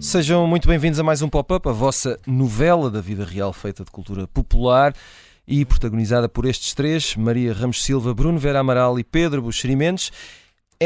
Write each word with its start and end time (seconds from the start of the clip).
Sejam 0.00 0.46
muito 0.46 0.68
bem-vindos 0.68 1.00
a 1.00 1.02
mais 1.02 1.20
um 1.20 1.28
Pop-Up, 1.28 1.68
a 1.68 1.72
vossa 1.72 2.16
novela 2.24 2.88
da 2.88 3.00
vida 3.00 3.24
real 3.24 3.52
feita 3.52 3.84
de 3.84 3.90
cultura 3.90 4.28
popular 4.28 4.94
e 5.44 5.64
protagonizada 5.64 6.28
por 6.28 6.46
estes 6.46 6.72
três, 6.72 7.16
Maria 7.16 7.52
Ramos 7.52 7.82
Silva, 7.82 8.14
Bruno 8.14 8.38
Vera 8.38 8.60
Amaral 8.60 8.96
e 8.96 9.02
Pedro 9.02 9.42
Buxeri 9.42 9.74
Mendes. 9.74 10.12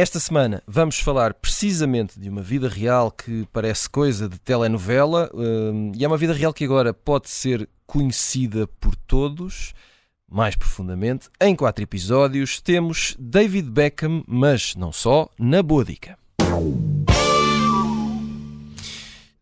Esta 0.00 0.20
semana 0.20 0.62
vamos 0.64 1.00
falar 1.00 1.34
precisamente 1.34 2.20
de 2.20 2.28
uma 2.28 2.40
vida 2.40 2.68
real 2.68 3.10
que 3.10 3.48
parece 3.52 3.90
coisa 3.90 4.28
de 4.28 4.38
telenovela 4.38 5.28
hum, 5.34 5.90
e 5.92 6.04
é 6.04 6.06
uma 6.06 6.16
vida 6.16 6.32
real 6.32 6.54
que 6.54 6.62
agora 6.62 6.94
pode 6.94 7.28
ser 7.28 7.68
conhecida 7.84 8.68
por 8.78 8.94
todos, 8.94 9.74
mais 10.30 10.54
profundamente. 10.54 11.28
Em 11.40 11.56
quatro 11.56 11.82
episódios 11.82 12.60
temos 12.60 13.16
David 13.18 13.68
Beckham, 13.68 14.22
mas 14.28 14.76
não 14.76 14.92
só, 14.92 15.28
na 15.36 15.64
boa 15.64 15.84
dica. 15.84 16.16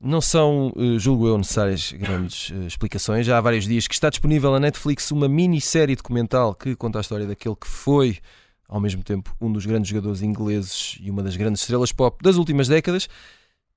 Não 0.00 0.22
são, 0.22 0.72
eh, 0.74 0.98
julgo 0.98 1.28
eu, 1.28 1.36
necessárias 1.36 1.92
grandes 1.92 2.48
uh, 2.48 2.66
explicações. 2.66 3.26
Já 3.26 3.36
há 3.36 3.40
vários 3.42 3.66
dias 3.66 3.86
que 3.86 3.92
está 3.92 4.08
disponível 4.08 4.52
na 4.52 4.60
Netflix 4.60 5.10
uma 5.10 5.28
minissérie 5.28 5.96
documental 5.96 6.54
que 6.54 6.74
conta 6.74 6.98
a 6.98 7.02
história 7.02 7.26
daquele 7.26 7.56
que 7.56 7.66
foi, 7.66 8.20
ao 8.68 8.80
mesmo 8.80 9.02
tempo, 9.02 9.34
um 9.40 9.52
dos 9.52 9.66
grandes 9.66 9.88
jogadores 9.88 10.22
ingleses 10.22 10.98
e 11.00 11.10
uma 11.10 11.22
das 11.22 11.36
grandes 11.36 11.60
estrelas 11.62 11.92
pop 11.92 12.22
das 12.22 12.36
últimas 12.36 12.68
décadas. 12.68 13.08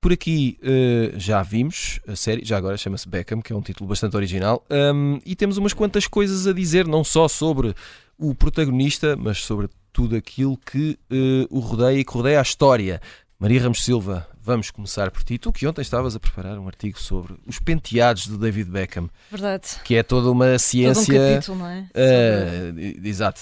Por 0.01 0.13
aqui 0.13 0.57
uh, 0.61 1.19
já 1.19 1.43
vimos 1.43 1.99
a 2.07 2.15
série, 2.15 2.45
já 2.45 2.57
agora 2.57 2.77
chama-se 2.77 3.07
Beckham, 3.07 3.41
que 3.41 3.51
é 3.51 3.55
um 3.55 3.61
título 3.61 3.89
bastante 3.89 4.15
original, 4.15 4.65
um, 4.71 5.19
e 5.25 5.35
temos 5.35 5.57
umas 5.57 5.73
quantas 5.73 6.07
coisas 6.07 6.47
a 6.47 6.53
dizer, 6.53 6.87
não 6.87 7.03
só 7.03 7.27
sobre 7.27 7.75
o 8.17 8.33
protagonista, 8.33 9.17
mas 9.17 9.39
sobre 9.39 9.67
tudo 9.91 10.15
aquilo 10.15 10.57
que 10.57 10.97
uh, 11.11 11.47
o 11.49 11.59
rodeia 11.59 11.99
e 11.99 12.05
que 12.05 12.13
rodeia 12.13 12.39
a 12.39 12.41
história. 12.41 13.01
Maria 13.37 13.61
Ramos 13.61 13.83
Silva, 13.83 14.27
vamos 14.49 14.71
começar 14.71 15.11
por 15.11 15.23
ti. 15.23 15.37
Tu 15.37 15.51
que 15.51 15.67
ontem 15.67 15.81
estavas 15.81 16.15
a 16.15 16.19
preparar 16.19 16.57
um 16.57 16.65
artigo 16.65 16.99
sobre 16.99 17.35
os 17.45 17.59
penteados 17.59 18.25
do 18.25 18.35
David 18.35 18.69
Beckham. 18.69 19.07
Verdade. 19.29 19.79
Que 19.83 19.95
é 19.95 20.03
toda 20.03 20.31
uma 20.31 20.57
ciência. 20.57 21.13
Todo 21.13 21.23
um 21.23 21.33
capítulo, 21.33 21.57
não 21.59 21.67
é? 21.67 21.89
Uh, 21.93 23.07
exato, 23.07 23.41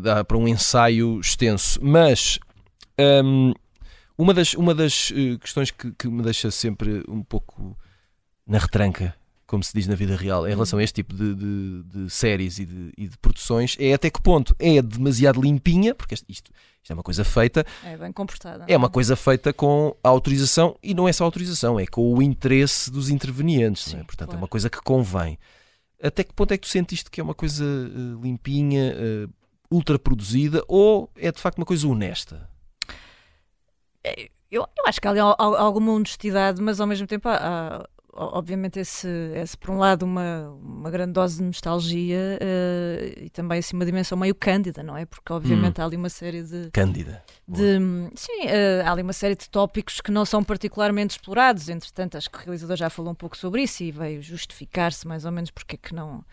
dá 0.00 0.24
para 0.24 0.38
um 0.38 0.48
ensaio 0.48 1.20
extenso. 1.20 1.78
Mas 1.82 2.38
um, 2.98 3.52
uma 4.16 4.32
das, 4.32 4.54
uma 4.54 4.74
das 4.74 5.10
uh, 5.10 5.38
questões 5.38 5.70
que, 5.70 5.92
que 5.92 6.08
me 6.08 6.22
deixa 6.22 6.50
sempre 6.50 7.04
um 7.06 7.22
pouco 7.22 7.76
na 8.46 8.58
retranca 8.58 9.14
como 9.46 9.64
se 9.64 9.72
diz 9.72 9.86
na 9.86 9.94
vida 9.94 10.14
real, 10.14 10.46
em 10.46 10.50
relação 10.50 10.78
a 10.78 10.82
este 10.82 10.96
tipo 10.96 11.14
de, 11.14 11.34
de, 11.34 11.82
de 11.84 12.10
séries 12.10 12.58
e 12.58 12.66
de, 12.66 12.92
e 12.98 13.08
de, 13.08 13.16
produções, 13.16 13.78
é 13.80 13.94
até 13.94 14.10
que 14.10 14.20
ponto 14.20 14.54
é 14.58 14.82
demasiado 14.82 15.40
limpinha, 15.40 15.94
porque 15.94 16.14
isto, 16.28 16.50
isto 16.88 16.92
é 16.92 16.94
uma 16.94 17.02
coisa 17.02 17.24
feita. 17.24 17.66
É 17.84 17.96
bem 17.96 18.12
comportada. 18.12 18.64
É 18.66 18.76
uma 18.76 18.88
coisa 18.88 19.14
feita 19.14 19.52
com 19.52 19.94
a 20.02 20.08
autorização, 20.08 20.76
e 20.82 20.94
não 20.94 21.06
é 21.06 21.12
só 21.12 21.24
autorização, 21.24 21.78
é 21.78 21.86
com 21.86 22.14
o 22.14 22.22
interesse 22.22 22.90
dos 22.90 23.10
intervenientes. 23.10 23.84
Sim, 23.84 24.00
é? 24.00 24.04
Portanto, 24.04 24.28
claro. 24.28 24.38
é 24.38 24.42
uma 24.42 24.48
coisa 24.48 24.70
que 24.70 24.80
convém. 24.80 25.38
Até 26.02 26.24
que 26.24 26.32
ponto 26.32 26.52
é 26.52 26.56
que 26.56 26.66
tu 26.66 26.70
sentiste 26.70 27.10
que 27.10 27.20
é 27.20 27.24
uma 27.24 27.34
coisa 27.34 27.64
uh, 27.64 28.22
limpinha, 28.22 28.94
uh, 28.94 29.30
ultra 29.70 29.98
produzida, 29.98 30.62
ou 30.66 31.10
é 31.16 31.30
de 31.30 31.40
facto 31.40 31.58
uma 31.58 31.66
coisa 31.66 31.86
honesta? 31.86 32.48
É, 34.02 34.30
eu, 34.50 34.62
eu 34.62 34.86
acho 34.86 35.00
que 35.00 35.06
há 35.06 35.10
ali 35.10 35.20
alguma 35.20 35.92
honestidade, 35.92 36.62
mas 36.62 36.80
ao 36.80 36.86
mesmo 36.86 37.06
tempo 37.06 37.28
há, 37.28 37.36
há 37.36 37.88
obviamente 38.12 38.78
esse, 38.78 39.08
esse 39.34 39.56
por 39.56 39.70
um 39.70 39.78
lado 39.78 40.04
uma, 40.04 40.50
uma 40.62 40.90
grande 40.90 41.12
dose 41.12 41.38
de 41.38 41.44
nostalgia 41.44 42.38
uh, 42.40 43.24
e 43.24 43.30
também 43.30 43.58
assim 43.58 43.76
uma 43.76 43.86
dimensão 43.86 44.18
meio 44.18 44.34
cândida, 44.34 44.82
não 44.82 44.96
é? 44.96 45.04
Porque 45.04 45.32
obviamente 45.32 45.80
hum. 45.80 45.82
há 45.82 45.86
ali 45.86 45.96
uma 45.96 46.08
série 46.08 46.42
de 46.42 46.70
cândida 46.72 47.22
de, 47.46 47.78
sim, 48.14 48.46
uh, 48.46 48.86
há 48.86 48.92
ali 48.92 49.02
uma 49.02 49.12
série 49.12 49.34
de 49.34 49.48
tópicos 49.48 50.00
que 50.00 50.10
não 50.10 50.24
são 50.24 50.42
particularmente 50.42 51.12
explorados. 51.12 51.68
Entretanto, 51.68 52.16
acho 52.16 52.30
que 52.30 52.38
o 52.38 52.40
realizador 52.40 52.76
já 52.76 52.90
falou 52.90 53.12
um 53.12 53.16
pouco 53.16 53.36
sobre 53.36 53.62
isso 53.62 53.82
e 53.82 53.90
veio 53.90 54.22
justificar-se 54.22 55.06
mais 55.06 55.24
ou 55.24 55.32
menos 55.32 55.50
porque 55.50 55.76
é 55.76 55.78
que 55.78 55.94
não 55.94 56.24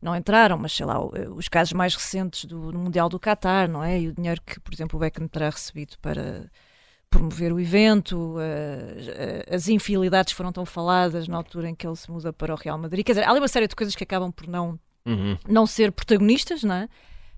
não 0.00 0.16
entraram, 0.16 0.58
mas 0.58 0.72
sei 0.72 0.84
lá, 0.84 1.00
os 1.00 1.48
casos 1.48 1.72
mais 1.72 1.94
recentes 1.94 2.44
do, 2.44 2.72
do 2.72 2.78
Mundial 2.78 3.08
do 3.08 3.20
Qatar, 3.20 3.68
não 3.70 3.84
é? 3.84 4.00
E 4.00 4.08
o 4.08 4.12
dinheiro 4.12 4.42
que, 4.44 4.58
por 4.58 4.74
exemplo, 4.74 4.96
o 4.96 5.00
Beckham 5.00 5.28
terá 5.28 5.48
recebido 5.48 5.96
para 6.02 6.50
promover 7.12 7.52
o 7.52 7.60
evento, 7.60 8.36
uh, 8.36 9.54
as 9.54 9.68
infidelidades 9.68 10.32
foram 10.32 10.50
tão 10.50 10.64
faladas 10.64 11.28
na 11.28 11.36
altura 11.36 11.68
em 11.68 11.74
que 11.74 11.86
ele 11.86 11.94
se 11.94 12.10
muda 12.10 12.32
para 12.32 12.54
o 12.54 12.56
Real 12.56 12.78
Madrid. 12.78 13.04
Quer 13.04 13.12
dizer, 13.12 13.24
há 13.24 13.30
ali 13.30 13.38
uma 13.38 13.48
série 13.48 13.68
de 13.68 13.76
coisas 13.76 13.94
que 13.94 14.02
acabam 14.02 14.32
por 14.32 14.48
não, 14.48 14.80
uhum. 15.04 15.36
não 15.46 15.66
ser 15.66 15.92
protagonistas, 15.92 16.64
não 16.64 16.74
é? 16.74 16.84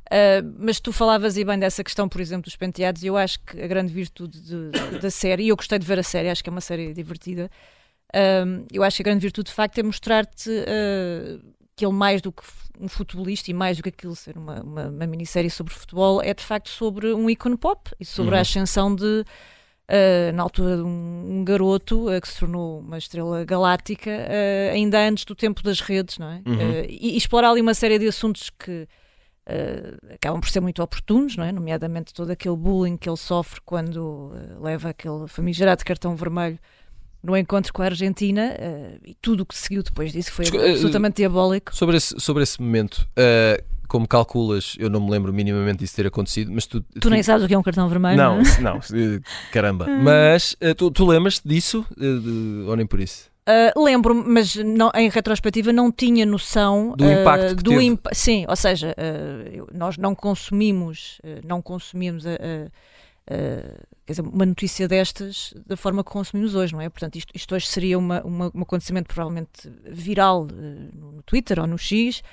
Uh, 0.07 0.55
mas 0.59 0.79
tu 0.79 0.93
falavas 0.93 1.37
e 1.37 1.45
bem 1.45 1.59
dessa 1.59 1.83
questão, 1.83 2.09
por 2.09 2.21
exemplo, 2.21 2.45
dos 2.45 2.57
penteados, 2.57 3.03
e 3.03 3.09
eu 3.09 3.17
acho 3.17 3.41
que 3.41 3.61
a 3.61 3.67
grande 3.67 3.93
virtude 3.93 4.41
de, 4.41 4.71
de, 4.71 4.99
da 5.01 5.11
série, 5.11 5.45
e 5.45 5.49
eu 5.49 5.57
gostei 5.57 5.79
de 5.79 5.87
ver 5.87 5.99
a 5.99 6.03
série, 6.05 6.31
acho 6.31 6.43
que 6.43 6.49
é 6.49 6.53
uma 6.53 6.61
série 6.61 6.95
divertida. 6.95 7.51
Uh, 8.15 8.65
eu 8.73 8.84
acho 8.84 8.97
que 8.97 9.03
a 9.03 9.07
grande 9.07 9.23
virtude 9.23 9.49
de 9.51 9.55
facto 9.55 9.77
é 9.79 9.83
mostrar-te 9.83 10.51
que 11.77 11.84
ele, 11.84 11.93
mais 11.93 12.23
do 12.23 12.31
que 12.31 12.45
um 12.79 12.87
futebolista 12.87 13.51
e 13.51 13.55
mais 13.55 13.77
do 13.77 13.83
que 13.83 13.89
aquilo 13.89 14.15
ser 14.15 14.39
uma, 14.39 14.63
uma, 14.63 14.89
uma 14.89 15.07
minissérie 15.07 15.51
sobre 15.51 15.75
futebol, 15.75 16.23
é 16.23 16.33
de 16.33 16.45
facto 16.45 16.69
sobre 16.69 17.13
um 17.13 17.29
ícone 17.29 17.57
pop 17.57 17.91
e 17.99 18.05
sobre 18.05 18.33
uhum. 18.33 18.39
a 18.39 18.41
ascensão 18.41 18.95
de 18.95 19.25
Uh, 19.87 20.33
na 20.33 20.43
altura 20.43 20.78
de 20.78 20.83
um, 20.83 21.27
um 21.28 21.45
garoto 21.45 22.09
uh, 22.09 22.19
que 22.19 22.27
se 22.27 22.41
tornou 22.41 22.81
uma 22.81 22.97
estrela 22.97 23.45
galáctica, 23.45 24.11
uh, 24.11 24.72
ainda 24.72 24.99
antes 24.99 25.27
do 25.27 25.34
tempo 25.34 25.62
das 25.62 25.81
redes, 25.81 26.17
não 26.17 26.27
é? 26.27 26.43
Uhum. 26.47 26.84
E, 26.89 27.12
e, 27.12 27.17
explorar 27.19 27.50
ali 27.50 27.61
uma 27.61 27.75
série 27.75 27.99
de 27.99 28.09
assuntos 28.09 28.49
que 28.49 28.89
acabam 30.15 30.41
por 30.41 30.49
ser 30.49 30.61
muito 30.61 30.83
oportunos, 30.83 31.37
não 31.37 31.45
é? 31.45 31.53
Nomeadamente 31.53 32.15
todo 32.15 32.31
aquele 32.31 32.56
bullying 32.56 32.97
que 32.97 33.06
ele 33.11 33.19
sofre 33.19 33.61
quando 33.62 34.33
leva 34.59 34.89
aquele 34.89 35.28
famigerado 35.28 35.84
cartão 35.84 36.16
vermelho 36.16 36.59
no 37.22 37.37
encontro 37.37 37.71
com 37.71 37.83
a 37.83 37.84
Argentina 37.84 38.56
e 39.05 39.15
tudo 39.21 39.43
o 39.43 39.47
que 39.47 39.55
seguiu 39.55 39.83
depois 39.83 40.12
disso 40.12 40.33
foi 40.33 40.47
absolutamente 40.47 41.16
diabólico. 41.16 41.77
Sobre 41.77 41.99
esse, 41.99 42.19
sobre 42.19 42.43
esse 42.43 42.59
momento, 42.59 43.06
como 43.94 44.09
calculas, 44.09 44.75
eu 44.81 44.91
não 44.91 45.00
me 45.00 45.09
lembro 45.09 45.32
minimamente 45.32 45.78
disso 45.78 45.94
ter 45.94 46.05
acontecido, 46.05 46.50
mas 46.53 46.66
tu. 46.66 46.81
Tu, 46.81 46.99
tu 46.99 47.10
nem 47.10 47.22
sabes 47.22 47.44
o 47.44 47.47
que 47.47 47.55
é 47.55 47.59
um 47.59 47.62
cartão 47.62 47.88
vermelho? 47.88 48.16
Não, 48.16 48.38
não, 48.60 48.75
não 48.75 49.21
caramba. 49.53 49.87
Ah. 49.88 49.99
mas 50.03 50.56
eh, 50.60 50.75
tu, 50.75 50.91
tu 50.91 51.06
lembras 51.06 51.41
disso? 51.44 51.87
Eh, 51.97 52.19
de, 52.19 52.65
ou 52.66 52.75
nem 52.75 52.88
por 52.88 52.99
isso? 52.99 53.31
Uh, 53.49 53.84
lembro 53.84 54.12
mas 54.12 54.56
não, 54.56 54.91
em 54.97 55.09
retrospectiva 55.09 55.72
não 55.72 55.93
tinha 55.93 56.27
noção 56.27 56.93
do 56.97 57.09
impacto 57.09 57.53
uh, 57.53 57.54
do 57.54 57.71
teve. 57.71 57.84
imp 57.84 58.06
sim, 58.12 58.44
ou 58.49 58.56
seja, 58.56 58.97
uh, 58.99 59.66
nós 59.72 59.97
não 59.97 60.12
consumimos, 60.12 61.21
não 61.47 61.62
consumimos 61.62 62.25
dizer, 62.25 64.22
uma 64.22 64.44
notícia 64.44 64.88
destas 64.88 65.54
da 65.66 65.77
forma 65.77 66.03
que 66.03 66.10
consumimos 66.10 66.56
hoje, 66.56 66.72
não 66.72 66.81
é? 66.81 66.88
Portanto, 66.88 67.15
isto, 67.15 67.31
isto 67.33 67.54
hoje 67.54 67.69
seria 67.69 67.97
uma, 67.97 68.22
uma, 68.22 68.50
um 68.53 68.62
acontecimento 68.62 69.06
provavelmente 69.06 69.71
viral 69.84 70.49
no 70.93 71.22
Twitter 71.22 71.60
ou 71.60 71.66
no 71.69 71.78
X, 71.78 72.25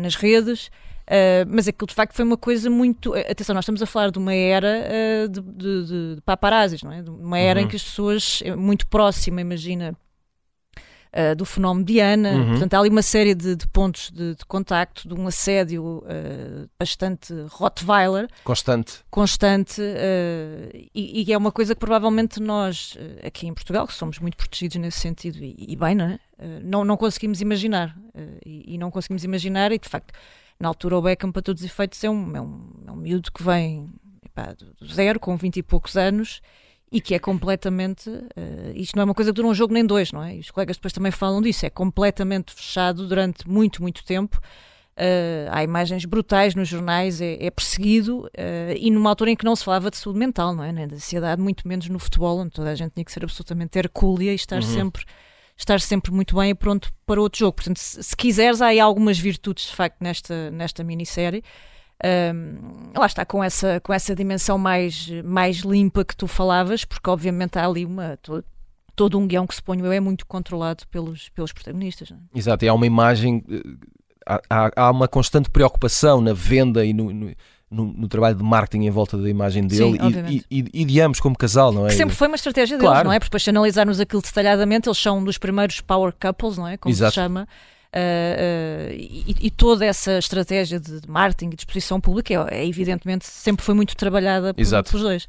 nas 0.00 0.14
redes. 0.14 0.70
Uh, 1.02 1.44
mas 1.48 1.66
aquilo 1.66 1.88
de 1.88 1.94
facto 1.94 2.14
foi 2.14 2.24
uma 2.24 2.36
coisa 2.36 2.70
muito. 2.70 3.14
Atenção, 3.14 3.54
nós 3.54 3.64
estamos 3.64 3.82
a 3.82 3.86
falar 3.86 4.10
de 4.10 4.18
uma 4.18 4.34
era 4.34 4.86
uh, 4.86 5.28
de, 5.28 5.40
de, 5.40 6.14
de 6.16 6.22
paparazzis, 6.24 6.82
não 6.82 6.92
é? 6.92 7.02
De 7.02 7.10
uma 7.10 7.38
era 7.38 7.60
uhum. 7.60 7.66
em 7.66 7.68
que 7.68 7.76
as 7.76 7.82
pessoas, 7.82 8.42
muito 8.56 8.86
próxima, 8.86 9.40
imagina. 9.40 9.96
Uh, 11.14 11.36
do 11.36 11.44
fenómeno 11.44 11.84
Diana, 11.84 12.32
uhum. 12.32 12.50
portanto 12.52 12.72
há 12.72 12.78
ali 12.78 12.88
uma 12.88 13.02
série 13.02 13.34
de, 13.34 13.54
de 13.54 13.68
pontos 13.68 14.10
de, 14.10 14.34
de, 14.34 14.46
contacto, 14.46 15.06
de 15.06 15.12
um 15.12 15.26
assédio 15.26 16.02
bastante 16.78 17.34
Rottweiler, 17.50 18.28
constante, 18.42 19.00
constante 19.10 19.82
e, 20.94 21.22
e, 21.22 21.30
é 21.30 21.36
uma 21.36 21.52
coisa 21.52 21.74
que 21.74 21.80
provavelmente 21.80 22.40
nós 22.40 22.96
aqui 23.22 23.46
em 23.46 23.52
Portugal, 23.52 23.86
que 23.86 23.92
somos 23.92 24.18
muito 24.20 24.38
protegidos 24.38 24.78
nesse 24.78 25.00
sentido 25.00 25.36
e, 25.44 25.54
e 25.68 25.76
bem, 25.76 25.94
não, 25.94 26.06
é? 26.06 26.18
não, 26.64 26.82
não 26.82 26.96
conseguimos 26.96 27.42
imaginar 27.42 27.94
e, 28.46 28.72
e 28.74 28.78
não 28.78 28.90
conseguimos 28.90 29.22
imaginar 29.22 29.70
e 29.70 29.78
de 29.78 29.90
facto 29.90 30.14
na 30.62 30.68
altura, 30.68 30.96
o 30.96 31.02
Beckham, 31.02 31.32
para 31.32 31.42
todos 31.42 31.60
os 31.60 31.66
efeitos, 31.66 32.02
é 32.04 32.08
um, 32.08 32.36
é 32.36 32.40
um, 32.40 32.70
é 32.86 32.92
um 32.92 32.96
miúdo 32.96 33.32
que 33.32 33.42
vem 33.42 33.90
epá, 34.24 34.54
do 34.54 34.86
zero, 34.86 35.18
com 35.18 35.36
20 35.36 35.56
e 35.56 35.62
poucos 35.62 35.96
anos, 35.96 36.40
e 36.90 37.00
que 37.00 37.16
é 37.16 37.18
completamente. 37.18 38.08
Uh, 38.08 38.72
isto 38.76 38.94
não 38.94 39.00
é 39.00 39.04
uma 39.04 39.14
coisa 39.14 39.32
que 39.32 39.34
dura 39.34 39.48
um 39.48 39.54
jogo 39.54 39.74
nem 39.74 39.84
dois, 39.84 40.12
não 40.12 40.22
é? 40.22 40.36
E 40.36 40.38
os 40.38 40.52
colegas 40.52 40.76
depois 40.76 40.92
também 40.92 41.10
falam 41.10 41.42
disso. 41.42 41.66
É 41.66 41.70
completamente 41.70 42.54
fechado 42.54 43.08
durante 43.08 43.48
muito, 43.48 43.82
muito 43.82 44.04
tempo. 44.04 44.38
Uh, 44.92 45.50
há 45.50 45.64
imagens 45.64 46.04
brutais 46.04 46.54
nos 46.54 46.68
jornais, 46.68 47.20
é, 47.20 47.44
é 47.44 47.50
perseguido, 47.50 48.26
uh, 48.26 48.76
e 48.78 48.88
numa 48.88 49.10
altura 49.10 49.32
em 49.32 49.36
que 49.36 49.44
não 49.44 49.56
se 49.56 49.64
falava 49.64 49.90
de 49.90 49.96
saúde 49.96 50.20
mental, 50.20 50.54
não 50.54 50.62
é? 50.62 50.70
Nem 50.70 50.86
da 50.86 50.94
ansiedade, 50.94 51.42
muito 51.42 51.66
menos 51.66 51.88
no 51.88 51.98
futebol, 51.98 52.38
onde 52.38 52.52
toda 52.52 52.70
a 52.70 52.74
gente 52.76 52.92
tinha 52.92 53.04
que 53.04 53.10
ser 53.10 53.24
absolutamente 53.24 53.76
hercúlea 53.76 54.30
e 54.30 54.36
estar 54.36 54.56
uhum. 54.56 54.62
sempre 54.62 55.04
estar 55.62 55.80
sempre 55.80 56.12
muito 56.12 56.36
bem 56.36 56.50
e 56.50 56.54
pronto 56.54 56.92
para 57.06 57.20
outro 57.20 57.38
jogo. 57.38 57.54
Portanto, 57.54 57.78
se, 57.78 58.02
se 58.02 58.16
quiseres, 58.16 58.60
há 58.60 58.66
aí 58.66 58.80
algumas 58.80 59.18
virtudes 59.18 59.66
de 59.66 59.74
facto 59.74 59.96
nesta, 60.00 60.50
nesta 60.50 60.84
minissérie. 60.84 61.42
Um, 62.04 62.90
lá 62.98 63.06
está, 63.06 63.24
com 63.24 63.42
essa, 63.42 63.80
com 63.80 63.92
essa 63.92 64.14
dimensão 64.14 64.58
mais, 64.58 65.08
mais 65.24 65.58
limpa 65.58 66.04
que 66.04 66.16
tu 66.16 66.26
falavas, 66.26 66.84
porque 66.84 67.08
obviamente 67.08 67.58
há 67.58 67.64
ali 67.64 67.86
uma. 67.86 68.18
todo 68.96 69.18
um 69.18 69.26
guião 69.26 69.46
que 69.46 69.54
suponho 69.54 69.86
eu 69.86 69.92
é 69.92 70.00
muito 70.00 70.26
controlado 70.26 70.86
pelos, 70.88 71.28
pelos 71.28 71.52
protagonistas. 71.52 72.10
É? 72.10 72.16
Exato, 72.38 72.64
e 72.64 72.68
há 72.68 72.74
uma 72.74 72.86
imagem, 72.86 73.44
eh, 73.48 73.62
há, 74.26 74.40
há, 74.50 74.70
há 74.76 74.90
uma 74.90 75.06
constante 75.06 75.48
preocupação 75.48 76.20
na 76.20 76.32
venda 76.32 76.84
e 76.84 76.92
no, 76.92 77.12
no, 77.12 77.32
no, 77.72 77.86
no 77.86 78.08
trabalho 78.08 78.36
de 78.36 78.44
marketing 78.44 78.84
em 78.84 78.90
volta 78.90 79.16
da 79.16 79.28
imagem 79.28 79.66
dele 79.66 79.98
Sim, 79.98 80.26
e, 80.28 80.44
e, 80.50 80.64
e, 80.72 80.84
de 80.84 81.00
ambos 81.00 81.18
como 81.18 81.36
casal, 81.36 81.72
não 81.72 81.86
é? 81.86 81.90
Que 81.90 81.96
sempre 81.96 82.14
foi 82.14 82.28
uma 82.28 82.36
estratégia 82.36 82.76
deles, 82.76 82.90
claro. 82.90 83.08
não 83.08 83.12
é? 83.12 83.18
Porque 83.18 83.28
depois, 83.28 83.42
se 83.42 83.50
analisarmos 83.50 83.98
aquilo 83.98 84.20
detalhadamente, 84.22 84.88
eles 84.88 84.98
são 84.98 85.18
um 85.18 85.24
dos 85.24 85.38
primeiros 85.38 85.80
power 85.80 86.12
couples, 86.20 86.58
não 86.58 86.68
é? 86.68 86.76
Como 86.76 86.92
Exato. 86.92 87.12
se 87.12 87.14
chama. 87.16 87.48
Uh, 87.94 88.90
uh, 88.90 88.92
e, 88.94 89.36
e, 89.42 89.50
toda 89.50 89.84
essa 89.84 90.18
estratégia 90.18 90.80
de 90.80 91.00
marketing 91.06 91.52
e 91.52 91.56
de 91.56 91.60
exposição 91.60 92.00
pública 92.00 92.32
é, 92.50 92.62
é 92.62 92.66
evidentemente 92.66 93.26
sempre 93.26 93.62
foi 93.62 93.74
muito 93.74 93.94
trabalhada 93.94 94.54
por, 94.54 94.64
pelos 94.64 95.02
dois. 95.02 95.26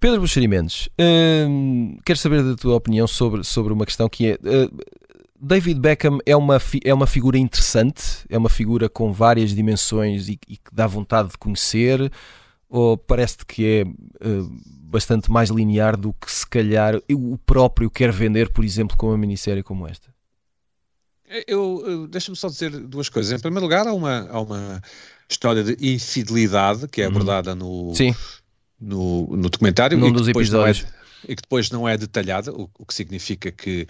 Pedro 0.00 0.20
Buxeri 0.20 0.48
Mendes, 0.48 0.86
uh, 0.86 2.00
quero 2.02 2.18
saber 2.18 2.42
da 2.42 2.56
tua 2.56 2.76
opinião 2.76 3.06
sobre, 3.06 3.44
sobre 3.44 3.72
uma 3.72 3.84
questão 3.84 4.08
que 4.08 4.32
é. 4.32 4.38
David 5.40 5.80
Beckham 5.80 6.18
é 6.24 6.36
uma, 6.36 6.60
é 6.84 6.94
uma 6.94 7.06
figura 7.06 7.38
interessante, 7.38 8.24
é 8.28 8.38
uma 8.38 8.48
figura 8.48 8.88
com 8.88 9.12
várias 9.12 9.54
dimensões 9.54 10.28
e, 10.28 10.38
e 10.48 10.56
que 10.56 10.72
dá 10.72 10.86
vontade 10.86 11.30
de 11.30 11.38
conhecer, 11.38 12.10
ou 12.68 12.96
parece-te 12.96 13.46
que 13.46 13.64
é 13.64 13.84
bastante 14.86 15.30
mais 15.30 15.50
linear 15.50 15.96
do 15.96 16.12
que 16.12 16.30
se 16.30 16.46
calhar 16.46 17.00
o 17.10 17.36
próprio 17.38 17.90
quer 17.90 18.12
vender, 18.12 18.50
por 18.50 18.64
exemplo, 18.64 18.96
com 18.96 19.08
uma 19.08 19.18
minissérie 19.18 19.62
como 19.62 19.86
esta? 19.86 20.14
Eu, 21.46 21.82
eu 21.86 22.06
deixa-me 22.06 22.36
só 22.36 22.48
dizer 22.48 22.70
duas 22.70 23.08
coisas. 23.08 23.32
Em 23.32 23.40
primeiro 23.40 23.64
lugar, 23.64 23.86
há 23.86 23.92
uma, 23.92 24.28
há 24.30 24.40
uma 24.40 24.82
história 25.28 25.64
de 25.64 25.76
infidelidade 25.94 26.86
que 26.86 27.02
é 27.02 27.06
uhum. 27.06 27.10
abordada 27.10 27.54
no, 27.54 27.92
no, 28.80 29.36
no, 29.36 29.50
documentário 29.50 29.98
Num 29.98 30.08
e, 30.08 30.12
dos 30.12 30.28
episódios. 30.28 30.86
É, 31.24 31.32
e 31.32 31.36
que 31.36 31.42
depois 31.42 31.70
não 31.70 31.88
é 31.88 31.96
detalhada, 31.96 32.52
o, 32.52 32.70
o, 32.78 32.86
que 32.86 32.94
significa 32.94 33.50
que 33.50 33.88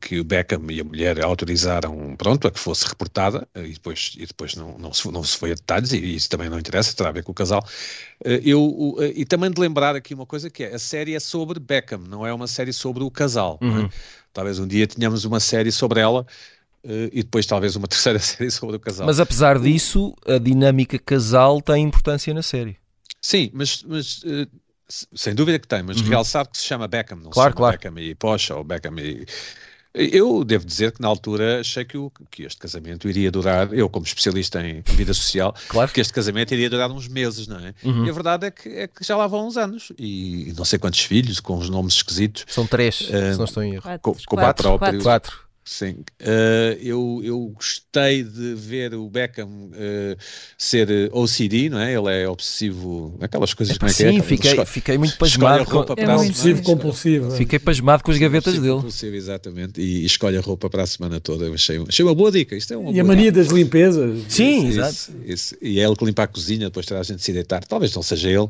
que 0.00 0.18
o 0.18 0.24
Beckham 0.24 0.70
e 0.70 0.80
a 0.80 0.84
mulher 0.84 1.24
autorizaram 1.24 2.16
pronto 2.16 2.48
a 2.48 2.50
que 2.50 2.58
fosse 2.58 2.86
reportada 2.86 3.46
e 3.54 3.72
depois 3.72 4.14
e 4.18 4.26
depois 4.26 4.56
não 4.56 4.76
não 4.78 4.92
se, 4.92 5.10
não 5.10 5.22
se 5.22 5.36
foi 5.36 5.52
a 5.52 5.54
detalhes 5.54 5.92
e 5.92 6.16
isso 6.16 6.28
também 6.28 6.48
não 6.48 6.58
interessa 6.58 6.94
terá 6.94 7.10
a 7.10 7.12
ver 7.12 7.22
com 7.22 7.32
o 7.32 7.34
casal 7.34 7.64
eh, 8.24 8.40
eu 8.44 8.96
e 9.14 9.24
também 9.24 9.50
de 9.50 9.60
lembrar 9.60 9.94
aqui 9.94 10.14
uma 10.14 10.26
coisa 10.26 10.50
que 10.50 10.64
é 10.64 10.74
a 10.74 10.78
série 10.78 11.14
é 11.14 11.20
sobre 11.20 11.60
Beckham 11.60 12.00
não 12.00 12.26
é 12.26 12.32
uma 12.32 12.46
série 12.46 12.72
sobre 12.72 13.04
o 13.04 13.10
casal 13.10 13.58
é? 13.60 13.64
uhum. 13.64 13.84
é? 13.86 13.90
Talvez 14.32 14.58
um 14.58 14.66
dia 14.66 14.86
tenhamos 14.86 15.24
uma 15.24 15.40
série 15.40 15.72
sobre 15.72 16.00
ela 16.00 16.26
e 16.84 17.22
depois 17.22 17.44
talvez 17.44 17.74
uma 17.76 17.86
terceira 17.88 18.20
série 18.20 18.50
sobre 18.52 18.76
o 18.76 18.80
casal. 18.80 19.04
Mas 19.04 19.18
apesar 19.18 19.58
disso, 19.58 20.14
a 20.24 20.38
dinâmica 20.38 20.96
casal 20.96 21.60
tem 21.60 21.82
importância 21.82 22.32
na 22.32 22.42
série. 22.42 22.76
Sim, 23.20 23.50
mas, 23.52 23.82
mas 23.82 24.22
sem 24.88 25.34
dúvida 25.34 25.58
que 25.58 25.68
tem, 25.68 25.82
mas 25.82 26.00
uhum. 26.00 26.08
realçar 26.08 26.46
que 26.46 26.56
se 26.56 26.64
chama 26.64 26.88
Beckham, 26.88 27.16
não 27.16 27.30
claro, 27.30 27.50
se 27.50 27.56
chama 27.56 27.56
claro. 27.56 27.78
Beckham 27.78 27.98
e 27.98 28.14
Porsche 28.14 28.52
ou 28.52 28.64
Beckham 28.64 28.98
e 28.98 29.26
eu 29.94 30.44
devo 30.44 30.64
dizer 30.64 30.92
que 30.92 31.00
na 31.00 31.08
altura 31.08 31.60
achei 31.60 31.84
que, 31.84 31.96
o, 31.96 32.10
que 32.30 32.42
este 32.42 32.58
casamento 32.58 33.08
iria 33.08 33.30
durar, 33.30 33.72
eu 33.72 33.88
como 33.88 34.04
especialista 34.04 34.64
em 34.64 34.82
vida 34.82 35.14
social, 35.14 35.54
claro. 35.68 35.90
que 35.90 36.00
este 36.00 36.12
casamento 36.12 36.52
iria 36.52 36.70
durar 36.70 36.90
uns 36.90 37.08
meses, 37.08 37.46
não 37.46 37.58
é? 37.58 37.74
Uhum. 37.82 38.06
E 38.06 38.10
a 38.10 38.12
verdade 38.12 38.46
é 38.46 38.50
que, 38.50 38.68
é 38.68 38.86
que 38.86 39.04
já 39.04 39.16
lá 39.16 39.26
vão 39.26 39.46
uns 39.46 39.56
anos 39.56 39.92
e 39.98 40.52
não 40.56 40.64
sei 40.64 40.78
quantos 40.78 41.00
filhos, 41.00 41.40
com 41.40 41.56
os 41.56 41.68
nomes 41.68 41.94
esquisitos. 41.94 42.44
São 42.48 42.66
três, 42.66 43.00
uh, 43.00 43.32
se 43.32 43.38
não 43.38 43.44
estou 43.44 43.62
em 43.62 43.74
erro. 43.74 43.82
Quatro, 43.82 44.00
com, 44.02 44.14
com 44.14 44.36
quatro, 44.36 44.62
próprio, 44.62 45.02
quatro. 45.02 45.47
Sim, 45.70 45.96
uh, 46.22 46.80
eu, 46.80 47.20
eu 47.22 47.52
gostei 47.54 48.22
de 48.22 48.54
ver 48.54 48.94
o 48.94 49.06
Beckham 49.10 49.46
uh, 49.46 50.16
ser 50.56 50.88
OCD, 51.12 51.68
não 51.68 51.78
é? 51.78 51.92
Ele 51.92 52.22
é 52.22 52.26
obsessivo, 52.26 53.14
aquelas 53.20 53.52
coisas 53.52 53.76
é, 53.76 53.78
como 53.78 53.90
é 53.90 53.94
que 53.94 54.02
é? 54.02 54.12
Sim, 54.12 54.22
fiquei, 54.22 54.64
fiquei 54.64 54.96
muito 54.96 55.18
pasmado. 55.18 55.66
Com, 55.66 55.84
é 55.94 56.16
obsessivo 56.16 56.62
compulsivo. 56.62 57.30
Fiquei 57.32 57.58
pasmado 57.58 58.02
com 58.02 58.10
as 58.10 58.16
gavetas 58.16 58.54
dele. 58.54 58.76
Compulsivo, 58.76 59.14
exatamente, 59.14 59.78
e, 59.78 60.04
e, 60.04 60.06
escolhe 60.06 60.38
a 60.38 60.40
roupa 60.40 60.70
para 60.70 60.84
a 60.84 60.86
semana 60.86 61.20
toda. 61.20 61.44
Eu 61.44 61.52
achei, 61.52 61.78
achei 61.86 62.02
uma 62.02 62.14
boa 62.14 62.32
dica. 62.32 62.56
Isto 62.56 62.72
é 62.72 62.76
uma 62.78 62.90
e 62.90 62.98
a 62.98 63.04
mania 63.04 63.30
dica. 63.30 63.44
das 63.44 63.52
limpezas. 63.52 64.24
Sim, 64.26 64.68
isso, 64.68 64.78
exato. 64.78 64.94
Isso, 64.94 65.12
isso. 65.26 65.56
E 65.60 65.80
é 65.80 65.84
ele 65.84 65.96
que 65.96 66.04
limpa 66.06 66.22
a 66.22 66.26
cozinha, 66.26 66.68
depois 66.68 66.86
terá 66.86 67.00
a 67.00 67.02
gente 67.02 67.22
se 67.22 67.30
deitar. 67.30 67.62
Talvez 67.62 67.94
não 67.94 68.02
seja 68.02 68.30
ele, 68.30 68.48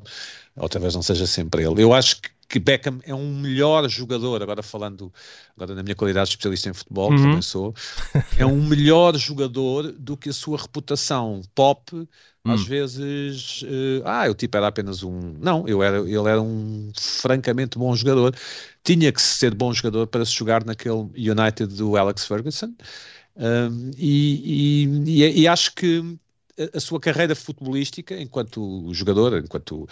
ou 0.57 0.69
talvez 0.69 0.95
não 0.95 1.03
seja 1.03 1.27
sempre 1.27 1.65
ele. 1.65 1.83
Eu 1.83 1.93
acho 1.93 2.23
que 2.23 2.31
que 2.49 2.59
Beckham 2.59 2.99
é 3.05 3.15
um 3.15 3.35
melhor 3.35 3.87
jogador, 3.89 4.43
agora 4.43 4.63
falando 4.63 5.13
agora 5.55 5.75
na 5.75 5.83
minha 5.83 5.95
qualidade 5.95 6.31
de 6.31 6.33
especialista 6.33 6.71
em 6.71 6.73
futebol, 6.73 7.11
uhum. 7.11 7.17
que 7.17 7.23
também 7.23 7.43
sou, 7.43 7.75
é 8.39 8.47
um 8.47 8.63
melhor 8.63 9.17
jogador 9.19 9.93
do 9.93 10.17
que 10.17 10.31
a 10.31 10.33
sua 10.33 10.57
reputação 10.57 11.43
pop. 11.55 11.95
Uhum. 11.95 12.09
Às 12.55 12.65
vezes, 12.65 13.63
uh, 13.63 14.03
ah, 14.07 14.31
o 14.31 14.35
tipo 14.35 14.57
era 14.57 14.69
apenas 14.69 15.03
um. 15.03 15.35
Não, 15.39 15.69
eu 15.69 15.83
era, 15.83 15.99
ele 15.99 16.29
era 16.29 16.41
um 16.41 16.91
francamente 16.97 17.77
bom 17.77 17.95
jogador. 17.95 18.35
Tinha 18.83 19.13
que 19.13 19.21
ser 19.21 19.55
bom 19.55 19.73
jogador 19.75 20.07
para 20.07 20.25
se 20.25 20.33
jogar 20.33 20.65
naquele 20.65 21.11
United 21.15 21.67
do 21.75 21.97
Alex 21.97 22.25
Ferguson. 22.27 22.73
Um, 23.37 23.91
e, 23.99 24.87
e, 25.07 25.43
e, 25.43 25.49
acho 25.49 25.75
que 25.75 26.19
a, 26.59 26.79
a 26.79 26.81
sua 26.81 26.99
carreira 26.99 27.37
futebolística, 27.37 28.21
enquanto 28.21 28.93
jogador, 28.95 29.39
enquanto 29.45 29.87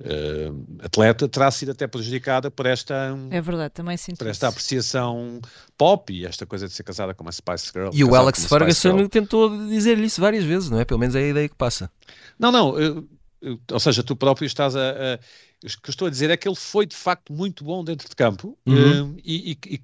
uh, 0.00 0.84
atleta 0.84 1.28
terá 1.28 1.50
sido 1.50 1.72
até 1.72 1.86
prejudicada 1.86 2.50
por 2.50 2.66
esta 2.66 3.16
é 3.30 3.40
verdade 3.40 3.74
também 3.74 3.96
sinto 3.96 4.18
por 4.18 4.26
esta 4.26 4.48
apreciação 4.48 5.40
pop 5.76 6.12
e 6.12 6.26
esta 6.26 6.46
coisa 6.46 6.66
de 6.66 6.74
ser 6.74 6.82
casada 6.82 7.14
com 7.14 7.22
uma 7.22 7.32
Spice 7.32 7.70
Girl 7.72 7.90
e 7.92 8.04
o 8.04 8.14
Alex 8.14 8.46
Ferguson 8.46 9.08
tentou 9.08 9.68
dizer-lhe 9.68 10.06
isso 10.06 10.20
várias 10.20 10.44
vezes 10.44 10.70
não 10.70 10.80
é 10.80 10.84
pelo 10.84 11.00
menos 11.00 11.14
é 11.14 11.20
a 11.20 11.28
ideia 11.28 11.48
que 11.48 11.56
passa 11.56 11.90
não 12.38 12.52
não 12.52 12.78
eu, 12.78 13.08
eu, 13.40 13.60
ou 13.70 13.80
seja 13.80 14.02
tu 14.02 14.16
próprio 14.16 14.46
estás 14.46 14.76
a, 14.76 14.90
a 14.90 15.18
o 15.64 15.82
que 15.82 15.88
eu 15.88 15.90
estou 15.90 16.06
a 16.06 16.10
dizer 16.10 16.30
é 16.30 16.36
que 16.36 16.46
ele 16.46 16.56
foi 16.56 16.86
de 16.86 16.94
facto 16.94 17.32
muito 17.32 17.64
bom 17.64 17.82
dentro 17.82 18.08
de 18.08 18.14
campo 18.14 18.56
uhum. 18.66 19.14
uh, 19.14 19.16
e, 19.24 19.52
e, 19.52 19.74
e, 19.74 19.80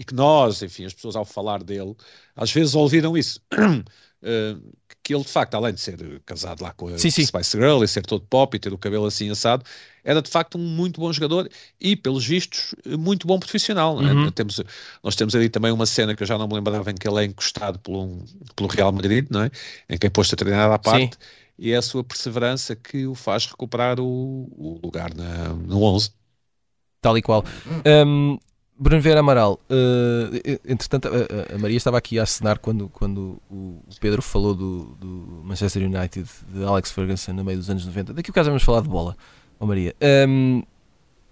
e, 0.00 0.04
que 0.04 0.14
nós, 0.14 0.62
enfim, 0.62 0.84
as 0.84 0.92
pessoas 0.92 1.14
ao 1.14 1.24
falar 1.24 1.62
dele, 1.62 1.94
às 2.34 2.50
vezes 2.50 2.74
ouviram 2.74 3.16
isso. 3.16 3.40
Uh, 3.52 4.72
que 5.02 5.14
ele 5.14 5.24
de 5.24 5.28
facto, 5.28 5.54
além 5.54 5.74
de 5.74 5.80
ser 5.80 6.22
casado 6.24 6.62
lá 6.62 6.72
com 6.72 6.88
a 6.88 6.98
sim, 6.98 7.10
sim. 7.10 7.24
Spice 7.24 7.56
Girl 7.56 7.82
e 7.82 7.88
ser 7.88 8.02
todo 8.06 8.24
pop 8.28 8.56
e 8.56 8.60
ter 8.60 8.72
o 8.72 8.78
cabelo 8.78 9.06
assim 9.06 9.30
assado, 9.30 9.64
era 10.04 10.22
de 10.22 10.30
facto 10.30 10.56
um 10.56 10.60
muito 10.60 11.00
bom 11.00 11.12
jogador 11.12 11.48
e, 11.80 11.96
pelos 11.96 12.24
vistos, 12.24 12.74
muito 12.86 13.26
bom 13.26 13.38
profissional. 13.38 14.00
É? 14.00 14.12
Uhum. 14.12 14.30
Temos, 14.30 14.60
nós 15.02 15.16
temos 15.16 15.34
ali 15.34 15.48
também 15.48 15.72
uma 15.72 15.86
cena 15.86 16.14
que 16.14 16.22
eu 16.22 16.26
já 16.26 16.38
não 16.38 16.46
me 16.46 16.54
lembrava 16.54 16.90
em 16.90 16.94
que 16.94 17.08
ele 17.08 17.20
é 17.20 17.24
encostado 17.24 17.78
pelo, 17.80 18.24
pelo 18.54 18.68
Real 18.68 18.92
Madrid, 18.92 19.26
não 19.28 19.42
é? 19.42 19.50
em 19.88 19.98
que 19.98 20.06
é 20.06 20.10
posto 20.10 20.34
a 20.34 20.36
treinar 20.36 20.70
à 20.70 20.78
parte. 20.78 21.14
Sim. 21.14 21.20
E 21.58 21.72
é 21.72 21.76
a 21.76 21.82
sua 21.82 22.02
perseverança 22.02 22.74
que 22.74 23.06
o 23.06 23.14
faz 23.14 23.46
recuperar 23.46 24.00
o, 24.00 24.04
o 24.04 24.80
lugar 24.82 25.14
na, 25.14 25.48
no 25.50 25.82
11. 25.82 26.10
Tal 27.00 27.18
e 27.18 27.22
qual. 27.22 27.44
Um, 28.06 28.38
Bruno 28.82 29.00
Vieira 29.00 29.20
Amaral, 29.20 29.60
uh, 29.70 30.58
entretanto, 30.66 31.06
a, 31.06 31.54
a, 31.54 31.58
Maria 31.58 31.76
estava 31.76 31.96
aqui 31.96 32.18
a 32.18 32.24
assinar 32.24 32.58
quando, 32.58 32.88
quando 32.88 33.40
o 33.48 33.80
Pedro 34.00 34.20
falou 34.20 34.56
do, 34.56 34.96
do, 34.98 35.40
Manchester 35.44 35.84
United, 35.84 36.28
de 36.52 36.64
Alex 36.64 36.90
Ferguson, 36.90 37.32
no 37.32 37.44
meio 37.44 37.58
dos 37.58 37.70
anos 37.70 37.86
90. 37.86 38.12
Daqui 38.12 38.32
a 38.32 38.34
caso 38.34 38.50
vamos 38.50 38.64
falar 38.64 38.80
de 38.80 38.88
bola, 38.88 39.16
oh 39.60 39.66
Maria. 39.66 39.94
Um, 40.28 40.64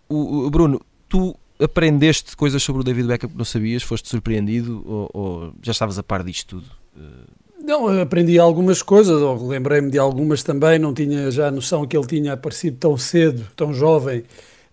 o, 0.09 0.47
o, 0.47 0.51
Bruno, 0.51 0.81
tu 1.09 1.37
aprendeste 1.61 2.37
coisas 2.37 2.63
sobre 2.63 2.83
o 2.83 2.85
David 2.85 3.09
Beckham 3.09 3.29
que 3.29 3.37
não 3.37 3.45
sabias? 3.45 3.83
Foste 3.83 4.09
surpreendido 4.09 4.85
ou, 4.87 5.11
ou 5.13 5.53
já 5.61 5.73
estavas 5.73 5.99
a 5.99 6.05
par 6.05 6.23
disto 6.23 6.61
tudo? 6.61 6.67
Uh... 6.97 7.65
Não, 7.65 8.01
aprendi 8.01 8.39
algumas 8.39 8.81
coisas, 8.81 9.21
ou 9.21 9.49
lembrei-me 9.49 9.91
de 9.91 9.99
algumas 9.99 10.45
também, 10.45 10.79
não 10.79 10.95
tinha 10.95 11.33
já 11.33 11.49
a 11.49 11.51
noção 11.51 11.85
que 11.85 11.97
ele 11.97 12.07
tinha 12.07 12.35
aparecido 12.35 12.77
tão 12.77 12.97
cedo, 12.97 13.45
tão 13.57 13.75
jovem, 13.75 14.23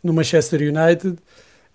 no 0.03 0.13
Manchester 0.13 0.61
United. 0.61 1.17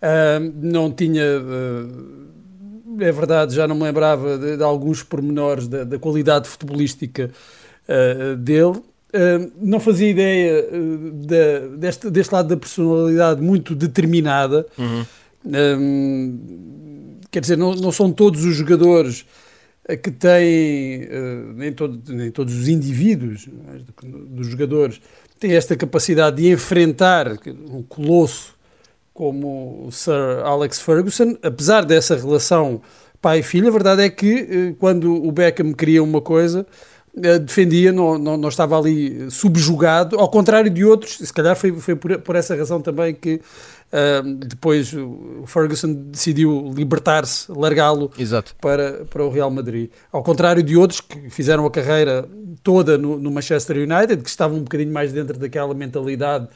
Uh, 0.02 0.52
não 0.60 0.90
tinha, 0.90 1.22
uh, 1.22 2.98
é 2.98 3.12
verdade, 3.12 3.54
já 3.54 3.68
não 3.68 3.76
me 3.76 3.84
lembrava 3.84 4.36
de, 4.36 4.56
de 4.56 4.62
alguns 4.62 5.04
pormenores 5.04 5.68
da, 5.68 5.84
da 5.84 5.96
qualidade 5.96 6.48
futebolística 6.48 7.30
uh, 7.88 8.36
dele. 8.36 8.82
não 9.60 9.78
fazia 9.78 10.10
ideia 10.10 10.66
de, 11.12 11.76
deste, 11.76 12.10
deste 12.10 12.32
lado 12.32 12.48
da 12.48 12.56
personalidade 12.56 13.40
muito 13.40 13.76
determinada. 13.76 14.66
Uhum. 14.76 15.04
quer 17.30 17.40
dizer, 17.40 17.56
não, 17.56 17.74
não 17.74 17.92
são 17.92 18.10
todos 18.10 18.44
os 18.44 18.56
jogadores 18.56 19.24
que 20.02 20.10
têm, 20.10 21.08
nem, 21.54 21.72
todo, 21.72 22.00
nem 22.12 22.30
todos 22.30 22.56
os 22.56 22.68
indivíduos 22.68 23.48
dos 24.02 24.46
jogadores 24.46 25.00
têm 25.38 25.52
esta 25.52 25.76
capacidade 25.76 26.36
de 26.36 26.50
enfrentar 26.50 27.36
um 27.68 27.82
colosso 27.82 28.51
como 29.12 29.88
Sir 29.90 30.42
Alex 30.44 30.80
Ferguson, 30.80 31.36
apesar 31.42 31.84
dessa 31.84 32.16
relação 32.16 32.80
pai-filho, 33.20 33.68
a 33.68 33.70
verdade 33.70 34.02
é 34.02 34.10
que 34.10 34.48
eh, 34.50 34.74
quando 34.78 35.14
o 35.14 35.30
Beckham 35.30 35.72
queria 35.72 36.02
uma 36.02 36.20
coisa, 36.20 36.66
eh, 37.22 37.38
defendia, 37.38 37.92
não, 37.92 38.18
não, 38.18 38.36
não, 38.36 38.48
estava 38.48 38.76
ali 38.76 39.30
subjugado, 39.30 40.18
ao 40.18 40.28
contrário 40.28 40.70
de 40.70 40.84
outros, 40.84 41.18
se 41.18 41.32
calhar 41.32 41.54
foi, 41.54 41.72
foi 41.72 41.94
por, 41.94 42.18
por 42.18 42.34
essa 42.34 42.56
razão 42.56 42.80
também 42.80 43.14
que 43.14 43.34
uh, 43.92 44.34
depois 44.46 44.92
o 44.94 45.44
Ferguson 45.46 45.92
decidiu 45.92 46.72
libertar-se, 46.74 47.52
largá-lo 47.52 48.10
para, 48.60 49.04
para 49.04 49.22
o 49.22 49.30
Real 49.30 49.50
Madrid. 49.50 49.90
Ao 50.10 50.22
contrário 50.22 50.62
de 50.62 50.74
outros 50.76 51.00
que 51.02 51.28
fizeram 51.28 51.66
a 51.66 51.70
carreira 51.70 52.26
toda 52.62 52.96
no, 52.96 53.18
no 53.18 53.30
Manchester 53.30 53.76
United, 53.76 54.22
que 54.22 54.30
estavam 54.30 54.56
um 54.56 54.62
bocadinho 54.62 54.92
mais 54.92 55.12
dentro 55.12 55.38
daquela 55.38 55.74
mentalidade 55.74 56.48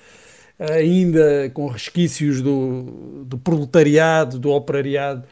ainda 0.59 1.51
com 1.53 1.67
resquícios 1.67 2.41
do, 2.41 3.25
do 3.27 3.39
proletariado, 3.39 4.39
do 4.39 4.51
operariado 4.51 5.25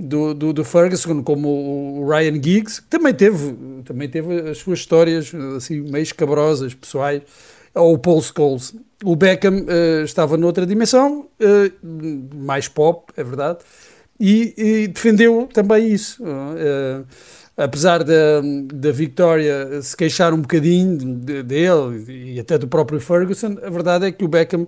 do, 0.00 0.32
do, 0.32 0.52
do, 0.52 0.64
Ferguson, 0.64 1.22
como 1.22 2.00
o 2.00 2.08
Ryan 2.08 2.42
Giggs, 2.42 2.80
que 2.80 2.88
também 2.88 3.12
teve, 3.12 3.54
também 3.84 4.08
teve 4.08 4.50
as 4.50 4.58
suas 4.58 4.78
histórias 4.78 5.32
assim, 5.56 5.80
meio 5.80 6.02
escabrosas, 6.02 6.72
pessoais, 6.72 7.22
ou 7.74 7.94
o 7.94 7.98
Paul 7.98 8.22
Scholes. 8.22 8.74
O 9.04 9.14
Beckham 9.14 9.62
uh, 9.62 10.04
estava 10.04 10.36
noutra 10.36 10.66
dimensão, 10.66 11.28
uh, 11.40 12.36
mais 12.36 12.66
pop, 12.66 13.12
é 13.16 13.22
verdade, 13.22 13.58
e, 14.18 14.54
e 14.56 14.88
defendeu 14.88 15.48
também 15.52 15.88
isso. 15.88 16.22
Uh, 16.22 17.06
apesar 17.56 18.02
da, 18.02 18.40
da 18.72 18.90
Victoria 18.90 19.82
se 19.82 19.96
queixar 19.96 20.32
um 20.32 20.40
bocadinho 20.40 20.96
dele 21.42 22.34
e 22.34 22.40
até 22.40 22.56
do 22.56 22.66
próprio 22.66 23.00
Ferguson, 23.00 23.56
a 23.62 23.70
verdade 23.70 24.06
é 24.06 24.12
que 24.12 24.24
o 24.24 24.28
Beckham 24.28 24.66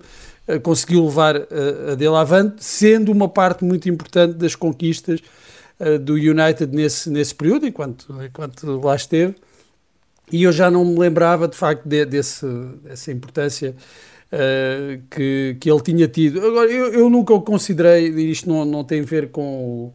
uh, 0.49 0.61
conseguiu 0.61 1.05
levar 1.05 1.37
uh, 1.37 1.93
a 1.93 1.95
dele 1.95 2.17
avante, 2.17 2.63
sendo 2.65 3.11
uma 3.11 3.29
parte 3.29 3.65
muito 3.65 3.89
importante 3.89 4.35
das 4.35 4.55
conquistas 4.55 5.21
uh, 5.81 5.99
do 5.99 6.15
United 6.15 6.75
nesse, 6.75 7.09
nesse 7.11 7.35
período, 7.35 7.67
enquanto, 7.67 8.15
enquanto 8.23 8.81
lá 8.81 8.95
esteve. 8.95 9.35
E 10.31 10.45
eu 10.45 10.53
já 10.53 10.71
não 10.71 10.85
me 10.85 10.99
lembrava, 10.99 11.47
de 11.47 11.57
facto, 11.57 11.87
de, 11.87 12.05
desse, 12.07 12.47
dessa 12.83 13.13
importância 13.13 13.75
que, 15.11 15.59
que 15.61 15.71
ele 15.71 15.81
tinha 15.83 16.09
tido. 16.09 16.41
Agora, 16.41 16.71
eu, 16.71 16.87
eu 16.95 17.11
nunca 17.11 17.35
o 17.35 17.43
considerei, 17.43 18.09
isto 18.31 18.49
não, 18.49 18.65
não 18.65 18.83
tem 18.83 19.03
a 19.03 19.05
ver 19.05 19.29
com 19.29 19.43
o 19.43 19.95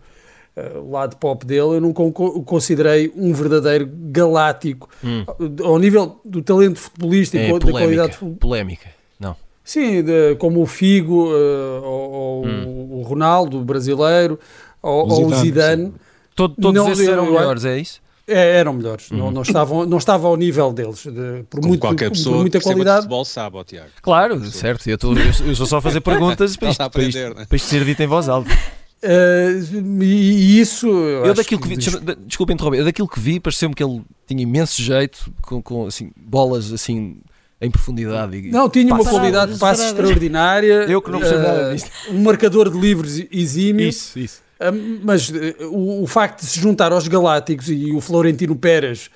uh, 0.57 0.91
lado 0.91 1.15
pop 1.17 1.45
dele, 1.45 1.75
eu 1.75 1.81
não 1.81 1.91
o 1.91 2.43
considerei 2.43 3.11
um 3.15 3.33
verdadeiro 3.33 3.89
galáctico 3.93 4.89
hum. 5.03 5.23
ao 5.63 5.77
nível 5.77 6.19
do 6.25 6.41
talento 6.41 6.79
futebolístico, 6.79 7.43
é, 7.43 7.59
da 7.59 7.71
qualidade 7.71 8.17
polémica, 8.39 8.89
não. 9.19 9.35
Sim, 9.63 10.01
de, 10.03 10.35
como 10.35 10.61
o 10.61 10.65
Figo, 10.65 11.31
uh, 11.31 11.83
ou, 11.83 12.45
hum. 12.45 12.87
o 12.91 13.01
Ronaldo, 13.03 13.59
o 13.59 13.63
brasileiro, 13.63 14.39
ou 14.81 15.27
o 15.27 15.35
Zidane. 15.35 15.85
O. 15.85 15.93
Todo, 16.35 16.55
todos 16.55 16.73
não, 16.83 16.91
esses 16.91 17.07
eram 17.07 17.25
melhores, 17.25 17.65
é 17.65 17.79
isso? 17.79 17.99
É, 18.27 18.57
eram 18.57 18.73
melhores, 18.73 19.09
uhum. 19.09 19.17
não, 19.17 19.31
não, 19.31 19.41
estavam, 19.41 19.85
não 19.85 19.97
estavam 19.97 20.31
ao 20.31 20.35
nível 20.35 20.73
deles, 20.73 21.03
de, 21.05 21.43
por, 21.49 21.65
muito, 21.65 21.79
qualquer 21.79 22.09
pessoa 22.09 22.35
por 22.35 22.41
muita 22.41 22.59
qualidade. 22.59 22.97
futebol 22.97 23.23
sabe, 23.23 23.55
ó, 23.55 23.63
Tiago. 23.63 23.87
Claro, 24.01 24.45
certo, 24.51 24.85
eu, 24.89 24.95
estou 24.95 25.17
eu, 25.17 25.47
eu 25.47 25.55
só 25.55 25.77
a 25.77 25.81
fazer 25.81 26.01
perguntas 26.01 26.57
para, 26.57 26.69
isto, 26.69 26.81
aprender, 26.81 27.11
para, 27.11 27.29
isto, 27.29 27.39
né? 27.39 27.45
para 27.47 27.55
isto 27.55 27.69
ser 27.69 27.85
dito 27.85 28.03
em 28.03 28.07
voz 28.07 28.27
alta. 28.27 28.49
Uh, 29.03 30.03
e 30.03 30.59
isso. 30.59 30.87
Eu, 30.87 31.27
eu 31.27 31.33
daquilo 31.33 31.61
que, 31.61 31.75
que 31.75 31.89
vi, 31.89 32.15
desculpa 32.25 32.53
interromper, 32.53 32.79
eu 32.79 32.85
daquilo 32.85 33.07
que 33.07 33.19
vi, 33.19 33.39
pareceu-me 33.39 33.75
que 33.75 33.83
ele 33.83 34.01
tinha 34.25 34.41
imenso 34.41 34.81
jeito 34.81 35.31
com, 35.41 35.61
com 35.61 35.85
assim, 35.85 36.11
bolas 36.15 36.71
assim 36.71 37.17
em 37.61 37.69
profundidade. 37.69 38.37
E 38.37 38.51
não, 38.51 38.69
tinha 38.69 38.93
uma 38.93 39.03
qualidade 39.03 39.53
de 39.53 39.59
passe 39.59 39.85
extraordinária. 39.85 40.85
Eu 40.89 41.01
que 41.01 41.11
não 41.11 41.19
percebo 41.19 41.41
uh, 41.41 41.47
nada 41.47 41.73
disto. 41.73 41.91
Um 42.09 42.23
marcador 42.23 42.71
de 42.71 42.79
livros 42.79 43.19
exímio. 43.31 43.87
Isso, 43.87 44.17
isso. 44.17 44.41
Uh, 44.59 44.99
mas 45.03 45.29
uh, 45.29 45.33
o, 45.71 46.03
o, 46.03 46.07
facto 46.07 46.41
de 46.41 46.47
se 46.47 46.59
juntar 46.59 46.91
aos 46.91 47.07
Galácticos 47.07 47.69
e 47.69 47.91
o 47.91 48.01
Florentino 48.01 48.55
Pérez 48.55 49.09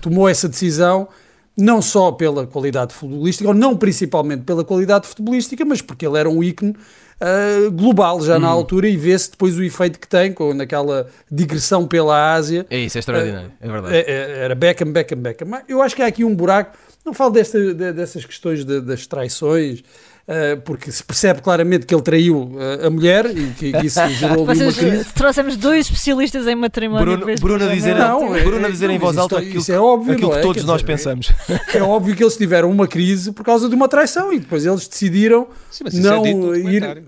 tomou 0.00 0.28
essa 0.28 0.48
decisão 0.48 1.08
não 1.56 1.80
só 1.80 2.10
pela 2.10 2.46
qualidade 2.46 2.94
futebolística, 2.94 3.48
ou 3.48 3.54
não 3.54 3.76
principalmente 3.76 4.42
pela 4.42 4.64
qualidade 4.64 5.06
futebolística, 5.06 5.64
mas 5.64 5.80
porque 5.80 6.06
ele 6.06 6.18
era 6.18 6.28
um 6.28 6.42
ícone 6.42 6.74
uh, 7.20 7.70
global 7.70 8.20
já 8.22 8.36
hum. 8.36 8.40
na 8.40 8.48
altura 8.48 8.88
e 8.88 8.96
vê-se 8.96 9.30
depois 9.30 9.56
o 9.56 9.62
efeito 9.62 9.98
que 9.98 10.08
tem 10.08 10.32
com 10.32 10.54
naquela 10.54 11.08
digressão 11.30 11.86
pela 11.86 12.34
Ásia. 12.34 12.66
É 12.70 12.78
isso, 12.78 12.98
é 12.98 13.00
extraordinário, 13.00 13.48
uh, 13.48 13.52
é 13.60 13.68
verdade. 13.68 13.94
É, 13.94 14.00
é, 14.00 14.38
era 14.44 14.54
Beckham, 14.54 14.90
Beckham, 14.90 15.18
Beckham. 15.18 15.62
Eu 15.68 15.82
acho 15.82 15.94
que 15.94 16.02
há 16.02 16.06
aqui 16.06 16.24
um 16.24 16.34
buraco, 16.34 16.76
não 17.04 17.14
falo 17.14 17.30
desta, 17.30 17.74
dessas 17.74 18.24
questões 18.24 18.64
de, 18.64 18.80
das 18.80 19.06
traições, 19.06 19.82
porque 20.64 20.92
se 20.92 21.02
percebe 21.02 21.40
claramente 21.42 21.86
que 21.86 21.94
ele 21.94 22.02
traiu 22.02 22.52
uh, 22.54 22.86
a 22.86 22.90
mulher 22.90 23.26
e 23.26 23.52
que, 23.52 23.72
isso 23.84 24.00
gerou 24.16 24.48
ali 24.48 24.62
uma 24.62 24.72
crise. 24.72 25.04
Trouxemos 25.12 25.56
dois 25.56 25.86
especialistas 25.86 26.46
em 26.46 26.54
matrimónio. 26.54 27.18
Bruno, 27.18 27.34
Bruno 27.40 27.64
a 27.64 27.74
dizer, 27.74 27.96
não, 27.96 28.34
é, 28.34 28.42
Bruno 28.42 28.66
a 28.66 28.70
dizer 28.70 28.88
não, 28.88 28.94
em 28.94 28.98
voz 28.98 29.18
alta 29.18 29.38
aquilo, 29.38 29.58
isso 29.58 29.72
é 29.72 29.78
óbvio, 29.78 30.12
aquilo 30.14 30.30
que 30.30 30.38
é? 30.38 30.42
todos 30.42 30.64
nós 30.64 30.80
dizer, 30.80 30.86
pensamos. 30.92 31.32
É, 31.74 31.78
é, 31.78 31.82
óbvio 31.82 32.14
que 32.14 32.22
eles 32.22 32.36
tiveram 32.36 32.70
uma 32.70 32.86
crise 32.86 33.32
por 33.32 33.44
causa 33.44 33.68
de 33.68 33.74
uma 33.74 33.88
traição 33.88 34.32
e 34.32 34.38
depois 34.38 34.64
eles 34.64 34.86
decidiram 34.86 35.48
Sim, 35.70 35.84
não 36.00 36.24
ir. 36.54 37.02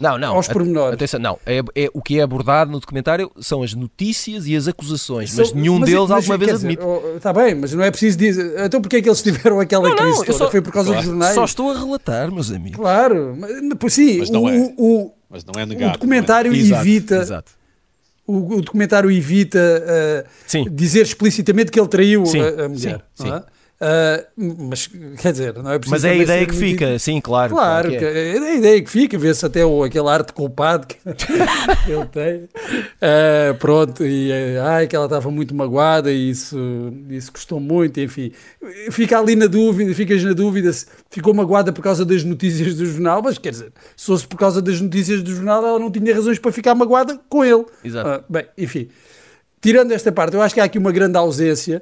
Não, 0.00 0.16
não. 0.16 0.36
Aos 0.36 0.46
pormenores. 0.46 0.94
Atenção, 0.94 1.18
não. 1.18 1.38
É, 1.44 1.58
é, 1.74 1.90
o 1.92 2.00
que 2.00 2.20
é 2.20 2.22
abordado 2.22 2.70
no 2.70 2.78
documentário 2.78 3.32
são 3.40 3.64
as 3.64 3.74
notícias 3.74 4.46
e 4.46 4.54
as 4.54 4.68
acusações, 4.68 5.34
mas 5.34 5.52
nenhum 5.52 5.80
mas, 5.80 5.90
deles 5.90 6.08
mas, 6.08 6.10
alguma 6.12 6.38
vez 6.38 6.54
admite. 6.54 6.82
Está 7.16 7.32
bem, 7.32 7.56
mas 7.56 7.72
não 7.72 7.82
é 7.82 7.90
preciso 7.90 8.16
dizer. 8.16 8.64
Então 8.64 8.80
porquê 8.80 8.98
é 8.98 9.02
que 9.02 9.08
eles 9.08 9.20
tiveram 9.22 9.58
aquela 9.58 9.88
não, 9.88 9.96
crise 9.96 10.18
não, 10.18 10.24
toda? 10.24 10.38
Só, 10.38 10.50
Foi 10.50 10.62
por 10.62 10.72
causa 10.72 10.90
claro. 10.90 11.02
dos 11.02 11.10
jornais? 11.10 11.34
Só 11.34 11.44
estou 11.44 11.72
a 11.72 11.78
relatar, 11.78 12.30
meus 12.30 12.52
amigos. 12.52 12.76
Claro, 12.76 13.36
mas, 13.36 13.92
sim, 13.92 14.18
mas 14.18 14.30
não 14.30 14.44
o, 14.44 14.48
é. 14.48 14.74
O, 14.78 15.12
mas 15.28 15.44
não 15.44 15.60
é 15.60 15.66
negado. 15.66 15.90
O 15.90 15.92
documentário 15.94 16.52
é? 16.52 16.56
evita. 16.56 17.16
Exato, 17.16 17.22
exato. 17.22 17.52
O, 18.24 18.58
o, 18.58 18.62
documentário 18.62 19.10
evita 19.10 19.58
uh, 19.58 20.70
dizer 20.70 21.02
explicitamente 21.02 21.72
que 21.72 21.80
ele 21.80 21.88
traiu 21.88 22.24
sim, 22.26 22.40
a, 22.40 22.66
a 22.66 22.68
mulher. 22.68 23.02
Sim, 23.14 23.32
é? 23.32 23.42
Uh, 23.80 24.66
mas 24.68 24.88
quer 25.20 25.30
dizer, 25.30 25.54
não 25.54 25.70
é 25.70 25.78
preciso. 25.78 25.94
Mas 25.94 26.04
é 26.04 26.10
a 26.10 26.16
ideia 26.16 26.46
que 26.46 26.54
fica, 26.54 26.98
sim, 26.98 27.20
claro. 27.20 27.54
Claro, 27.54 27.88
claro 27.90 28.04
é. 28.04 28.36
é. 28.36 28.38
a 28.38 28.54
ideia 28.56 28.82
que 28.82 28.90
fica, 28.90 29.16
vê-se 29.16 29.46
até 29.46 29.64
o, 29.64 29.84
aquele 29.84 30.08
arte 30.08 30.32
culpado 30.32 30.88
que 30.88 30.96
ele 31.86 32.06
tem. 32.06 32.44
Uh, 32.44 33.54
pronto, 33.60 34.04
e 34.04 34.32
ai, 34.64 34.88
que 34.88 34.96
ela 34.96 35.04
estava 35.04 35.30
muito 35.30 35.54
magoada 35.54 36.10
e 36.10 36.30
isso, 36.30 36.58
isso 37.08 37.30
custou 37.30 37.60
muito, 37.60 38.00
enfim. 38.00 38.32
Fica 38.90 39.16
ali 39.16 39.36
na 39.36 39.46
dúvida, 39.46 39.94
ficas 39.94 40.24
na 40.24 40.32
dúvida 40.32 40.72
se 40.72 40.86
ficou 41.08 41.32
magoada 41.32 41.72
por 41.72 41.80
causa 41.80 42.04
das 42.04 42.24
notícias 42.24 42.74
do 42.74 42.84
jornal, 42.84 43.22
mas 43.22 43.38
quer 43.38 43.50
dizer, 43.50 43.72
se 43.96 44.06
fosse 44.06 44.26
por 44.26 44.38
causa 44.38 44.60
das 44.60 44.80
notícias 44.80 45.22
do 45.22 45.32
jornal, 45.32 45.64
ela 45.64 45.78
não 45.78 45.90
tinha 45.90 46.12
razões 46.12 46.40
para 46.40 46.50
ficar 46.50 46.74
magoada 46.74 47.20
com 47.28 47.44
ele. 47.44 47.64
Exato. 47.84 48.24
Uh, 48.24 48.32
bem, 48.32 48.44
enfim. 48.58 48.88
Tirando 49.60 49.92
esta 49.92 50.10
parte, 50.10 50.34
eu 50.34 50.42
acho 50.42 50.52
que 50.52 50.60
há 50.60 50.64
aqui 50.64 50.78
uma 50.78 50.90
grande 50.90 51.16
ausência 51.16 51.80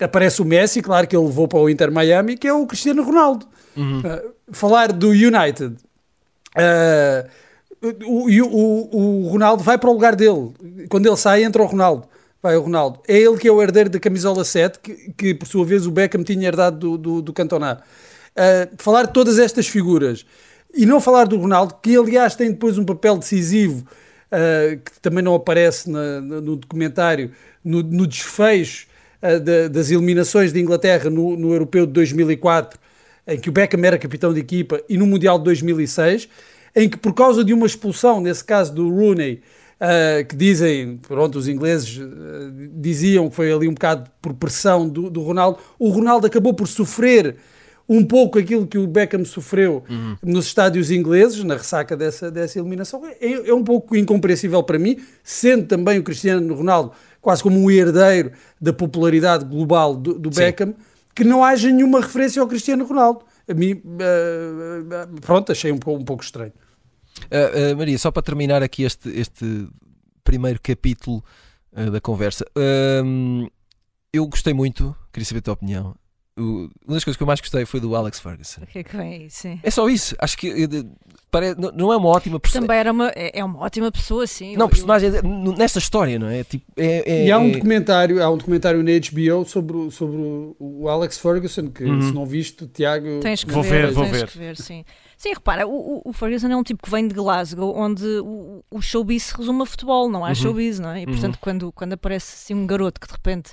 aparece 0.00 0.42
o 0.42 0.44
Messi, 0.44 0.82
claro 0.82 1.06
que 1.06 1.16
ele 1.16 1.26
levou 1.26 1.46
para 1.46 1.58
o 1.58 1.68
Inter 1.68 1.90
Miami, 1.90 2.36
que 2.36 2.48
é 2.48 2.52
o 2.52 2.66
Cristiano 2.66 3.02
Ronaldo. 3.02 3.46
Uhum. 3.76 4.00
Uh, 4.00 4.34
falar 4.52 4.92
do 4.92 5.08
United. 5.10 5.76
Uh, 6.56 7.28
o, 8.04 8.28
o, 8.28 9.24
o, 9.24 9.28
Ronaldo 9.28 9.62
vai 9.62 9.78
para 9.78 9.90
o 9.90 9.92
lugar 9.92 10.16
dele. 10.16 10.52
Quando 10.88 11.06
ele 11.06 11.16
sai, 11.16 11.44
entra 11.44 11.62
o 11.62 11.66
Ronaldo. 11.66 12.08
Vai 12.42 12.56
o 12.56 12.62
Ronaldo. 12.62 13.00
É 13.06 13.16
ele 13.16 13.36
que 13.36 13.48
é 13.48 13.52
o 13.52 13.62
herdeiro 13.62 13.90
da 13.90 14.00
camisola 14.00 14.44
7, 14.44 14.78
que, 14.78 15.12
que 15.16 15.34
por 15.34 15.46
sua 15.46 15.64
vez 15.64 15.86
o 15.86 15.90
Beckham 15.90 16.22
tinha 16.22 16.46
herdado 16.46 16.78
do, 16.78 16.98
do, 16.98 17.22
do 17.22 17.32
Cantona. 17.32 17.82
Uh, 18.32 18.74
falar 18.78 19.06
de 19.06 19.12
todas 19.12 19.38
estas 19.38 19.68
figuras 19.68 20.26
e 20.74 20.84
não 20.84 21.00
falar 21.00 21.26
do 21.26 21.36
Ronaldo, 21.36 21.76
que 21.80 21.96
aliás 21.96 22.34
tem 22.34 22.50
depois 22.50 22.76
um 22.78 22.84
papel 22.84 23.16
decisivo, 23.16 23.86
uh, 24.32 24.76
que 24.78 25.00
também 25.00 25.22
não 25.22 25.34
aparece 25.34 25.88
na, 25.88 26.20
no 26.20 26.56
documentário, 26.56 27.30
no, 27.64 27.82
no 27.82 28.06
desfecho 28.06 28.88
de, 29.40 29.68
das 29.68 29.90
eliminações 29.90 30.52
de 30.52 30.60
Inglaterra 30.60 31.08
no, 31.08 31.36
no 31.36 31.52
Europeu 31.52 31.86
de 31.86 31.92
2004, 31.92 32.78
em 33.26 33.38
que 33.38 33.48
o 33.48 33.52
Beckham 33.52 33.82
era 33.84 33.98
capitão 33.98 34.32
de 34.34 34.40
equipa, 34.40 34.82
e 34.88 34.98
no 34.98 35.06
Mundial 35.06 35.38
de 35.38 35.44
2006, 35.44 36.28
em 36.76 36.88
que 36.88 36.98
por 36.98 37.14
causa 37.14 37.44
de 37.44 37.54
uma 37.54 37.66
expulsão, 37.66 38.20
nesse 38.20 38.44
caso 38.44 38.74
do 38.74 38.88
Rooney, 38.90 39.40
uh, 39.80 40.26
que 40.26 40.36
dizem, 40.36 40.98
pronto, 41.08 41.38
os 41.38 41.48
ingleses 41.48 41.96
uh, 41.96 42.10
diziam 42.74 43.28
que 43.30 43.36
foi 43.36 43.52
ali 43.52 43.68
um 43.68 43.74
bocado 43.74 44.10
por 44.20 44.34
pressão 44.34 44.88
do, 44.88 45.08
do, 45.08 45.22
Ronaldo, 45.22 45.58
o 45.78 45.88
Ronaldo 45.88 46.26
acabou 46.26 46.52
por 46.52 46.68
sofrer 46.68 47.36
um 47.88 48.02
pouco 48.02 48.38
aquilo 48.38 48.66
que 48.66 48.78
o 48.78 48.86
Beckham 48.86 49.24
sofreu 49.24 49.84
uhum. 49.88 50.16
nos 50.22 50.46
estádios 50.46 50.90
ingleses, 50.90 51.44
na 51.44 51.54
ressaca 51.54 51.94
dessa, 51.94 52.30
dessa 52.30 52.58
eliminação. 52.58 53.02
É, 53.20 53.48
é 53.48 53.54
um 53.54 53.62
pouco 53.62 53.94
incompreensível 53.94 54.62
para 54.62 54.78
mim, 54.78 54.98
sendo 55.22 55.66
também 55.66 55.98
o 55.98 56.02
Cristiano 56.02 56.54
Ronaldo 56.54 56.92
quase 57.24 57.42
como 57.42 57.58
um 57.58 57.70
herdeiro 57.70 58.32
da 58.60 58.70
popularidade 58.72 59.46
global 59.46 59.96
do, 59.96 60.18
do 60.18 60.28
Beckham, 60.28 60.74
que 61.14 61.24
não 61.24 61.42
haja 61.42 61.70
nenhuma 61.70 62.00
referência 62.02 62.42
ao 62.42 62.46
Cristiano 62.46 62.84
Ronaldo. 62.84 63.24
A 63.48 63.54
mim, 63.54 63.72
uh, 63.72 65.20
pronto, 65.22 65.50
achei 65.50 65.72
um, 65.72 65.76
um 65.76 66.04
pouco 66.04 66.22
estranho. 66.22 66.52
Uh, 67.22 67.72
uh, 67.72 67.76
Maria, 67.78 67.98
só 67.98 68.10
para 68.10 68.22
terminar 68.22 68.62
aqui 68.62 68.82
este, 68.82 69.08
este 69.08 69.66
primeiro 70.22 70.60
capítulo 70.62 71.24
da 71.90 72.00
conversa, 72.00 72.44
eu 74.12 74.28
gostei 74.28 74.54
muito, 74.54 74.94
queria 75.12 75.26
saber 75.26 75.40
a 75.40 75.42
tua 75.42 75.54
opinião, 75.54 75.96
uma 76.36 76.68
das 76.88 77.04
coisas 77.04 77.16
que 77.16 77.22
eu 77.22 77.26
mais 77.26 77.40
gostei 77.40 77.64
foi 77.64 77.78
do 77.78 77.94
Alex 77.94 78.18
Ferguson. 78.18 78.62
O 78.62 78.66
que 78.66 78.80
é 78.80 78.84
que 78.84 78.96
vem 78.96 79.28
sim. 79.28 79.60
É 79.62 79.70
só 79.70 79.88
isso. 79.88 80.16
Acho 80.18 80.36
que 80.36 80.52
parece, 81.30 81.60
não 81.60 81.92
é 81.92 81.96
uma 81.96 82.08
ótima 82.08 82.40
pessoa. 82.40 82.60
Também 82.60 82.76
era 82.76 82.90
uma, 82.90 83.12
é, 83.14 83.38
é 83.38 83.44
uma 83.44 83.60
ótima 83.60 83.90
pessoa, 83.92 84.26
sim. 84.26 84.56
Não, 84.56 84.68
personagem 84.68 85.10
eu... 85.14 85.22
nesta 85.56 85.78
história, 85.78 86.18
não 86.18 86.28
é? 86.28 86.42
Tipo, 86.42 86.64
é, 86.76 87.08
é 87.08 87.26
e 87.26 87.30
há 87.30 87.38
um 87.38 87.48
é... 87.48 87.52
documentário, 87.52 88.22
há 88.22 88.28
um 88.28 88.36
documentário 88.36 88.82
na 88.82 88.90
HBO 88.90 89.44
sobre, 89.44 89.90
sobre 89.92 90.16
o 90.58 90.88
Alex 90.88 91.18
Ferguson, 91.18 91.70
que 91.70 91.84
uhum. 91.84 92.02
se 92.02 92.12
não 92.12 92.26
viste, 92.26 92.66
Tiago. 92.66 93.20
Tens 93.20 93.44
que 93.44 93.52
vou 93.52 93.62
ver, 93.62 93.86
ver, 93.86 93.92
vou 93.92 94.04
ver. 94.04 94.26
ver 94.26 94.56
sim. 94.56 94.84
Sim, 95.16 95.34
repara, 95.34 95.66
o, 95.66 96.02
o, 96.04 96.12
Ferguson 96.12 96.48
é 96.48 96.56
um 96.56 96.64
tipo 96.64 96.82
que 96.82 96.90
vem 96.90 97.06
de 97.06 97.14
Glasgow, 97.14 97.76
onde 97.76 98.04
o, 98.04 98.64
o 98.70 98.82
showbiz 98.82 99.22
se 99.22 99.36
resume 99.36 99.62
a 99.62 99.66
futebol, 99.66 100.10
não 100.10 100.24
há 100.24 100.30
uhum. 100.30 100.34
showbiz, 100.34 100.80
não 100.80 100.90
é? 100.90 101.02
E 101.02 101.06
portanto, 101.06 101.36
uhum. 101.36 101.40
quando, 101.40 101.72
quando 101.72 101.92
aparece 101.92 102.34
assim 102.34 102.54
um 102.54 102.66
garoto 102.66 103.00
que 103.00 103.06
de 103.06 103.12
repente. 103.12 103.52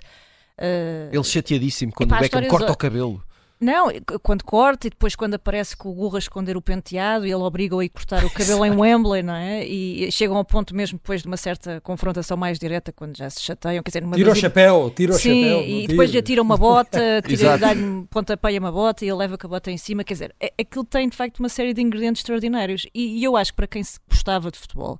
Uh... 0.61 1.09
Ele 1.15 1.23
chateadíssimo 1.23 1.91
quando 1.91 2.13
o 2.13 2.19
Beckham 2.19 2.47
corta 2.47 2.71
o 2.71 2.77
cabelo. 2.77 3.23
Não, 3.61 3.89
quando 4.23 4.43
corta 4.43 4.87
e 4.87 4.89
depois 4.89 5.15
quando 5.15 5.35
aparece 5.35 5.77
com 5.77 5.89
o 5.89 5.93
gorro 5.93 6.15
a 6.15 6.19
esconder 6.19 6.57
o 6.57 6.61
penteado 6.63 7.27
e 7.27 7.31
ele 7.31 7.43
obriga-o 7.43 7.77
a 7.77 7.85
ir 7.85 7.89
cortar 7.89 8.25
o 8.25 8.29
cabelo 8.33 8.65
em 8.65 8.71
Wembley, 8.71 9.21
não 9.21 9.35
é? 9.35 9.63
E 9.63 10.11
chegam 10.11 10.35
ao 10.35 10.43
ponto 10.43 10.75
mesmo 10.75 10.97
depois 10.97 11.21
de 11.21 11.27
uma 11.27 11.37
certa 11.37 11.79
confrontação 11.79 12.35
mais 12.35 12.57
direta, 12.57 12.91
quando 12.91 13.15
já 13.15 13.29
se 13.29 13.39
chateiam. 13.39 13.83
Quer 13.83 13.91
dizer, 13.91 14.01
numa 14.01 14.15
tira 14.15 14.31
o 14.31 14.35
chapéu, 14.35 14.91
tira 14.95 15.11
o 15.11 15.15
Sim, 15.15 15.43
chapéu. 15.43 15.63
e 15.63 15.87
depois 15.87 16.09
lhe 16.09 16.17
atira 16.17 16.41
uma 16.41 16.57
bota, 16.57 16.99
dá-lhe 17.59 17.83
um 17.83 18.03
pontapé 18.07 18.57
a 18.57 18.59
uma 18.59 18.71
bota 18.71 19.05
e 19.05 19.09
ele 19.09 19.17
leva 19.17 19.37
com 19.37 19.45
a 19.45 19.49
bota 19.51 19.69
em 19.69 19.77
cima. 19.77 20.03
Quer 20.03 20.13
dizer, 20.15 20.35
é, 20.39 20.51
aquilo 20.59 20.83
tem 20.83 21.07
de 21.07 21.15
facto 21.15 21.37
uma 21.37 21.49
série 21.49 21.71
de 21.71 21.81
ingredientes 21.83 22.21
extraordinários. 22.21 22.87
E, 22.95 23.19
e 23.19 23.23
eu 23.23 23.37
acho 23.37 23.51
que 23.51 23.57
para 23.57 23.67
quem 23.67 23.83
se 23.83 23.99
gostava 24.09 24.49
de 24.49 24.57
futebol 24.57 24.99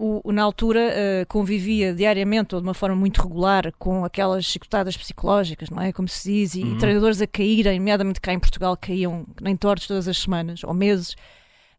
o, 0.00 0.20
o, 0.24 0.32
na 0.32 0.42
altura 0.42 0.80
uh, 0.80 1.26
convivia 1.28 1.92
diariamente 1.94 2.54
ou 2.54 2.60
de 2.60 2.66
uma 2.66 2.74
forma 2.74 2.96
muito 2.96 3.22
regular 3.22 3.70
com 3.78 4.04
aquelas 4.04 4.46
chicotadas 4.46 4.96
psicológicas, 4.96 5.68
não 5.68 5.80
é? 5.80 5.92
Como 5.92 6.08
se 6.08 6.32
diz, 6.32 6.54
e, 6.54 6.62
uhum. 6.62 6.74
e 6.74 6.78
treinadores 6.78 7.20
a 7.20 7.26
caírem, 7.26 7.78
nomeadamente 7.78 8.20
cá 8.20 8.32
em 8.32 8.40
Portugal, 8.40 8.76
caíam 8.76 9.26
nem 9.40 9.54
tortos 9.54 9.86
todas 9.86 10.08
as 10.08 10.16
semanas 10.16 10.64
ou 10.64 10.72
meses. 10.72 11.14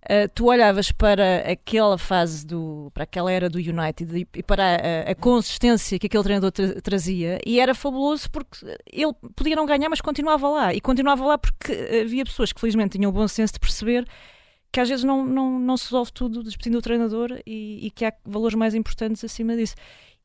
Uh, 0.03 0.29
tu 0.33 0.47
olhavas 0.47 0.91
para 0.91 1.51
aquela 1.51 1.97
fase 1.97 2.45
do 2.45 2.89
para 2.91 3.03
aquela 3.03 3.31
era 3.31 3.47
do 3.47 3.59
United 3.59 4.17
e, 4.17 4.27
e 4.35 4.41
para 4.41 4.63
a, 4.63 5.11
a, 5.11 5.15
consistência 5.15 5.99
que 5.99 6.07
aquele 6.07 6.23
treinador 6.23 6.51
tra 6.51 6.81
trazia 6.81 7.37
e 7.45 7.59
era 7.59 7.75
fabuloso 7.75 8.27
porque 8.31 8.65
ele 8.91 9.13
podia 9.35 9.55
não 9.55 9.63
ganhar 9.63 9.89
mas 9.89 10.01
continuava 10.01 10.49
lá 10.49 10.73
e 10.73 10.81
continuava 10.81 11.23
lá 11.23 11.37
porque 11.37 11.71
havia 12.01 12.25
pessoas 12.25 12.51
que 12.51 12.59
felizmente 12.59 12.97
tinham 12.97 13.11
o 13.11 13.13
bom 13.13 13.27
senso 13.27 13.53
de 13.53 13.59
perceber 13.59 14.07
que 14.71 14.79
às 14.79 14.87
vezes 14.87 15.03
não, 15.03 15.25
não, 15.25 15.59
não 15.59 15.75
se 15.75 15.85
resolve 15.85 16.11
tudo 16.11 16.43
despedindo 16.43 16.77
o 16.77 16.81
treinador 16.81 17.39
e, 17.45 17.87
e, 17.87 17.91
que 17.91 18.05
há 18.05 18.13
valores 18.25 18.55
mais 18.55 18.73
importantes 18.73 19.23
acima 19.23 19.55
disso. 19.55 19.75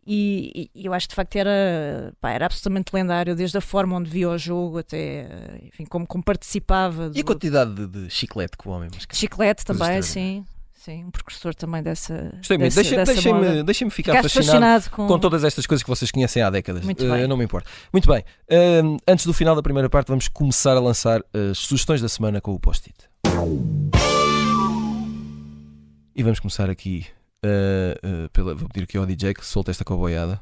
E, 0.06 0.70
e 0.72 0.86
eu 0.86 0.94
acho 0.94 1.08
que 1.08 1.12
de 1.12 1.16
facto 1.16 1.34
era, 1.34 2.14
pá, 2.20 2.30
era 2.30 2.46
absolutamente 2.46 2.94
lendário, 2.94 3.34
desde 3.34 3.58
a 3.58 3.60
forma 3.60 3.96
onde 3.96 4.08
via 4.08 4.30
o 4.30 4.38
jogo 4.38 4.78
até 4.78 5.58
enfim, 5.64 5.84
como, 5.84 6.06
como 6.06 6.22
participava. 6.22 7.10
Do... 7.10 7.18
E 7.18 7.22
a 7.22 7.24
quantidade 7.24 7.74
de, 7.74 7.86
de 7.86 8.10
chiclete 8.10 8.56
que 8.56 8.68
o 8.68 8.70
homem. 8.70 8.88
Mas... 8.94 9.04
Chiclete 9.18 9.64
também, 9.64 10.00
sim. 10.02 10.44
Sim, 10.72 11.06
um 11.06 11.10
precursor 11.10 11.52
também 11.52 11.82
dessa. 11.82 12.32
Gostei 12.36 12.56
muito. 12.56 13.64
Deixem 13.64 13.90
ficar 13.90 14.22
fascinado, 14.22 14.46
fascinado 14.46 14.90
com... 14.90 15.08
com... 15.08 15.18
todas 15.18 15.42
estas 15.42 15.66
coisas 15.66 15.82
que 15.82 15.88
vocês 15.88 16.12
conhecem 16.12 16.40
há 16.40 16.48
décadas. 16.50 16.84
Muito 16.84 17.04
uh, 17.04 17.10
bem. 17.10 17.26
Não 17.26 17.36
me 17.36 17.44
importa. 17.44 17.68
Muito 17.92 18.08
bem. 18.08 18.22
Uh, 18.48 18.96
antes 19.08 19.26
do 19.26 19.32
final 19.32 19.56
da 19.56 19.62
primeira 19.62 19.90
parte, 19.90 20.06
vamos 20.06 20.28
começar 20.28 20.76
a 20.76 20.80
lançar 20.80 21.20
as 21.50 21.58
sugestões 21.58 22.00
da 22.00 22.08
semana 22.08 22.40
com 22.40 22.54
o 22.54 22.60
post-it. 22.60 22.94
E 26.18 26.22
vamos 26.22 26.40
começar 26.40 26.70
aqui 26.70 27.04
uh, 27.44 28.24
uh, 28.24 28.30
pela, 28.30 28.54
vou 28.54 28.66
pedir 28.70 28.84
aqui 28.84 28.96
ao 28.96 29.04
DJ 29.04 29.34
que 29.34 29.44
solte 29.44 29.70
esta 29.70 29.84
coboiada 29.84 30.40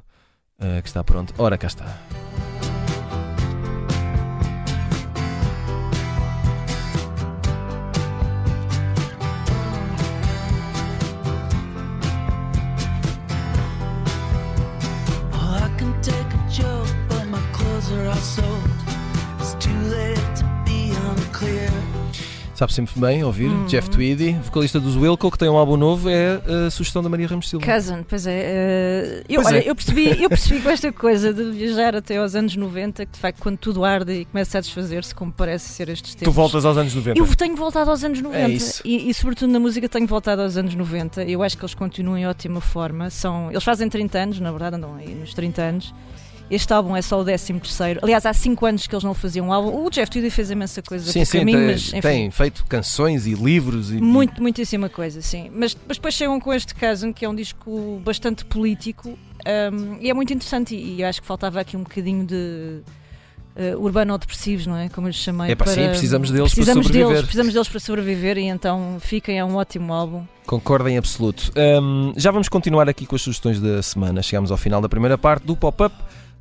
uh, 0.60 0.80
que 0.80 0.86
está 0.86 1.02
pronto. 1.02 1.34
Ora, 1.36 1.58
cá 1.58 1.66
está. 1.66 1.98
Sabe 22.54 22.72
sempre 22.72 23.00
bem 23.00 23.24
ouvir. 23.24 23.48
Hum. 23.50 23.66
Jeff 23.66 23.90
Tweedy, 23.90 24.32
vocalista 24.44 24.78
dos 24.78 24.96
Wilco, 24.96 25.28
que 25.30 25.38
tem 25.38 25.48
um 25.48 25.56
álbum 25.56 25.76
novo, 25.76 26.08
é 26.08 26.40
a 26.66 26.70
sugestão 26.70 27.02
da 27.02 27.08
Maria 27.08 27.26
Ramos 27.26 27.48
Silva. 27.48 27.66
Cousin, 27.66 28.04
pois 28.08 28.26
é. 28.28 29.22
Uh, 29.22 29.24
eu, 29.28 29.42
pois 29.42 29.46
olha, 29.48 29.58
é. 29.58 29.68
eu, 29.68 29.74
percebi, 29.74 30.22
eu 30.22 30.28
percebi 30.28 30.60
com 30.62 30.70
esta 30.70 30.92
coisa 30.92 31.34
de 31.34 31.50
viajar 31.50 31.96
até 31.96 32.16
aos 32.16 32.36
anos 32.36 32.54
90, 32.54 33.06
que 33.06 33.12
de 33.12 33.18
facto, 33.18 33.40
quando 33.40 33.58
tudo 33.58 33.84
arde 33.84 34.12
e 34.12 34.24
começa 34.24 34.58
a 34.58 34.60
desfazer-se, 34.60 35.12
como 35.12 35.32
parece 35.32 35.68
ser 35.70 35.88
estes 35.88 36.14
tempos. 36.14 36.32
Tu 36.32 36.36
voltas 36.36 36.64
aos 36.64 36.76
anos 36.76 36.94
90? 36.94 37.18
Eu 37.18 37.26
tenho 37.34 37.56
voltado 37.56 37.90
aos 37.90 38.04
anos 38.04 38.20
90. 38.20 38.38
É 38.38 38.48
isso. 38.48 38.82
E, 38.84 39.10
e, 39.10 39.14
sobretudo 39.14 39.50
na 39.50 39.58
música, 39.58 39.88
tenho 39.88 40.06
voltado 40.06 40.42
aos 40.42 40.56
anos 40.56 40.74
90. 40.76 41.24
Eu 41.24 41.42
acho 41.42 41.56
que 41.56 41.64
eles 41.64 41.74
continuam 41.74 42.16
em 42.16 42.26
ótima 42.26 42.60
forma. 42.60 43.10
São, 43.10 43.50
eles 43.50 43.64
fazem 43.64 43.88
30 43.88 44.18
anos, 44.18 44.40
na 44.40 44.52
verdade, 44.52 44.76
andam 44.76 44.94
aí 44.94 45.12
nos 45.12 45.34
30 45.34 45.60
anos. 45.62 45.94
Este 46.50 46.72
álbum 46.72 46.94
é 46.94 47.02
só 47.02 47.20
o 47.20 47.24
13 47.24 47.54
terceiro. 47.54 48.00
Aliás, 48.02 48.26
há 48.26 48.32
5 48.32 48.66
anos 48.66 48.86
que 48.86 48.94
eles 48.94 49.04
não 49.04 49.14
faziam 49.14 49.48
um 49.48 49.52
álbum. 49.52 49.84
O 49.84 49.90
Jeff 49.90 50.10
Tweedy 50.10 50.30
fez 50.30 50.50
imensa 50.50 50.82
coisa 50.82 51.10
sim, 51.10 51.24
sim, 51.24 51.38
caminho, 51.38 51.58
tem, 51.58 51.66
mas 51.68 51.88
enfim, 51.88 52.00
tem 52.00 52.30
feito 52.30 52.64
canções 52.66 53.26
e 53.26 53.34
livros 53.34 53.90
e 53.90 54.00
muito, 54.00 54.42
muitíssima 54.42 54.88
coisa, 54.88 55.22
sim. 55.22 55.50
Mas, 55.54 55.76
mas 55.86 55.96
depois 55.96 56.14
chegam 56.14 56.38
com 56.38 56.52
este 56.52 56.74
caso 56.74 57.12
que 57.12 57.24
é 57.24 57.28
um 57.28 57.34
disco 57.34 58.00
bastante 58.04 58.44
político 58.44 59.18
um, 59.46 59.98
e 60.00 60.10
é 60.10 60.14
muito 60.14 60.32
interessante 60.32 60.74
e, 60.74 60.96
e 60.96 61.02
eu 61.02 61.08
acho 61.08 61.20
que 61.20 61.26
faltava 61.26 61.60
aqui 61.60 61.76
um 61.76 61.82
bocadinho 61.82 62.26
de 62.26 62.80
uh, 63.56 63.78
urbano-depressivos, 63.78 64.66
não 64.66 64.76
é? 64.76 64.88
Como 64.88 65.06
eu 65.06 65.10
lhes 65.10 65.18
chamei. 65.18 65.50
É 65.50 65.54
para, 65.54 65.70
sim, 65.70 65.88
precisamos 65.88 66.30
deles 66.30 66.52
precisamos 66.52 66.86
para 66.86 66.92
sobreviver. 66.92 67.08
Deles, 67.08 67.22
precisamos 67.22 67.52
deles 67.52 67.68
para 67.68 67.80
sobreviver 67.80 68.38
e 68.38 68.44
então 68.44 68.98
fiquem, 69.00 69.38
é 69.38 69.44
um 69.44 69.56
ótimo 69.56 69.92
álbum. 69.92 70.24
Concordo 70.46 70.88
em 70.88 70.98
absoluto. 70.98 71.52
Um, 71.56 72.12
já 72.16 72.30
vamos 72.30 72.48
continuar 72.48 72.88
aqui 72.88 73.06
com 73.06 73.16
as 73.16 73.22
sugestões 73.22 73.60
da 73.60 73.82
semana. 73.82 74.22
Chegamos 74.22 74.50
ao 74.50 74.56
final 74.56 74.80
da 74.80 74.88
primeira 74.88 75.16
parte 75.16 75.46
do 75.46 75.56
pop-up. 75.56 75.94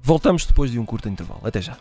Voltamos 0.06 0.46
depois 0.46 0.70
de 0.70 0.78
um 0.78 0.86
curto 0.86 1.08
intervalo. 1.08 1.40
Até 1.46 1.62
já. 1.62 1.78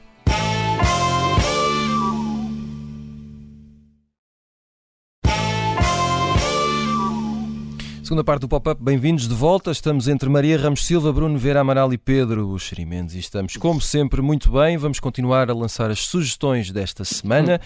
Segunda 8.05 8.23
parte 8.23 8.43
do 8.43 8.49
pop-up, 8.49 8.81
bem-vindos 8.81 9.27
de 9.27 9.35
volta. 9.35 9.73
Estamos 9.73 10.07
entre 10.07 10.29
Maria 10.29 10.57
Ramos 10.57 10.87
Silva, 10.87 11.13
Bruno 11.13 11.37
Vera 11.37 11.61
Amaral 11.61 11.93
e 11.93 11.99
Pedro 11.99 12.57
Xerimendes 12.61 13.17
e 13.17 13.19
estamos, 13.19 13.57
como 13.57 13.81
sempre, 13.81 14.23
muito 14.23 14.53
bem. 14.53 14.77
Vamos 14.77 15.01
continuar 15.01 15.51
a 15.51 15.55
lançar 15.55 15.91
as 15.91 16.05
sugestões 16.07 16.71
desta 16.71 17.05
semana. 17.05 17.61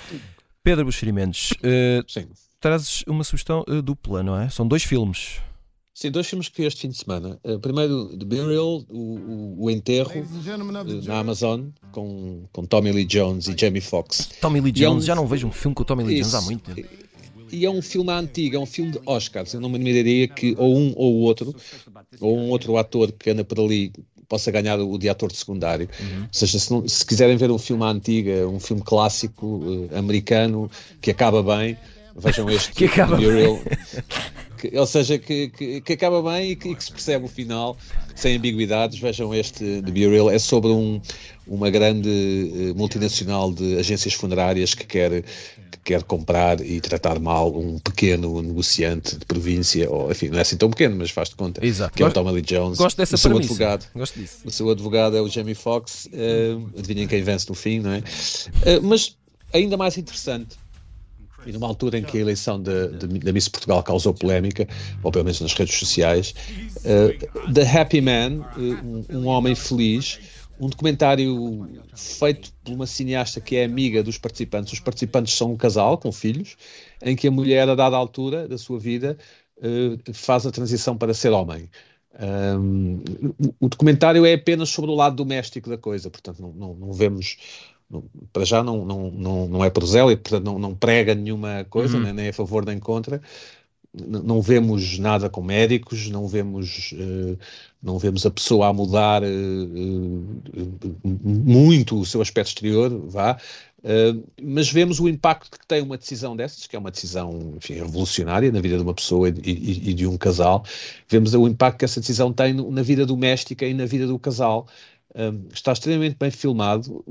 Pedro 0.63 0.87
Buxerimentos, 0.87 1.51
uh, 1.51 2.27
trazes 2.59 3.05
uma 3.07 3.25
sugestão 3.25 3.63
uh, 3.69 3.83
dupla, 3.83 4.23
não 4.23 4.41
é? 4.41 4.49
São 4.49 4.67
dois 4.67 4.85
filmes. 4.85 5.39
Sim, 5.97 6.11
dois 6.11 6.27
filmes 6.27 6.51
que 6.51 6.61
vi 6.61 6.67
este 6.69 6.83
fim 6.83 6.91
de 6.91 6.99
semana. 6.99 7.41
Uh, 7.43 7.59
primeiro, 7.59 8.15
The 8.19 8.25
Burial, 8.27 8.85
o, 8.91 8.99
o, 8.99 9.65
o 9.65 9.71
Enterro, 9.71 10.13
uh, 10.13 11.07
na 11.07 11.21
Amazon, 11.21 11.69
com, 11.91 12.45
com 12.53 12.67
Tommy 12.67 12.93
Lee 12.93 13.07
Jones 13.07 13.49
e 13.49 13.57
Jamie 13.59 13.81
Foxx. 13.81 14.29
Tommy 14.39 14.61
Lee 14.61 14.73
Jones, 14.73 15.05
é 15.05 15.05
um... 15.05 15.07
já 15.07 15.15
não 15.15 15.27
vejo 15.27 15.47
um 15.47 15.51
filme 15.51 15.75
com 15.75 15.83
o 15.83 15.87
Tommy 15.87 16.05
Lee 16.05 16.21
Isso. 16.21 16.33
Jones 16.33 16.45
há 16.45 16.47
muito 16.47 16.75
tempo. 16.75 16.87
E 17.51 17.65
é 17.65 17.71
um 17.71 17.81
filme 17.81 18.13
antigo, 18.13 18.57
é 18.57 18.59
um 18.59 18.67
filme 18.67 18.93
de 18.93 19.01
Oscars. 19.07 19.55
Eu 19.55 19.61
não 19.63 19.71
me 19.71 19.77
admiraria 19.77 20.29
que 20.29 20.55
ou 20.59 20.77
um 20.77 20.93
ou 20.97 21.15
o 21.15 21.21
outro, 21.21 21.57
ou 22.21 22.37
um 22.37 22.51
outro 22.51 22.77
ator 22.77 23.11
que 23.13 23.31
anda 23.31 23.43
por 23.43 23.59
ali 23.59 23.91
possa 24.29 24.51
ganhar 24.51 24.79
o 24.79 24.99
de 24.99 25.09
ator 25.09 25.33
de 25.33 25.39
secundário. 25.39 25.89
Uhum. 25.99 26.23
Ou 26.25 26.29
seja, 26.31 26.59
se, 26.59 26.71
não, 26.71 26.87
se, 26.87 27.07
quiserem 27.07 27.39
ver 27.39 27.51
um 27.51 27.57
filme 27.57 27.85
antiga, 27.85 28.47
um 28.47 28.61
filme 28.61 28.83
clássico 28.83 29.47
uh, 29.47 29.89
americano 29.97 30.71
que 31.01 31.11
acaba 31.11 31.43
bem, 31.43 31.75
vejam 32.15 32.51
este 32.51 32.73
que 32.77 32.85
acaba 32.85 33.17
Burial. 33.17 33.59
Que, 34.57 34.77
ou 34.77 34.87
seja, 34.87 35.19
que, 35.19 35.49
que, 35.49 35.81
que 35.81 35.93
acaba 35.93 36.23
bem 36.23 36.53
e 36.53 36.57
que, 36.57 36.75
que, 36.75 36.85
se 36.85 36.91
percebe 36.91 37.25
o 37.25 37.29
final 37.29 37.77
sem 38.15 38.37
ambiguidades. 38.37 38.99
Vejam 38.99 39.35
este 39.35 39.83
The 39.83 39.91
Bureau, 39.91 40.31
é 40.31 40.39
sobre 40.39 40.71
um, 40.71 41.01
uma 41.47 41.71
grande 41.71 42.09
uh, 42.09 42.77
multinacional 42.77 43.53
de 43.53 43.79
agências 43.79 44.15
funerárias 44.15 44.75
que 44.75 44.87
quer, 44.87 45.23
que 45.23 45.79
quer 45.85 46.03
comprar 46.03 46.61
e 46.61 46.81
tratar 46.81 47.21
mal 47.21 47.57
um 47.57 47.79
pequeno 47.79 48.41
negociante 48.43 49.17
de 49.17 49.25
província, 49.25 49.91
ou 49.91 50.11
enfim, 50.11 50.29
não 50.29 50.39
é 50.39 50.43
assim 50.43 50.57
tão 50.57 50.71
pequeno, 50.71 50.97
mas 50.97 51.11
faz 51.11 51.29
de 51.29 51.37
conta, 51.37 51.65
Exato. 51.65 51.95
que 51.95 52.03
é 52.03 52.07
o 52.07 52.13
Tommy 52.13 52.33
Lee 52.33 52.43
Jones. 52.43 52.79
Gosto 52.79 52.97
dessa 52.97 53.15
o 53.15 53.19
seu 53.19 53.31
premissa. 53.31 53.53
advogado. 53.53 53.87
Gosto 53.95 54.19
disso. 54.19 54.39
O 54.45 54.51
seu 54.51 54.71
advogado 54.71 55.17
é 55.17 55.21
o 55.21 55.29
Jamie 55.29 55.55
Foxx, 55.55 56.07
uh, 56.07 56.71
adivinhem 56.79 57.07
quem 57.07 57.23
vence 57.23 57.49
no 57.49 57.55
fim, 57.55 57.81
não 57.81 57.93
é? 57.93 57.99
Uh, 57.99 58.83
mas 58.83 59.17
ainda 59.53 59.77
mais 59.77 59.97
interessante 59.97 60.57
e 61.47 61.53
numa 61.53 61.67
altura 61.67 61.99
em 61.99 62.03
que 62.03 62.19
a 62.19 62.21
eleição 62.21 62.61
de, 62.61 62.89
de, 62.89 63.07
da 63.21 63.33
Miss 63.33 63.49
Portugal 63.49 63.83
causou 63.83 64.13
polémica, 64.13 64.67
ou 65.03 65.13
pelo 65.13 65.25
menos 65.25 65.41
nas 65.41 65.55
redes 65.55 65.79
sociais, 65.79 66.35
uh, 66.79 67.53
The 67.53 67.79
Happy 67.79 68.01
Man, 68.01 68.45
uh, 68.57 68.61
um, 68.61 69.19
um, 69.19 69.27
homem 69.27 69.55
feliz, 69.55 70.19
um 70.59 70.69
documentário 70.69 71.69
feito 71.95 72.53
por 72.65 72.73
uma 72.73 72.87
cineasta 72.87 73.41
que 73.41 73.57
é 73.57 73.65
amiga 73.65 74.03
dos 74.03 74.19
participantes. 74.19 74.73
Os 74.73 74.81
participantes 74.81 75.35
são 75.35 75.53
um 75.53 75.57
casal 75.57 75.99
com 75.99 76.11
filhos, 76.11 76.57
em 77.03 77.15
que 77.15 77.29
a 77.29 77.31
mulher, 77.31 77.69
a 77.69 77.75
dada 77.75 77.97
altura 77.97 78.49
da 78.49 78.59
sua 78.59 78.79
vida, 78.79 79.17
uh, 79.59 80.13
faz 80.13 80.47
a 80.47 80.51
transição 80.51 80.97
para 80.97 81.15
ser 81.15 81.31
homem. 81.31 81.71
Um, 82.19 83.03
o 83.61 83.69
documentário 83.69 84.25
é 84.25 84.33
apenas 84.33 84.71
sobre 84.71 84.91
o 84.91 84.95
lado 84.95 85.17
doméstico 85.17 85.69
da 85.69 85.77
coisa, 85.77 86.09
portanto, 86.09 86.41
não, 86.41 86.51
não, 86.53 86.75
não 86.75 86.93
vemos 86.93 87.37
para 88.33 88.45
já 88.45 88.63
não, 88.63 88.85
não, 88.85 89.11
não, 89.11 89.49
não 89.49 89.65
é 89.65 89.71
prosélito, 89.71 90.23
portanto 90.23 90.45
não, 90.45 90.59
não 90.59 90.75
prega 90.75 91.15
nenhuma 91.15 91.65
coisa, 91.71 91.97
uhum. 91.97 92.05
nem, 92.05 92.13
nem 92.13 92.29
a 92.29 92.33
favor 92.33 92.65
nem 92.65 92.79
contra. 92.79 93.21
Não 93.95 94.43
vemos 94.43 94.99
nada 94.99 95.31
com 95.31 95.43
médicos, 95.43 96.11
não 96.11 96.29
vemos, 96.29 96.93
uh, 96.93 97.39
não 97.83 97.99
vemos 97.99 98.27
a 98.27 98.31
pessoa 98.31 98.67
a 98.69 98.73
mudar 98.73 99.23
uh, 99.23 99.27
uh, 99.27 101.09
muito 101.25 101.99
o 101.99 102.05
seu 102.05 102.21
aspecto 102.21 102.49
exterior, 102.49 102.91
vá, 103.09 103.39
mas 104.43 104.71
vemos 104.71 104.99
o 104.99 105.09
impacto 105.09 105.59
que 105.59 105.67
tem 105.67 105.81
uma 105.81 105.97
decisão 105.97 106.35
dessas, 106.37 106.67
que 106.67 106.75
é 106.75 106.79
uma 106.79 106.91
decisão 106.91 107.55
enfim, 107.57 107.75
revolucionária 107.75 108.51
na 108.51 108.61
vida 108.61 108.77
de 108.77 108.83
uma 108.83 108.93
pessoa 108.93 109.29
e, 109.29 109.33
e, 109.33 109.91
e 109.91 109.95
de 109.95 110.07
um 110.07 110.19
casal. 110.19 110.65
Vemos 111.09 111.33
o 111.35 111.47
impacto 111.47 111.79
que 111.79 111.85
essa 111.85 112.01
decisão 112.01 112.33
tem 112.33 112.53
na 112.53 112.83
vida 112.83 113.07
doméstica 113.07 113.65
e 113.65 113.73
na 113.73 113.87
vida 113.87 114.07
do 114.07 114.19
casal. 114.19 114.67
Está 115.53 115.73
extremamente 115.73 116.17
bem 116.19 116.31
filmado, 116.31 117.05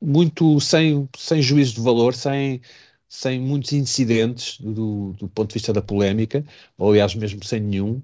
muito 0.00 0.60
sem, 0.60 1.08
sem 1.16 1.42
juízo 1.42 1.74
de 1.74 1.80
valor, 1.80 2.14
sem, 2.14 2.60
sem 3.08 3.40
muitos 3.40 3.72
incidentes 3.72 4.58
do, 4.60 5.14
do 5.18 5.28
ponto 5.28 5.48
de 5.48 5.54
vista 5.54 5.72
da 5.72 5.82
polémica, 5.82 6.44
ou 6.76 6.90
aliás, 6.90 7.14
mesmo 7.14 7.42
sem 7.44 7.60
nenhum. 7.60 8.00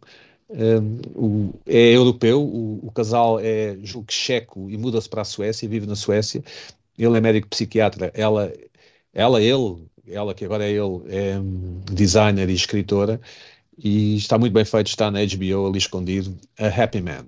Um, 0.48 1.00
o, 1.14 1.54
é 1.66 1.96
europeu, 1.96 2.42
o, 2.42 2.86
o, 2.86 2.90
casal 2.92 3.40
é, 3.40 3.76
julgo 3.82 4.12
checo 4.12 4.70
e 4.70 4.76
muda-se 4.76 5.08
para 5.08 5.22
a 5.22 5.24
Suécia, 5.24 5.68
vive 5.68 5.86
na 5.86 5.96
Suécia. 5.96 6.42
Ele 6.98 7.16
é 7.16 7.20
médico 7.20 7.48
psiquiatra, 7.48 8.10
ela, 8.14 8.52
ela 9.12 9.42
ele, 9.42 9.86
ela 10.06 10.34
que 10.34 10.44
agora 10.44 10.64
é 10.64 10.70
ele, 10.70 11.02
é 11.08 11.38
designer 11.92 12.48
e 12.50 12.54
escritora, 12.54 13.20
e 13.78 14.16
está 14.16 14.38
muito 14.38 14.52
bem 14.52 14.64
feito, 14.64 14.88
está 14.88 15.10
na 15.10 15.20
HBO 15.20 15.66
ali 15.68 15.78
escondido, 15.78 16.36
A 16.58 16.68
Happy 16.68 17.00
Man. 17.00 17.26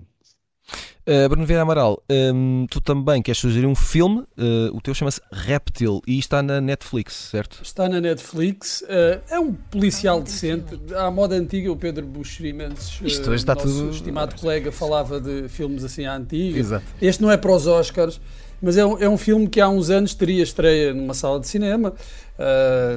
Uh, 1.09 1.29
Bruno 1.29 1.47
Vieira 1.47 1.63
Amaral, 1.63 2.03
um, 2.11 2.67
tu 2.69 2.81
também 2.81 3.23
queres 3.23 3.41
sugerir 3.41 3.65
um 3.65 3.77
filme, 3.77 4.23
uh, 4.37 4.77
o 4.77 4.81
teu 4.81 4.93
chama-se 4.93 5.21
Reptil 5.31 6.03
e 6.05 6.19
está 6.19 6.43
na 6.43 6.61
Netflix, 6.61 7.15
certo? 7.31 7.61
Está 7.63 7.89
na 7.89 8.01
Netflix, 8.01 8.81
uh, 8.81 9.23
é 9.31 9.39
um 9.39 9.53
policial 9.53 10.21
decente, 10.21 10.77
à 10.97 11.09
moda 11.09 11.37
antiga, 11.37 11.71
o 11.71 11.77
Pedro 11.77 12.05
Buxerimenses, 12.05 13.01
Isto 13.01 13.31
hoje 13.31 13.37
está 13.37 13.55
nosso 13.55 13.69
tudo... 13.69 13.91
estimado 13.91 14.35
colega, 14.35 14.73
falava 14.73 15.21
de 15.21 15.49
filmes 15.49 15.85
assim 15.85 16.07
à 16.07 16.17
antiga. 16.17 16.59
Exato. 16.59 16.85
Este 17.01 17.23
não 17.23 17.31
é 17.31 17.37
para 17.37 17.53
os 17.53 17.69
Oscars, 17.69 18.21
mas 18.61 18.77
é 18.77 18.85
um, 18.85 18.99
é 18.99 19.09
um 19.09 19.17
filme 19.17 19.47
que 19.47 19.61
há 19.61 19.69
uns 19.69 19.91
anos 19.91 20.13
teria 20.13 20.43
estreia 20.43 20.93
numa 20.93 21.15
sala 21.15 21.39
de 21.39 21.47
cinema, 21.47 21.95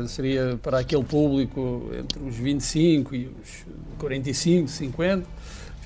seria 0.07 0.57
para 0.63 0.79
aquele 0.79 1.03
público 1.03 1.91
entre 1.95 2.23
os 2.23 2.35
25 2.35 3.15
e 3.15 3.27
os 3.27 3.65
45, 3.99 4.67
50 4.67 5.38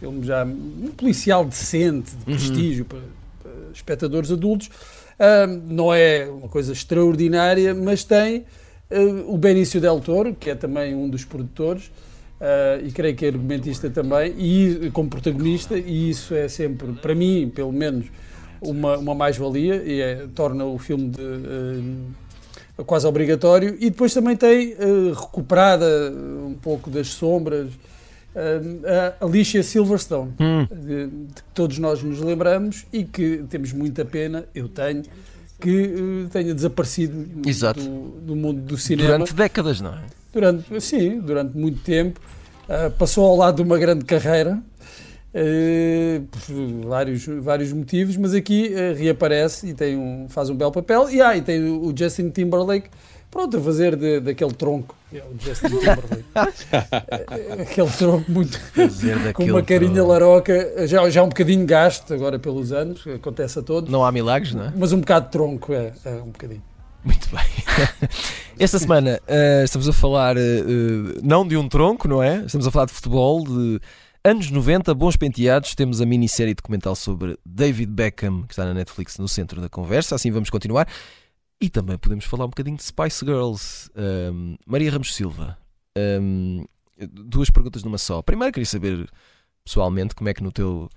filme 0.03 0.25
já 0.25 0.43
um 0.43 0.91
policial 0.97 1.45
decente, 1.45 2.11
de 2.11 2.17
uhum. 2.31 2.37
prestígio 2.37 2.85
para, 2.85 2.99
para, 3.41 3.51
espectadores 3.73 4.31
adultos. 4.31 4.67
Uh, 4.67 5.61
não 5.65 5.93
é 5.93 6.27
uma 6.29 6.49
coisa 6.49 6.73
extraordinária, 6.73 7.73
mas 7.73 8.03
tem 8.03 8.39
uh, 8.91 9.33
o 9.33 9.37
Benício 9.37 9.79
Del 9.79 10.01
Toro, 10.01 10.35
que 10.35 10.49
é 10.49 10.55
também 10.55 10.93
um 10.93 11.07
dos 11.07 11.23
produtores, 11.23 11.85
uh, 11.85 12.85
e 12.85 12.91
creio 12.91 13.15
que 13.15 13.23
é 13.23 13.29
argumentista 13.29 13.89
também, 13.89 14.35
e 14.37 14.91
como 14.91 15.09
protagonista, 15.09 15.77
e 15.77 16.09
isso 16.09 16.33
é 16.33 16.49
sempre, 16.49 16.91
para 16.93 17.15
mim, 17.15 17.49
pelo 17.55 17.71
menos, 17.71 18.07
uma, 18.59 18.97
uma 18.97 19.15
mais-valia, 19.15 19.83
e 19.85 20.01
é, 20.01 20.27
torna 20.35 20.65
o 20.65 20.77
filme 20.77 21.09
de, 21.09 22.83
quase 22.85 23.07
obrigatório. 23.07 23.77
E 23.79 23.89
depois 23.89 24.13
também 24.13 24.35
tem 24.35 24.73
recuperada 25.13 26.13
um 26.45 26.55
pouco 26.61 26.89
das 26.89 27.07
sombras 27.09 27.69
a 28.35 29.25
Alicia 29.25 29.61
Silverstone, 29.61 30.33
hum. 30.39 30.67
de, 30.71 31.07
de, 31.07 31.33
que 31.33 31.43
todos 31.53 31.77
nós 31.77 32.01
nos 32.01 32.19
lembramos 32.19 32.85
e 32.91 33.03
que 33.03 33.43
temos 33.49 33.71
muita 33.73 34.03
pena, 34.03 34.45
eu 34.55 34.67
tenho, 34.67 35.03
que 35.59 35.85
uh, 35.85 36.29
tenha 36.29 36.53
desaparecido 36.53 37.13
do, 37.15 38.21
do, 38.21 38.35
mundo 38.35 38.61
do 38.61 38.77
cinema. 38.77 39.09
Durante 39.09 39.33
décadas, 39.33 39.81
não 39.81 39.93
é? 39.93 40.01
Durante, 40.33 40.81
sim, 40.81 41.19
durante 41.19 41.55
muito 41.55 41.81
tempo. 41.81 42.19
Uh, 42.63 42.89
passou 42.91 43.25
ao 43.25 43.35
lado 43.35 43.57
de 43.57 43.61
uma 43.61 43.77
grande 43.77 44.03
carreira, 44.03 44.61
uh, 45.33 46.21
por 46.27 46.87
vários, 46.87 47.25
vários 47.25 47.71
motivos, 47.71 48.17
mas 48.17 48.33
aqui 48.33 48.73
reaparece 48.97 49.67
e 49.67 49.73
tem 49.73 49.95
um, 49.95 50.27
faz 50.27 50.49
um 50.49 50.55
belo 50.55 50.71
papel. 50.71 51.09
E, 51.09 51.21
ah, 51.21 51.37
e 51.37 51.41
tem 51.41 51.63
o 51.63 51.93
Justin 51.95 52.29
Timberlake 52.29 52.89
pronto, 53.33 53.57
a 53.57 53.61
fazer 53.61 53.95
de, 53.95 54.19
daquele 54.19 54.53
tronco, 54.53 54.95
é 55.11 55.17
o 55.17 55.35
Justin 55.39 55.69
Timberlake, 55.69 56.23
aquele 57.61 57.89
tronco 57.89 58.31
muito 58.31 58.59
com 59.33 59.43
uma 59.45 59.63
carinha 59.63 59.95
tronco. 59.95 60.11
laroca, 60.11 60.87
já, 60.87 61.09
já 61.09 61.23
um 61.23 61.29
bocadinho 61.29 61.65
gasto 61.65 62.13
agora 62.13 62.37
pelos 62.37 62.71
anos, 62.71 63.05
acontece 63.07 63.57
a 63.57 63.63
todos. 63.63 63.89
Não 63.89 64.05
há 64.05 64.11
milagres, 64.11 64.53
não 64.53 64.65
é? 64.65 64.73
Mas 64.75 64.91
um 64.91 64.99
bocado 64.99 65.25
de 65.25 65.31
tronco, 65.31 65.73
é, 65.73 65.91
é 66.05 66.11
um 66.11 66.29
bocadinho. 66.29 66.61
Muito 67.03 67.27
bem. 67.29 68.09
Esta 68.57 68.79
semana 68.79 69.19
uh, 69.23 69.63
estamos 69.63 69.89
a 69.89 69.93
falar 69.93 70.37
uh, 70.37 70.39
não 71.21 71.45
de 71.45 71.57
um 71.57 71.67
tronco, 71.67 72.07
não 72.07 72.21
é? 72.21 72.43
Estamos 72.45 72.67
a 72.67 72.71
falar 72.71 72.85
de 72.85 72.93
futebol, 72.93 73.43
de 73.43 73.79
anos 74.23 74.49
90, 74.49 74.93
bons 74.93 75.17
penteados. 75.17 75.75
Temos 75.75 75.99
a 75.99 76.05
minissérie 76.05 76.53
documental 76.53 76.95
sobre 76.95 77.37
David 77.45 77.91
Beckham, 77.91 78.43
que 78.43 78.53
está 78.53 78.63
na 78.63 78.73
Netflix 78.73 79.17
no 79.17 79.27
centro 79.27 79.59
da 79.59 79.67
conversa. 79.67 80.15
Assim 80.15 80.31
vamos 80.31 80.49
continuar. 80.49 80.87
E 81.61 81.69
também 81.69 81.97
podemos 81.97 82.25
falar 82.25 82.45
um 82.45 82.49
bocadinho 82.49 82.77
de 82.77 82.83
Spice 82.83 83.25
Girls. 83.25 83.89
Um, 83.95 84.57
Maria 84.65 84.91
Ramos 84.91 85.13
Silva. 85.13 85.57
Um, 85.97 86.65
duas 87.11 87.49
perguntas 87.49 87.83
numa 87.83 87.97
só. 87.97 88.21
Primeiro 88.21 88.53
queria 88.53 88.65
saber 88.65 89.09
pessoalmente 89.63 90.15
como 90.15 90.29
é 90.29 90.33
que 90.33 90.43
no 90.43 90.51
teu 90.51 90.89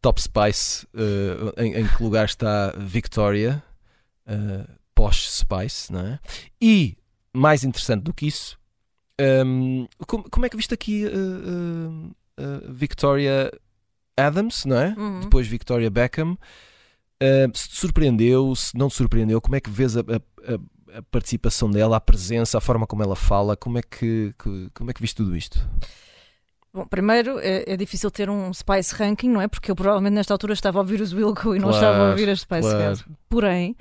Top 0.00 0.20
Spice 0.20 0.86
uh, 0.94 1.60
em, 1.60 1.74
em, 1.74 1.86
que 1.86 2.02
lugar 2.02 2.24
está 2.24 2.72
Victoria 2.76 3.62
uh, 4.26 4.68
Posh 4.94 5.30
Spice, 5.30 5.92
não 5.92 6.00
é? 6.00 6.20
E 6.60 6.96
mais 7.32 7.64
interessante 7.64 8.02
do 8.02 8.12
que 8.12 8.26
isso, 8.26 8.58
um, 9.46 9.86
como, 10.06 10.28
como, 10.28 10.44
é 10.44 10.48
que 10.48 10.56
viste 10.56 10.74
aqui 10.74 11.06
uh, 11.06 12.72
Victoria 12.72 13.50
Adams, 14.16 14.64
não 14.64 14.76
é? 14.76 14.94
Uhum. 14.98 15.20
Depois 15.20 15.46
Victoria 15.46 15.90
Beckham. 15.90 16.36
Uh, 17.22 17.56
se 17.56 17.68
te 17.68 17.76
surpreendeu, 17.76 18.52
se 18.56 18.76
não 18.76 18.88
te 18.88 18.96
surpreendeu, 18.96 19.40
como 19.40 19.54
é 19.54 19.60
que 19.60 19.70
vês 19.70 19.96
a, 19.96 20.00
a, 20.00 20.98
a, 20.98 21.02
participação 21.10 21.70
dela, 21.70 21.96
a 21.96 22.00
presença, 22.00 22.58
a 22.58 22.60
forma 22.60 22.84
como 22.84 23.02
ela 23.02 23.14
fala, 23.14 23.56
como 23.56 23.78
é 23.78 23.82
que, 23.82 24.34
que 24.42 24.68
como 24.74 24.90
é 24.90 24.94
que 24.94 25.00
viste 25.00 25.16
tudo 25.16 25.36
isto? 25.36 25.64
Bom, 26.74 26.84
primeiro 26.86 27.38
é, 27.38 27.64
é, 27.66 27.76
difícil 27.76 28.10
ter 28.10 28.28
um 28.28 28.52
Spice 28.52 28.94
Ranking, 28.94 29.28
não 29.28 29.40
é? 29.40 29.46
Porque 29.46 29.70
eu 29.70 29.76
provavelmente 29.76 30.14
nesta 30.14 30.34
altura 30.34 30.54
estava 30.54 30.78
a 30.78 30.82
ouvir 30.82 31.00
os 31.00 31.12
Wilco 31.12 31.54
e 31.54 31.58
não 31.58 31.70
estava 31.70 32.06
a 32.06 32.10
ouvir 32.10 32.28
as 32.28 32.40
Spice 32.40 32.62
claro. 32.62 32.78
Girls. 32.78 33.04
Porém, 33.28 33.76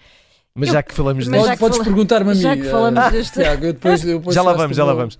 mas 0.53 0.67
eu, 0.67 0.73
já 0.73 0.83
que 0.83 0.93
falamos 0.93 1.25
disto. 1.25 1.39
Podes, 1.39 1.59
podes 1.59 1.77
perguntar-me 1.79 2.31
a 2.31 2.35
mim. 2.35 2.41
Já 2.41 2.55
que 2.55 2.63
falamos 2.63 3.07
uh, 3.07 3.11
deste. 3.11 3.39
Tiago, 3.39 3.65
eu 3.65 3.73
depois, 3.73 4.05
eu 4.05 4.19
depois 4.19 4.35
já 4.35 4.41
lá 4.41 4.53
vamos, 4.53 4.77
já 4.77 4.83
lá 4.83 4.93
vamos. 4.93 5.17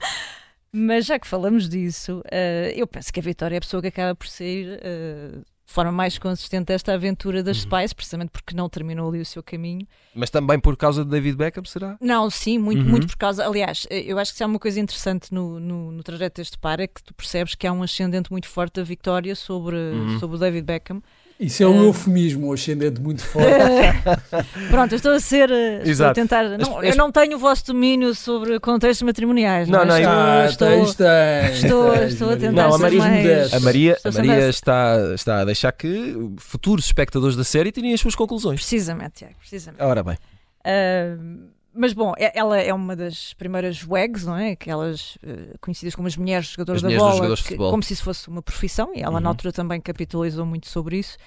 Mas 0.73 1.05
já 1.05 1.19
que 1.19 1.27
falamos 1.27 1.67
disso, 1.67 2.19
uh, 2.19 2.71
eu 2.75 2.87
penso 2.87 3.11
que 3.11 3.19
a 3.19 3.23
Vitória 3.23 3.55
é 3.55 3.57
a 3.57 3.61
pessoa 3.61 3.81
que 3.81 3.87
acaba 3.87 4.15
por 4.15 4.27
ser 4.27 4.79
uh, 4.79 5.41
forma 5.71 5.91
mais 5.91 6.17
consistente 6.17 6.71
esta 6.71 6.93
aventura 6.93 7.41
das 7.41 7.63
uhum. 7.63 7.71
Spice, 7.71 7.95
precisamente 7.95 8.29
porque 8.29 8.55
não 8.55 8.69
terminou 8.69 9.09
ali 9.09 9.19
o 9.19 9.25
seu 9.25 9.41
caminho. 9.41 9.87
Mas 10.13 10.29
também 10.29 10.59
por 10.59 10.75
causa 10.77 11.03
de 11.03 11.09
David 11.09 11.37
Beckham, 11.37 11.65
será? 11.65 11.97
Não, 11.99 12.29
sim, 12.29 12.57
muito, 12.57 12.83
uhum. 12.83 12.89
muito 12.89 13.07
por 13.07 13.17
causa. 13.17 13.45
Aliás, 13.45 13.87
eu 13.89 14.19
acho 14.19 14.31
que 14.31 14.37
se 14.37 14.43
há 14.43 14.47
uma 14.47 14.59
coisa 14.59 14.79
interessante 14.79 15.33
no, 15.33 15.59
no, 15.59 15.91
no 15.91 16.03
trajeto 16.03 16.41
deste 16.41 16.57
par 16.57 16.79
é 16.79 16.87
que 16.87 17.03
tu 17.03 17.13
percebes 17.13 17.55
que 17.55 17.65
há 17.65 17.71
um 17.71 17.83
ascendente 17.83 18.31
muito 18.31 18.47
forte 18.47 18.75
da 18.75 18.83
Victoria 18.83 19.35
sobre, 19.35 19.75
uhum. 19.75 20.19
sobre 20.19 20.35
o 20.35 20.39
David 20.39 20.65
Beckham. 20.65 21.01
Isso 21.41 21.63
é 21.63 21.67
um 21.67 21.81
uh... 21.81 21.85
eufemismo, 21.85 22.49
um 22.49 22.53
ascendente 22.53 23.01
muito 23.01 23.23
forte. 23.23 23.49
Pronto, 24.69 24.91
eu 24.91 24.95
estou 24.95 25.11
a 25.13 25.19
ser. 25.19 25.49
Eh, 25.49 25.81
estou 25.85 26.05
a 26.05 26.13
tentar. 26.13 26.43
Não, 26.43 26.83
eu 26.83 26.95
não 26.95 27.11
tenho 27.11 27.35
o 27.35 27.39
vosso 27.39 27.65
domínio 27.65 28.13
sobre 28.13 28.59
contextos 28.59 29.01
matrimoniais. 29.01 29.67
Não, 29.67 29.79
não, 29.79 29.87
não 29.87 29.95
é? 29.95 30.01
estou, 30.45 30.67
ah, 30.67 30.77
estou, 30.77 31.07
tens, 31.07 31.63
estou, 31.63 31.91
tens, 31.93 32.13
estou, 32.13 32.29
a 32.29 32.37
tentar. 32.37 32.67
Não, 32.67 32.75
a 32.75 32.77
Maria, 32.77 32.99
mais... 32.99 33.53
a 33.55 33.59
Maria, 33.59 33.97
a 34.05 34.11
Maria 34.11 34.49
está, 34.49 34.97
está 35.15 35.39
a 35.39 35.45
deixar 35.45 35.71
que 35.71 36.15
futuros 36.37 36.85
espectadores 36.85 37.35
da 37.35 37.43
série 37.43 37.71
tirem 37.71 37.91
as 37.91 37.99
suas 37.99 38.13
conclusões. 38.13 38.59
Precisamente, 38.59 39.13
Tiago, 39.15 39.35
precisamente. 39.39 39.81
Ora 39.81 40.03
bem. 40.03 40.17
Uh, 40.63 41.49
mas 41.73 41.93
bom, 41.93 42.13
é, 42.17 42.31
ela 42.37 42.59
é 42.59 42.73
uma 42.73 42.95
das 42.95 43.33
primeiras 43.33 43.85
WEGs, 43.87 44.25
não 44.25 44.37
é? 44.37 44.51
Aquelas 44.51 45.15
uh, 45.17 45.57
conhecidas 45.59 45.95
como 45.95 46.07
as 46.07 46.17
mulheres 46.17 46.47
jogadoras 46.47 46.79
as 46.79 46.81
da 46.83 46.87
mulheres 46.87 47.03
bola, 47.03 47.15
jogadores 47.15 47.41
que, 47.43 47.55
como 47.55 47.83
se 47.83 47.93
isso 47.93 48.03
fosse 48.03 48.27
uma 48.27 48.41
profissão, 48.41 48.91
e 48.93 49.01
ela 49.01 49.15
uhum. 49.15 49.19
na 49.21 49.29
altura 49.29 49.53
também 49.53 49.79
capitalizou 49.79 50.45
muito 50.45 50.69
sobre 50.69 50.97
isso. 50.97 51.17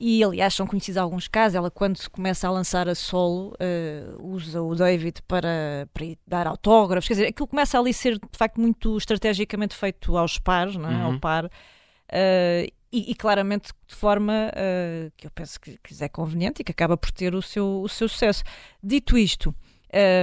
E 0.00 0.22
aliás, 0.22 0.54
são 0.54 0.64
conhecidos 0.64 0.96
alguns 0.96 1.26
casos. 1.26 1.56
Ela, 1.56 1.70
quando 1.72 1.96
se 1.96 2.08
começa 2.08 2.46
a 2.46 2.50
lançar 2.50 2.88
a 2.88 2.94
solo, 2.94 3.52
uh, 3.54 4.32
usa 4.32 4.62
o 4.62 4.74
David 4.74 5.20
para, 5.26 5.88
para 5.92 6.06
dar 6.24 6.46
autógrafos. 6.46 7.08
Quer 7.08 7.14
dizer, 7.14 7.26
aquilo 7.26 7.48
começa 7.48 7.78
ali 7.78 7.90
a 7.90 7.94
ser 7.94 8.14
de 8.14 8.38
facto 8.38 8.60
muito 8.60 8.96
estrategicamente 8.96 9.74
feito 9.74 10.16
aos 10.16 10.38
pares, 10.38 10.76
não 10.76 10.88
é? 10.88 10.94
Uhum. 10.94 11.14
ao 11.14 11.18
par. 11.18 11.46
Uh, 11.46 12.70
e, 12.90 13.10
e, 13.10 13.14
claramente 13.14 13.70
de 13.86 13.94
forma 13.94 14.50
uh, 14.50 15.12
que 15.16 15.26
eu 15.26 15.30
penso 15.30 15.60
que, 15.60 15.78
que 15.82 16.02
é 16.02 16.08
conveniente 16.08 16.62
e 16.62 16.64
que 16.64 16.72
acaba 16.72 16.96
por 16.96 17.10
ter 17.10 17.34
o 17.34 17.42
seu, 17.42 17.82
o 17.82 17.88
seu 17.88 18.08
sucesso. 18.08 18.42
Dito 18.82 19.18
isto, 19.18 19.54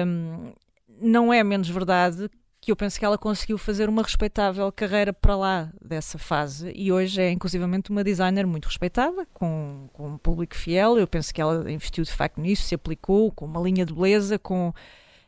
um, 0.06 0.54
não 1.02 1.34
é 1.34 1.44
menos 1.44 1.70
verdade 1.70 2.30
que 2.66 2.72
eu 2.72 2.76
penso 2.76 2.98
que 2.98 3.06
ela 3.06 3.18
conseguiu 3.18 3.60
fazer 3.60 3.88
uma 3.88 4.02
respeitável 4.02 4.72
carreira 4.72 5.14
para 5.14 5.36
lá 5.36 5.72
dessa 5.80 6.18
fase 6.18 6.72
e 6.76 6.92
hoje 6.92 7.22
é 7.22 7.30
inclusivamente 7.30 7.92
uma 7.92 8.04
designer 8.04 8.48
muito 8.48 8.66
respeitada, 8.66 9.28
com, 9.34 9.88
com 9.94 10.08
um 10.08 10.18
público 10.18 10.56
fiel. 10.56 10.98
Eu 10.98 11.06
penso 11.06 11.32
que 11.32 11.40
ela 11.40 11.72
investiu 11.72 12.04
de 12.04 12.12
facto 12.12 12.42
nisso, 12.42 12.64
se 12.64 12.74
aplicou 12.74 13.32
com 13.32 13.46
uma 13.46 13.62
linha 13.62 13.86
de 13.86 13.94
beleza, 13.94 14.40
com 14.40 14.74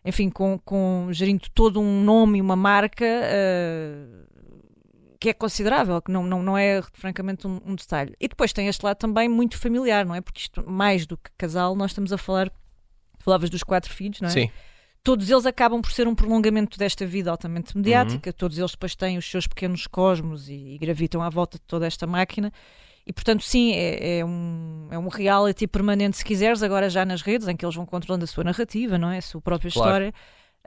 enfim, 0.04 0.30
com, 0.30 0.58
com 0.66 1.10
gerindo 1.12 1.48
todo 1.54 1.80
um 1.80 2.02
nome 2.02 2.40
e 2.40 2.42
uma 2.42 2.56
marca 2.56 3.06
uh, 3.06 4.28
que 5.20 5.30
é 5.30 5.34
considerável, 5.34 6.02
que 6.02 6.12
não, 6.12 6.24
não, 6.24 6.42
não 6.42 6.58
é 6.58 6.82
francamente 6.94 7.46
um, 7.46 7.62
um, 7.66 7.76
detalhe. 7.76 8.16
E 8.20 8.28
depois 8.28 8.54
tem 8.54 8.68
este 8.68 8.84
lado 8.84 8.98
também 8.98 9.28
muito 9.28 9.58
familiar, 9.60 10.06
não 10.06 10.16
é? 10.16 10.22
Porque 10.22 10.40
isto, 10.40 10.68
mais 10.68 11.06
do 11.06 11.18
que 11.18 11.30
casal, 11.38 11.76
nós 11.76 11.92
estamos 11.92 12.14
a 12.14 12.18
falar 12.18 12.52
falavas 13.28 13.50
dos 13.50 13.62
quatro 13.62 13.94
filhos, 13.94 14.22
não 14.22 14.30
é? 14.30 14.32
Sim. 14.32 14.50
Todos 15.04 15.30
eles 15.30 15.46
acabam 15.46 15.82
por 15.82 15.92
ser 15.92 16.08
um 16.08 16.16
prolongamento 16.16 16.78
desta 16.78 17.06
vida 17.06 17.30
altamente 17.30 17.76
mediática, 17.76 18.30
uhum. 18.30 18.36
todos 18.38 18.58
eles 18.58 18.72
depois 18.72 18.96
têm 18.96 19.18
os 19.18 19.30
seus 19.30 19.46
pequenos 19.48 19.86
cosmos 19.86 20.50
e, 20.50 20.76
e, 20.76 20.78
gravitam 20.78 21.22
à 21.22 21.30
volta 21.30 21.58
de 21.58 21.64
toda 21.66 21.86
esta 21.86 22.08
máquina. 22.08 22.52
E 23.06 23.14
portanto, 23.14 23.44
sim, 23.44 23.74
é, 23.74 24.20
é, 24.20 24.26
um, 24.26 24.88
é 24.92 24.98
um 24.98 25.08
reality 25.08 25.66
permanente, 25.66 26.18
se 26.18 26.26
quiseres, 26.26 26.62
agora 26.62 26.90
já 26.90 27.06
nas 27.06 27.22
redes, 27.22 27.48
em 27.48 27.56
que 27.56 27.66
eles 27.66 27.76
vão 27.76 27.86
controlando 27.86 28.24
a 28.26 28.28
sua 28.28 28.44
narrativa, 28.44 28.98
não 28.98 29.10
é? 29.10 29.20
A 29.20 29.22
sua 29.22 29.42
própria 29.42 29.72
claro. 29.72 29.88
história. 29.90 30.14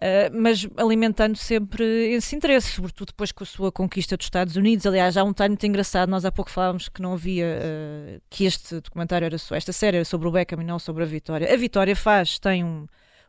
Uh, 0.01 0.33
mas 0.33 0.67
alimentando 0.79 1.37
sempre 1.37 1.85
esse 2.15 2.35
interesse, 2.35 2.73
sobretudo 2.73 3.09
depois 3.09 3.31
com 3.33 3.45
a 3.45 3.47
sua 3.47 3.71
conquista 3.71 4.17
dos 4.17 4.25
Estados 4.25 4.57
Unidos. 4.57 4.87
Aliás, 4.87 5.15
há 5.15 5.23
um 5.23 5.33
time 5.33 5.51
muito 5.51 5.67
engraçado. 5.67 6.09
Nós 6.09 6.25
há 6.25 6.33
pouco 6.33 6.51
falávamos 6.51 6.89
que 6.89 7.03
não 7.03 7.13
havia 7.13 7.59
uh, 7.59 8.23
que 8.31 8.47
este 8.47 8.81
documentário 8.81 9.27
era 9.27 9.37
só, 9.37 9.55
esta 9.55 9.75
série 9.75 9.99
era 9.99 10.05
sobre 10.07 10.27
o 10.27 10.31
Beckham 10.31 10.63
e 10.63 10.65
não 10.65 10.79
sobre 10.79 11.03
a 11.03 11.07
Vitória. 11.07 11.53
A 11.53 11.57
Vitória 11.57 11.95
faz, 11.95 12.39
tem 12.39 12.65
um, 12.65 12.87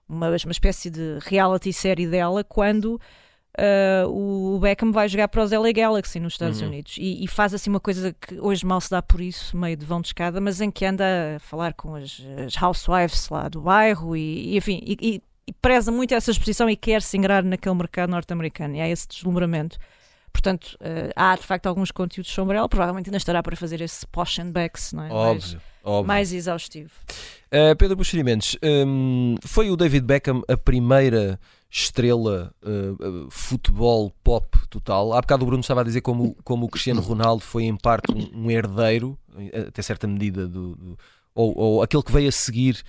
uma, 0.07 0.29
uma 0.29 0.51
espécie 0.51 0.89
de 0.89 1.19
reality 1.23 1.73
série 1.73 2.07
dela 2.07 2.41
quando 2.41 3.01
uh, 3.59 4.55
o 4.55 4.57
Beckham 4.59 4.93
vai 4.93 5.09
jogar 5.09 5.27
para 5.27 5.43
os 5.43 5.51
LA 5.51 5.73
Galaxy 5.73 6.21
nos 6.21 6.35
Estados 6.35 6.61
uhum. 6.61 6.67
Unidos 6.67 6.95
e, 6.97 7.21
e, 7.21 7.27
faz 7.27 7.53
assim 7.53 7.69
uma 7.69 7.81
coisa 7.81 8.13
que 8.13 8.39
hoje 8.39 8.65
mal 8.65 8.79
se 8.79 8.89
dá 8.89 9.01
por 9.01 9.19
isso, 9.19 9.57
meio 9.57 9.75
de 9.75 9.85
vão 9.85 9.99
de 9.99 10.07
escada, 10.07 10.39
mas 10.39 10.61
em 10.61 10.71
que 10.71 10.85
anda 10.85 11.35
a 11.35 11.39
falar 11.39 11.73
com 11.73 11.95
as, 11.95 12.21
as 12.45 12.61
housewives 12.61 13.27
lá 13.27 13.49
do 13.49 13.59
bairro 13.59 14.15
e, 14.15 14.53
e 14.53 14.57
enfim, 14.57 14.81
e, 14.85 15.21
e, 15.47 15.53
preza 15.53 15.91
muito 15.91 16.13
essa 16.13 16.31
exposição 16.31 16.69
e 16.69 16.75
quer 16.75 17.01
se 17.01 17.17
ingrar 17.17 17.43
naquele 17.43 17.75
mercado 17.75 18.09
norte-americano 18.09 18.75
e 18.75 18.81
há 18.81 18.89
esse 18.89 19.07
deslumbramento. 19.07 19.77
Portanto, 20.31 20.77
uh, 20.79 21.11
há 21.15 21.35
de 21.35 21.43
facto 21.43 21.67
alguns 21.67 21.91
conteúdos 21.91 22.31
sobre 22.31 22.57
ela, 22.57 22.67
provavelmente 22.69 23.09
ainda 23.09 23.17
estará 23.17 23.43
para 23.43 23.55
fazer 23.55 23.81
esse 23.81 24.07
posh 24.07 24.39
and 24.39 24.51
backs, 24.51 24.93
não 24.93 25.03
é? 25.03 25.11
Óbvio, 25.11 25.23
mais, 25.23 25.57
óbvio. 25.83 26.07
mais 26.07 26.33
exaustivo. 26.33 26.91
Uh, 27.51 27.75
Pedro 27.77 27.97
Buxerimentos, 27.97 28.57
um, 28.63 29.35
foi 29.43 29.69
o 29.69 29.75
David 29.75 30.05
Beckham 30.05 30.41
a 30.47 30.55
primeira 30.55 31.37
estrela 31.69 32.53
uh, 32.63 33.27
futebol 33.29 34.11
pop 34.23 34.57
total. 34.69 35.13
Há 35.13 35.21
bocado 35.21 35.43
o 35.43 35.45
Bruno 35.45 35.61
estava 35.61 35.81
a 35.81 35.83
dizer 35.83 36.01
como, 36.01 36.35
como 36.43 36.65
o 36.65 36.69
Cristiano 36.69 37.01
Ronaldo 37.01 37.43
foi 37.43 37.63
em 37.63 37.75
parte 37.75 38.13
um, 38.13 38.45
um 38.45 38.51
herdeiro, 38.51 39.17
até 39.67 39.81
certa 39.81 40.07
medida, 40.07 40.47
do, 40.47 40.75
do 40.75 40.97
ou, 41.33 41.57
ou 41.57 41.83
aquele 41.83 42.03
que 42.03 42.11
veio 42.11 42.29
a 42.29 42.31
seguir 42.31 42.81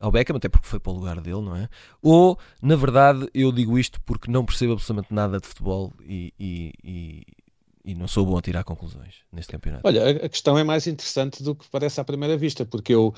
ao 0.00 0.10
Beckham, 0.10 0.36
até 0.36 0.48
porque 0.48 0.66
foi 0.66 0.78
para 0.78 0.92
o 0.92 0.94
lugar 0.94 1.20
dele, 1.20 1.40
não 1.40 1.56
é? 1.56 1.68
Ou, 2.02 2.38
na 2.62 2.76
verdade, 2.76 3.28
eu 3.34 3.50
digo 3.50 3.78
isto 3.78 4.00
porque 4.02 4.30
não 4.30 4.44
percebo 4.44 4.74
absolutamente 4.74 5.12
nada 5.12 5.40
de 5.40 5.46
futebol 5.46 5.92
e, 6.00 6.32
e, 6.38 6.72
e, 6.84 7.22
e, 7.84 7.94
não 7.94 8.06
sou 8.06 8.24
bom 8.24 8.36
a 8.38 8.42
tirar 8.42 8.64
conclusões 8.64 9.16
neste 9.32 9.52
campeonato. 9.52 9.86
Olha, 9.86 10.24
a 10.24 10.28
questão 10.28 10.58
é 10.58 10.64
mais 10.64 10.86
interessante 10.86 11.42
do 11.42 11.54
que 11.54 11.66
parece 11.70 12.00
à 12.00 12.04
primeira 12.04 12.36
vista, 12.36 12.64
porque 12.64 12.94
eu 12.94 13.14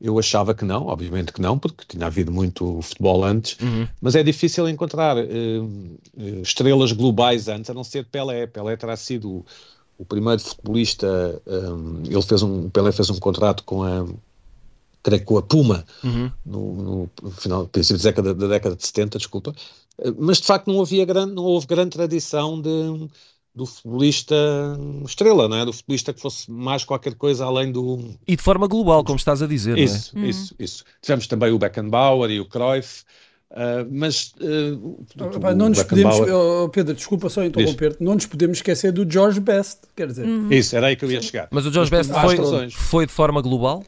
eu 0.00 0.16
achava 0.18 0.54
que 0.54 0.64
não, 0.64 0.86
obviamente 0.86 1.32
que 1.32 1.40
não, 1.40 1.58
porque 1.58 1.84
tinha 1.88 2.06
havido 2.06 2.30
muito 2.30 2.80
futebol 2.82 3.24
antes, 3.24 3.58
uhum. 3.60 3.88
mas 4.00 4.14
é 4.14 4.22
difícil 4.22 4.68
encontrar 4.68 5.16
uh, 5.16 6.40
estrelas 6.40 6.92
globais 6.92 7.48
antes, 7.48 7.68
a 7.68 7.74
não 7.74 7.82
ser 7.82 8.06
Pelé. 8.06 8.46
Pelé 8.46 8.76
terá 8.76 8.96
sido 8.96 9.44
o, 9.98 10.04
primeiro 10.04 10.40
futebolista, 10.40 11.42
um, 11.44 12.02
ele 12.04 12.22
fez 12.22 12.42
um, 12.42 12.70
Pelé 12.70 12.92
fez 12.92 13.10
um 13.10 13.18
contrato 13.18 13.64
com 13.64 13.82
a, 13.82 14.06
creio 15.02 15.24
com 15.24 15.38
a 15.38 15.42
Puma, 15.42 15.84
uhum. 16.02 16.30
no, 16.44 17.10
no, 17.22 17.30
final, 17.32 17.66
princípio 17.66 18.02
da 18.02 18.10
década, 18.10 18.34
da 18.34 18.46
década 18.46 18.76
de 18.76 18.86
70, 18.86 19.18
desculpa, 19.18 19.54
mas 20.18 20.38
de 20.38 20.46
facto 20.46 20.68
não 20.68 20.80
havia 20.80 21.04
grande, 21.04 21.34
não 21.34 21.44
houve 21.44 21.66
grande 21.66 21.90
tradição 21.90 22.60
de 22.60 23.08
do 23.58 23.66
futebolista 23.66 24.36
estrela, 25.04 25.48
não 25.48 25.56
é? 25.56 25.64
Do 25.64 25.72
futebolista 25.72 26.12
que 26.12 26.20
fosse 26.20 26.50
mais 26.50 26.84
qualquer 26.84 27.14
coisa 27.14 27.44
além 27.44 27.72
do. 27.72 27.98
E 28.26 28.36
de 28.36 28.42
forma 28.42 28.68
global, 28.68 29.02
como 29.02 29.18
estás 29.18 29.42
a 29.42 29.46
dizer. 29.46 29.76
Isso, 29.76 30.16
não 30.16 30.24
é? 30.24 30.28
isso, 30.28 30.54
uhum. 30.56 30.64
isso. 30.64 30.84
Tivemos 31.02 31.26
também 31.26 31.50
o 31.50 31.58
Beckenbauer 31.58 32.30
e 32.30 32.40
o 32.40 32.46
Cruyff. 32.46 33.02
Uh, 33.50 33.88
mas 33.90 34.34
uh, 34.42 35.06
ah, 35.42 35.54
não 35.54 35.70
nos 35.70 35.82
podemos, 35.82 36.20
oh, 36.20 36.68
Pedro, 36.68 36.94
desculpa 36.94 37.30
só 37.30 37.42
interromper-te, 37.42 38.04
não 38.04 38.12
nos 38.12 38.26
podemos 38.26 38.58
esquecer 38.58 38.92
do 38.92 39.10
George 39.10 39.40
Best, 39.40 39.78
quer 39.96 40.06
dizer. 40.06 40.26
Uhum. 40.26 40.52
Isso, 40.52 40.76
era 40.76 40.88
aí 40.88 40.96
que 40.96 41.06
eu 41.06 41.10
ia 41.10 41.22
chegar. 41.22 41.48
Mas 41.50 41.64
o 41.64 41.72
George 41.72 41.90
mas, 41.90 42.06
Best 42.06 42.20
foi, 42.20 42.70
foi 42.70 43.06
de 43.06 43.12
forma 43.12 43.40
global? 43.40 43.82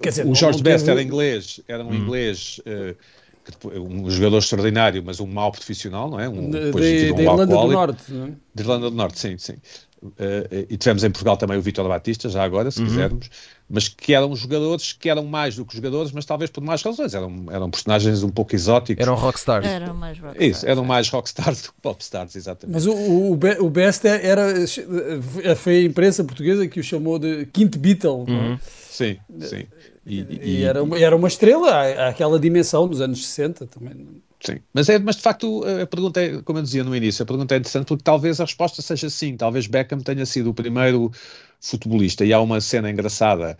Quer 0.00 0.08
dizer, 0.08 0.26
o 0.26 0.34
George 0.34 0.62
Best 0.62 0.88
era 0.88 1.02
inglês, 1.02 1.60
era 1.68 1.84
um 1.84 1.88
hum. 1.88 1.94
inglês 1.94 2.60
uh, 2.66 2.96
um 3.74 4.10
jogador 4.10 4.38
extraordinário, 4.38 5.02
mas 5.02 5.20
um 5.20 5.26
mau 5.26 5.50
profissional, 5.50 6.10
não 6.10 6.20
é? 6.20 6.28
Um, 6.28 6.50
de, 6.50 6.70
de, 6.70 7.12
um 7.12 7.14
de 7.14 7.22
Irlanda 7.22 7.46
do 7.46 7.66
Norte, 7.68 8.12
não 8.12 8.26
é? 8.26 8.30
De 8.54 8.62
Irlanda 8.62 8.90
do 8.90 8.96
Norte, 8.96 9.18
sim, 9.18 9.38
sim. 9.38 9.54
Uh, 10.00 10.66
e 10.70 10.76
tivemos 10.76 11.02
em 11.02 11.10
Portugal 11.10 11.36
também 11.36 11.58
o 11.58 11.62
Vitor 11.62 11.86
Batista, 11.88 12.28
já 12.28 12.44
agora, 12.44 12.70
se 12.70 12.80
uhum. 12.80 12.86
quisermos, 12.86 13.30
mas 13.68 13.88
que 13.88 14.14
eram 14.14 14.34
jogadores 14.36 14.92
que 14.92 15.10
eram 15.10 15.24
mais 15.24 15.56
do 15.56 15.64
que 15.64 15.74
jogadores, 15.74 16.12
mas 16.12 16.24
talvez 16.24 16.50
por 16.50 16.62
mais 16.62 16.82
razões. 16.82 17.14
Eram, 17.14 17.46
eram 17.50 17.68
personagens 17.68 18.22
um 18.22 18.30
pouco 18.30 18.54
exóticos. 18.54 19.02
Eram 19.02 19.16
rockstars. 19.16 19.66
Eram 19.66 19.94
mais 19.94 20.18
rockstars. 20.18 20.56
Isso, 20.56 20.66
eram 20.66 20.84
mais 20.84 21.08
rockstars 21.08 21.62
do 21.66 21.72
que 21.72 21.80
popstars, 21.82 22.36
exatamente. 22.36 22.74
Mas 22.74 22.86
o, 22.86 22.92
o, 22.92 23.32
o 23.32 23.70
Best 23.70 24.06
era. 24.06 24.54
Foi 25.56 25.78
a 25.78 25.82
imprensa 25.82 26.22
portuguesa 26.22 26.66
que 26.68 26.78
o 26.78 26.82
chamou 26.84 27.18
de 27.18 27.46
quinto 27.46 27.78
Beatle. 27.78 28.24
É? 28.28 28.30
Uhum. 28.30 28.58
Sim, 28.62 29.16
sim. 29.40 29.66
E, 30.06 30.20
e, 30.20 30.40
e, 30.42 30.62
era, 30.64 30.82
uma, 30.82 30.98
era 30.98 31.14
uma 31.14 31.28
estrela, 31.28 32.08
aquela 32.08 32.38
dimensão 32.38 32.88
dos 32.88 33.00
anos 33.00 33.26
60 33.26 33.66
também. 33.66 34.22
Sim, 34.40 34.60
mas, 34.72 34.88
é, 34.88 34.98
mas 35.00 35.16
de 35.16 35.22
facto 35.22 35.64
a 35.64 35.86
pergunta 35.86 36.20
é, 36.22 36.40
como 36.42 36.58
eu 36.60 36.62
dizia 36.62 36.84
no 36.84 36.94
início, 36.94 37.22
a 37.24 37.26
pergunta 37.26 37.54
é 37.54 37.58
interessante 37.58 37.88
porque 37.88 38.04
talvez 38.04 38.40
a 38.40 38.44
resposta 38.44 38.80
seja 38.80 39.10
sim, 39.10 39.36
talvez 39.36 39.66
Beckham 39.66 39.98
tenha 40.00 40.24
sido 40.24 40.50
o 40.50 40.54
primeiro 40.54 41.10
futebolista. 41.60 42.24
E 42.24 42.32
há 42.32 42.40
uma 42.40 42.60
cena 42.60 42.88
engraçada 42.90 43.58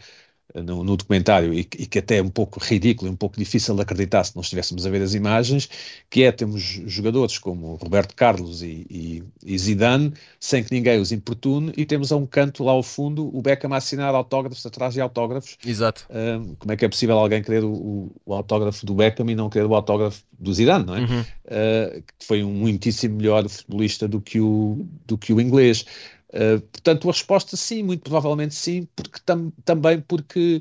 no, 0.55 0.83
no 0.83 0.97
documentário 0.97 1.53
e, 1.53 1.61
e, 1.61 1.87
que 1.87 1.99
até 1.99 2.19
é 2.19 2.23
um 2.23 2.29
pouco 2.29 2.59
ridículo, 2.61 3.11
um 3.11 3.17
pouco 3.17 3.39
difícil 3.39 3.75
de 3.75 3.83
acreditar 3.83 4.25
se 4.25 4.35
não 4.35 4.43
estivéssemos 4.43 4.87
a 4.87 4.91
ver 4.91 5.03
as 5.03 5.15
imagens, 5.15 5.69
que 6.09 6.23
é 6.23 6.33
temos 6.33 6.63
jogadores 6.63 7.39
como 7.39 7.75
Roberto 7.75 8.15
Carlos 8.15 8.63
e, 8.63 8.87
e, 8.89 9.23
e 9.45 9.59
Zidane 9.59 10.13
sem 10.41 10.65
que 10.65 10.73
ninguém 10.73 11.01
os 11.01 11.13
importune 11.13 11.73
e 11.77 11.85
temos 11.85 12.11
a 12.13 12.17
um 12.17 12.27
canto 12.27 12.65
lá 12.65 12.73
ao 12.73 12.83
fundo 12.83 13.31
o 13.37 13.43
Beckham 13.43 13.73
a 13.73 13.77
assinar 13.77 14.15
autógrafos 14.15 14.65
atrás 14.65 14.95
de 14.95 15.01
autógrafos. 15.01 15.59
Exato. 15.65 16.07
Um, 16.11 16.55
como 16.55 16.73
é 16.73 16.77
que 16.77 16.85
é 16.85 16.89
possível 16.89 17.19
alguém 17.19 17.43
querer 17.43 17.65
o, 17.65 18.11
o, 18.25 18.35
autógrafo 18.35 18.87
do 18.87 18.95
Beckham 18.95 19.29
e 19.29 19.35
não 19.35 19.51
querer 19.51 19.67
o 19.67 19.75
autógrafo 19.75 20.23
do 20.39 20.53
Zidane, 20.53 20.87
não 20.87 20.97
é? 20.97 21.01
Uhum. 21.01 21.21
Uh, 21.21 22.03
que 22.03 22.27
foi 22.27 22.43
um 22.43 22.53
muitíssimo 22.53 23.17
melhor 23.17 23.49
futebolista 23.49 24.09
do 24.09 24.21
que 24.21 24.41
o, 24.41 24.87
do 25.07 25.19
que 25.19 25.33
o 25.33 25.41
inglês. 25.41 25.85
Uh, 26.31 26.61
portanto, 26.61 27.09
a 27.09 27.13
resposta 27.13 27.57
sim, 27.57 27.83
muito 27.83 28.03
provavelmente 28.03 28.55
sim, 28.55 28.87
porque 28.95 29.19
tam, 29.25 29.51
também 29.65 30.01
porque 30.01 30.61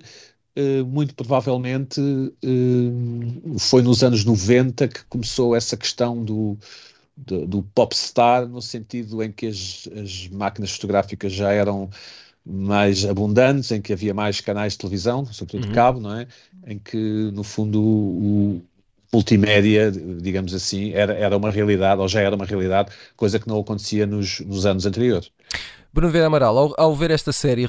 uh, 0.57 0.85
muito 0.85 1.13
provavelmente 1.13 1.99
uh, 1.99 3.59
foi 3.59 3.81
nos 3.81 4.03
anos 4.03 4.23
90 4.23 4.87
que 4.87 5.03
começou 5.05 5.55
essa 5.55 5.75
questão 5.75 6.23
do, 6.23 6.57
do, 7.17 7.45
do 7.45 7.63
popstar, 7.63 8.47
no 8.47 8.61
sentido 8.61 9.21
em 9.21 9.31
que 9.31 9.47
as, 9.47 9.89
as, 9.93 10.27
máquinas 10.29 10.71
fotográficas 10.71 11.33
já 11.33 11.51
eram 11.51 11.89
mais 12.45 13.03
abundantes, 13.03 13.71
em 13.71 13.81
que 13.81 13.91
havia 13.91 14.13
mais 14.13 14.39
canais 14.39 14.73
de 14.73 14.79
televisão, 14.79 15.25
sobretudo 15.25 15.63
uhum. 15.63 15.69
de 15.69 15.75
cabo, 15.75 15.99
não 15.99 16.13
é? 16.15 16.27
Em 16.65 16.79
que, 16.79 16.97
no 17.33 17.43
fundo, 17.43 17.81
o, 17.81 18.61
multimédia, 19.11 19.91
digamos 19.91 20.53
assim, 20.53 20.91
era, 20.93 21.13
era 21.13 21.37
uma 21.37 21.49
realidade, 21.49 22.01
ou 22.01 22.07
já 22.07 22.21
era 22.21 22.35
uma 22.35 22.45
realidade, 22.45 22.91
coisa 23.15 23.39
que 23.39 23.47
não 23.47 23.59
acontecia 23.59 24.05
nos, 24.05 24.39
nos 24.41 24.65
anos 24.65 24.85
anteriores. 24.85 25.31
Bruno 25.93 26.11
Vieira 26.11 26.27
Amaral, 26.27 26.57
ao, 26.57 26.73
ao, 26.77 26.95
ver 26.95 27.11
esta 27.11 27.31
série, 27.31 27.65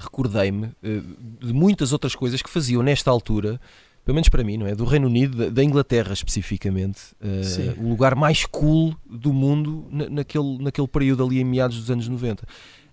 recordei-me 0.00 0.70
eh, 0.82 1.00
de 1.40 1.52
muitas 1.52 1.92
outras 1.92 2.14
coisas 2.14 2.42
que 2.42 2.50
faziam 2.50 2.82
nesta 2.82 3.10
altura, 3.10 3.60
pelo 4.04 4.16
menos 4.16 4.28
para 4.28 4.42
mim, 4.42 4.56
não 4.56 4.66
é? 4.66 4.74
Do 4.74 4.84
Reino 4.84 5.06
Unido, 5.06 5.50
da 5.50 5.62
Inglaterra 5.62 6.12
especificamente, 6.12 7.00
uh, 7.20 7.80
o 7.80 7.88
lugar 7.88 8.16
mais 8.16 8.44
cool 8.44 8.96
do 9.08 9.32
mundo 9.32 9.86
na, 9.90 10.08
naquele, 10.08 10.58
naquele 10.58 10.88
período 10.88 11.24
ali 11.24 11.40
em 11.40 11.44
meados 11.44 11.78
dos 11.78 11.90
anos 11.90 12.08
90. 12.08 12.42
Uh, 12.42 12.46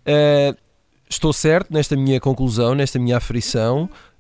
eh, 0.06 0.56
estou 1.10 1.34
certo 1.34 1.74
nesta 1.74 1.96
minha 1.96 2.20
conclusão, 2.20 2.76
nesta 2.76 3.00
minha 3.00 3.18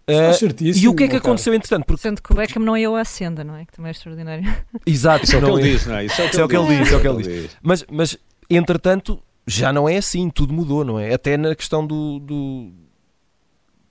aferição. 0.09 0.49
Uh, 0.49 0.85
e 0.85 0.87
o 0.87 0.95
que 0.95 1.03
é 1.03 1.07
que 1.07 1.15
aconteceu 1.15 1.53
entretanto? 1.53 1.85
Porque, 1.85 2.01
Sendo 2.01 2.21
que 2.21 2.31
o 2.31 2.35
Beckham 2.35 2.63
não 2.63 2.77
ia 2.77 2.87
ao 2.87 2.95
Ascenda, 2.95 3.43
não 3.43 3.55
é? 3.55 3.65
Que 3.65 3.73
também 3.73 3.89
é 3.89 3.91
extraordinário. 3.91 4.43
Exato, 4.85 5.25
isso 5.25 5.35
é 5.35 5.39
o 5.39 5.41
que 5.41 5.51
ele 5.51 5.71
diz, 5.71 5.85
não 5.85 5.95
é? 5.95 6.05
Isso 6.05 6.21
é 6.21 6.25
o 6.25 6.47
que, 6.47 6.55
ele, 6.55 6.67
diz, 6.67 6.91
é 6.91 6.95
o 6.95 7.01
que 7.01 7.07
ele 7.07 7.23
diz. 7.23 7.57
Mas, 7.61 7.85
mas 7.89 8.17
entretanto, 8.49 9.21
já 9.45 9.73
não 9.73 9.87
é 9.87 9.97
assim, 9.97 10.29
tudo 10.29 10.53
mudou, 10.53 10.83
não 10.83 10.99
é? 10.99 11.13
Até 11.13 11.37
na 11.37 11.55
questão 11.55 11.85
do, 11.85 12.19
do 12.19 12.71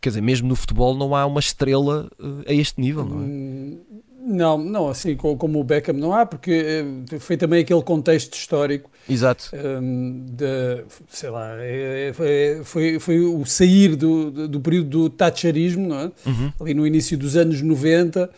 quer 0.00 0.10
dizer, 0.10 0.20
mesmo 0.20 0.48
no 0.48 0.56
futebol 0.56 0.94
não 0.94 1.14
há 1.14 1.26
uma 1.26 1.40
estrela 1.40 2.08
uh, 2.18 2.44
a 2.46 2.52
este 2.52 2.80
nível, 2.80 3.04
não 3.04 3.20
é? 3.20 3.24
Hum, 3.24 3.80
não, 4.20 4.58
não, 4.58 4.88
assim 4.88 5.16
como 5.16 5.58
o 5.58 5.64
Beckham 5.64 5.94
não 5.94 6.12
há, 6.12 6.26
porque 6.26 6.84
uh, 7.12 7.20
foi 7.20 7.36
também 7.36 7.62
aquele 7.62 7.82
contexto 7.82 8.34
histórico. 8.34 8.90
Exato. 9.08 9.50
Um, 9.54 10.26
de, 10.30 10.84
sei 11.08 11.30
lá, 11.30 11.56
é, 11.60 12.08
é, 12.08 12.62
foi, 12.64 12.98
foi, 12.98 13.20
o 13.20 13.44
sair 13.46 13.96
do, 13.96 14.48
do, 14.48 14.60
período 14.60 14.88
do 14.88 15.10
Thatcherismo, 15.10 15.88
não 15.88 16.00
é? 16.00 16.12
Uhum. 16.26 16.52
ali 16.60 16.74
no 16.74 16.86
início 16.86 17.16
dos 17.16 17.36
anos 17.36 17.62
90. 17.62 18.28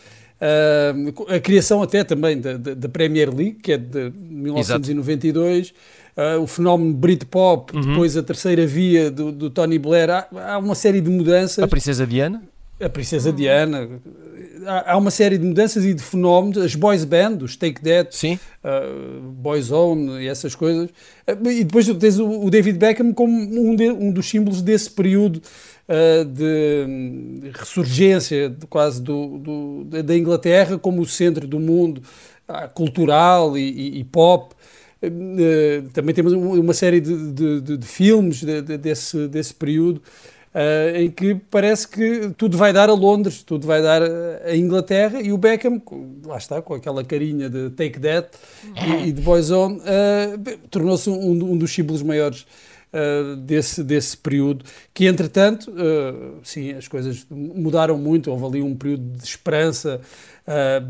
Uh, 0.41 1.33
a 1.35 1.39
criação 1.39 1.83
até 1.83 2.03
também 2.03 2.39
da, 2.39 2.57
da, 2.57 2.89
Premier 2.89 3.29
League, 3.29 3.59
que 3.61 3.73
é 3.73 3.77
de 3.77 4.11
1992. 4.15 5.57
Exato 5.57 5.73
uh, 6.15 6.41
o 6.41 6.47
fenómeno 6.47 6.93
Britpop, 6.93 7.75
uhum. 7.75 7.81
depois 7.81 8.17
a 8.17 8.23
terceira 8.23 8.65
via 8.65 9.09
do, 9.11 9.31
do 9.31 9.49
Tony 9.49 9.77
Blair, 9.79 10.09
há, 10.09 10.27
há, 10.53 10.57
uma 10.57 10.75
série 10.75 11.01
de 11.01 11.09
mudanças. 11.09 11.63
A 11.63 11.67
Princesa 11.67 12.05
Diana? 12.05 12.41
A 12.81 12.89
Princesa 12.89 13.31
Diana. 13.31 13.89
Há, 14.65 14.93
há, 14.93 14.97
uma 14.97 15.11
série 15.11 15.37
de 15.37 15.45
mudanças 15.45 15.85
e 15.85 15.93
de 15.93 16.01
fenómenos. 16.01 16.57
As 16.57 16.75
boys 16.75 17.03
band, 17.03 17.37
os 17.41 17.55
Take 17.55 17.81
That, 17.81 18.15
Sim. 18.15 18.39
Uh, 18.63 19.21
Boyzone 19.21 20.23
e 20.23 20.27
essas 20.27 20.55
coisas. 20.55 20.89
Uh, 21.27 21.49
e 21.49 21.63
depois 21.63 21.87
tens 21.97 22.19
o, 22.19 22.45
o, 22.45 22.49
David 22.49 22.77
Beckham 22.77 23.13
como 23.13 23.33
um, 23.33 23.75
de, 23.75 23.89
um 23.89 24.11
dos 24.11 24.29
símbolos 24.29 24.61
desse 24.61 24.89
período 24.89 25.41
uh, 25.87 26.25
de 26.25 27.51
ressurgência 27.53 28.49
de, 28.49 28.67
quase 28.67 29.01
do, 29.01 29.37
do, 29.37 29.83
da 30.03 30.17
Inglaterra 30.17 30.77
como 30.77 31.01
o 31.01 31.05
centro 31.05 31.47
do 31.47 31.59
mundo 31.59 32.01
cultural 32.73 33.57
e, 33.57 33.61
e, 33.61 33.99
e 33.99 34.03
pop. 34.03 34.53
também 35.93 36.13
temos 36.13 36.33
uma 36.33 36.73
série 36.73 36.99
de 36.99 37.79
filmes 37.81 38.43
desse, 38.43 39.25
desse 39.29 39.53
período 39.53 40.01
Uh, 40.53 40.97
em 40.97 41.09
que 41.09 41.33
parece 41.49 41.87
que 41.87 42.29
tudo 42.37 42.57
vai 42.57 42.73
dar 42.73 42.89
a 42.89 42.93
Londres, 42.93 43.41
tudo 43.41 43.65
vai 43.65 43.81
dar 43.81 44.01
a 44.03 44.53
Inglaterra 44.53 45.21
e 45.21 45.31
o 45.31 45.37
Beckham, 45.37 45.81
lá 46.25 46.37
está, 46.37 46.61
com 46.61 46.73
aquela 46.73 47.05
carinha 47.05 47.49
de 47.49 47.69
Take 47.69 47.97
That 48.01 48.37
e, 48.75 49.07
e 49.07 49.11
de 49.13 49.21
Boyzone, 49.21 49.77
uh, 49.77 50.57
tornou-se 50.69 51.09
um, 51.09 51.53
um, 51.53 51.57
dos 51.57 51.73
símbolos 51.73 52.03
maiores 52.03 52.45
uh, 52.91 53.37
desse, 53.37 53.81
desse 53.81 54.17
período, 54.17 54.65
que 54.93 55.05
entretanto, 55.05 55.73
sim, 56.43 56.73
as 56.73 56.85
coisas 56.85 57.25
mudaram 57.29 57.97
muito, 57.97 58.29
houve 58.29 58.45
ali 58.45 58.61
um 58.61 58.75
período 58.75 59.03
de 59.03 59.23
esperança, 59.23 60.01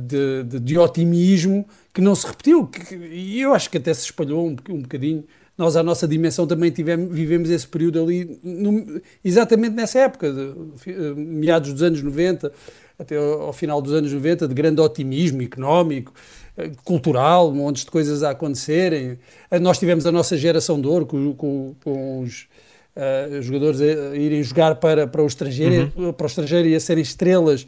de, 0.07 0.43
de, 0.43 0.59
de, 0.59 0.77
otimismo, 0.79 1.67
que 1.93 2.01
não 2.01 2.15
se 2.15 2.25
repetiu, 2.25 2.67
e 3.11 3.39
eu 3.39 3.53
acho 3.53 3.69
que 3.69 3.77
até 3.77 3.93
se 3.93 4.05
espalhou 4.05 4.47
um, 4.47 4.55
um 4.69 4.81
bocadinho 4.81 5.23
nós, 5.61 5.75
à 5.75 5.83
nossa 5.83 6.07
dimensão, 6.07 6.47
também 6.47 6.71
tivemos, 6.71 7.13
vivemos 7.13 7.49
esse 7.51 7.67
período 7.67 8.01
ali, 8.01 8.39
no, 8.43 8.99
exatamente 9.23 9.75
nessa 9.75 9.99
época, 9.99 10.33
de, 10.33 10.91
eh, 10.91 11.13
meados 11.15 11.71
dos 11.71 11.83
anos 11.83 12.01
90, 12.01 12.51
até 12.97 13.15
ao, 13.15 13.43
ao, 13.43 13.53
final 13.53 13.79
dos 13.79 13.93
anos 13.93 14.11
90, 14.11 14.47
de 14.47 14.53
grande 14.55 14.81
otimismo 14.81 15.39
económico, 15.43 16.13
eh, 16.57 16.71
cultural, 16.83 17.53
montes 17.53 17.85
de 17.85 17.91
coisas 17.91 18.23
a 18.23 18.31
acontecerem. 18.31 19.19
Eh, 19.51 19.59
nós 19.59 19.77
tivemos 19.77 20.07
a 20.07 20.11
nossa 20.11 20.35
geração 20.35 20.81
de 20.81 20.87
ouro, 20.87 21.05
com, 21.05 21.31
com, 21.35 21.75
com 21.83 22.21
os 22.21 22.47
uh, 22.95 23.39
jogadores 23.43 23.81
a, 23.81 24.15
irem 24.15 24.41
jogar 24.41 24.75
para, 24.77 25.05
para, 25.05 25.21
o 25.21 25.27
estrangeiro, 25.27 25.91
uhum. 25.95 26.11
para 26.11 26.23
o 26.23 26.27
estrangeiro 26.27 26.67
e 26.67 26.75
a 26.75 26.79
serem 26.79 27.03
estrelas 27.03 27.67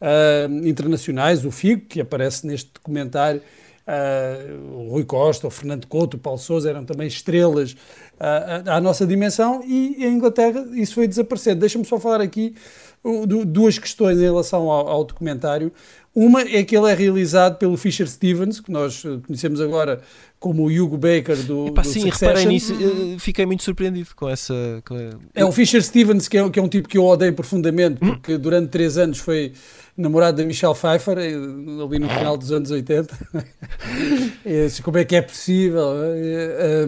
uh, 0.00 0.66
internacionais. 0.66 1.44
O 1.44 1.50
Figo, 1.50 1.86
que 1.88 2.00
aparece 2.00 2.46
neste 2.46 2.70
documentário, 2.72 3.42
Uh, 3.84 4.86
o 4.86 4.90
Rui 4.90 5.04
Costa, 5.04 5.48
o 5.48 5.50
Fernando 5.50 5.88
Couto, 5.88 6.16
o 6.16 6.20
Paulo 6.20 6.38
Sousa 6.38 6.70
eram 6.70 6.84
também 6.84 7.08
estrelas 7.08 7.72
uh, 7.72 8.70
à 8.70 8.80
nossa 8.80 9.04
dimensão 9.04 9.60
e 9.64 10.04
em 10.04 10.14
Inglaterra 10.14 10.64
isso 10.72 10.94
foi 10.94 11.08
desaparecendo. 11.08 11.60
Deixa-me 11.60 11.84
só 11.84 11.98
falar 11.98 12.20
aqui 12.20 12.54
uh, 13.02 13.26
duas 13.44 13.78
questões 13.78 14.18
em 14.18 14.22
relação 14.22 14.70
ao, 14.70 14.88
ao, 14.88 15.04
documentário. 15.04 15.72
Uma 16.14 16.42
é 16.42 16.62
que 16.62 16.76
ele 16.76 16.90
é 16.90 16.94
realizado 16.94 17.56
pelo 17.56 17.76
Fisher 17.76 18.06
Stevens, 18.06 18.60
que 18.60 18.70
nós 18.70 19.02
uh, 19.04 19.22
conhecemos 19.26 19.60
agora 19.60 20.00
como 20.38 20.64
o 20.64 20.66
Hugo 20.66 20.98
Baker 20.98 21.36
do, 21.44 21.68
Epá, 21.68 21.82
do 21.82 21.88
sim, 21.88 22.10
reparei 22.10 22.44
nisso, 22.44 22.74
uh, 22.74 23.18
fiquei 23.18 23.46
muito 23.46 23.62
surpreendido 23.62 24.10
com 24.14 24.28
essa... 24.28 24.82
Com 24.84 24.94
a... 24.94 25.10
É 25.34 25.44
o 25.44 25.52
Fisher 25.52 25.82
Stevens, 25.82 26.28
que 26.28 26.36
é, 26.36 26.50
que 26.50 26.58
é 26.58 26.62
um 26.62 26.68
tipo 26.68 26.88
que 26.88 26.98
eu 26.98 27.04
odeio 27.04 27.32
profundamente, 27.32 28.04
hum? 28.04 28.08
porque 28.08 28.36
durante 28.36 28.68
três 28.68 28.98
anos 28.98 29.18
foi 29.18 29.52
namorado 29.96 30.38
da 30.38 30.44
Michelle 30.44 30.74
Pfeiffer, 30.74 31.18
eh, 31.18 31.34
ali 31.34 31.98
no 31.98 32.08
final 32.08 32.36
dos 32.36 32.50
anos 32.50 32.70
80. 32.70 33.14
Como 34.82 34.98
é 34.98 35.04
que 35.04 35.16
é 35.16 35.22
possível? 35.22 35.92
Eh, 36.14 36.86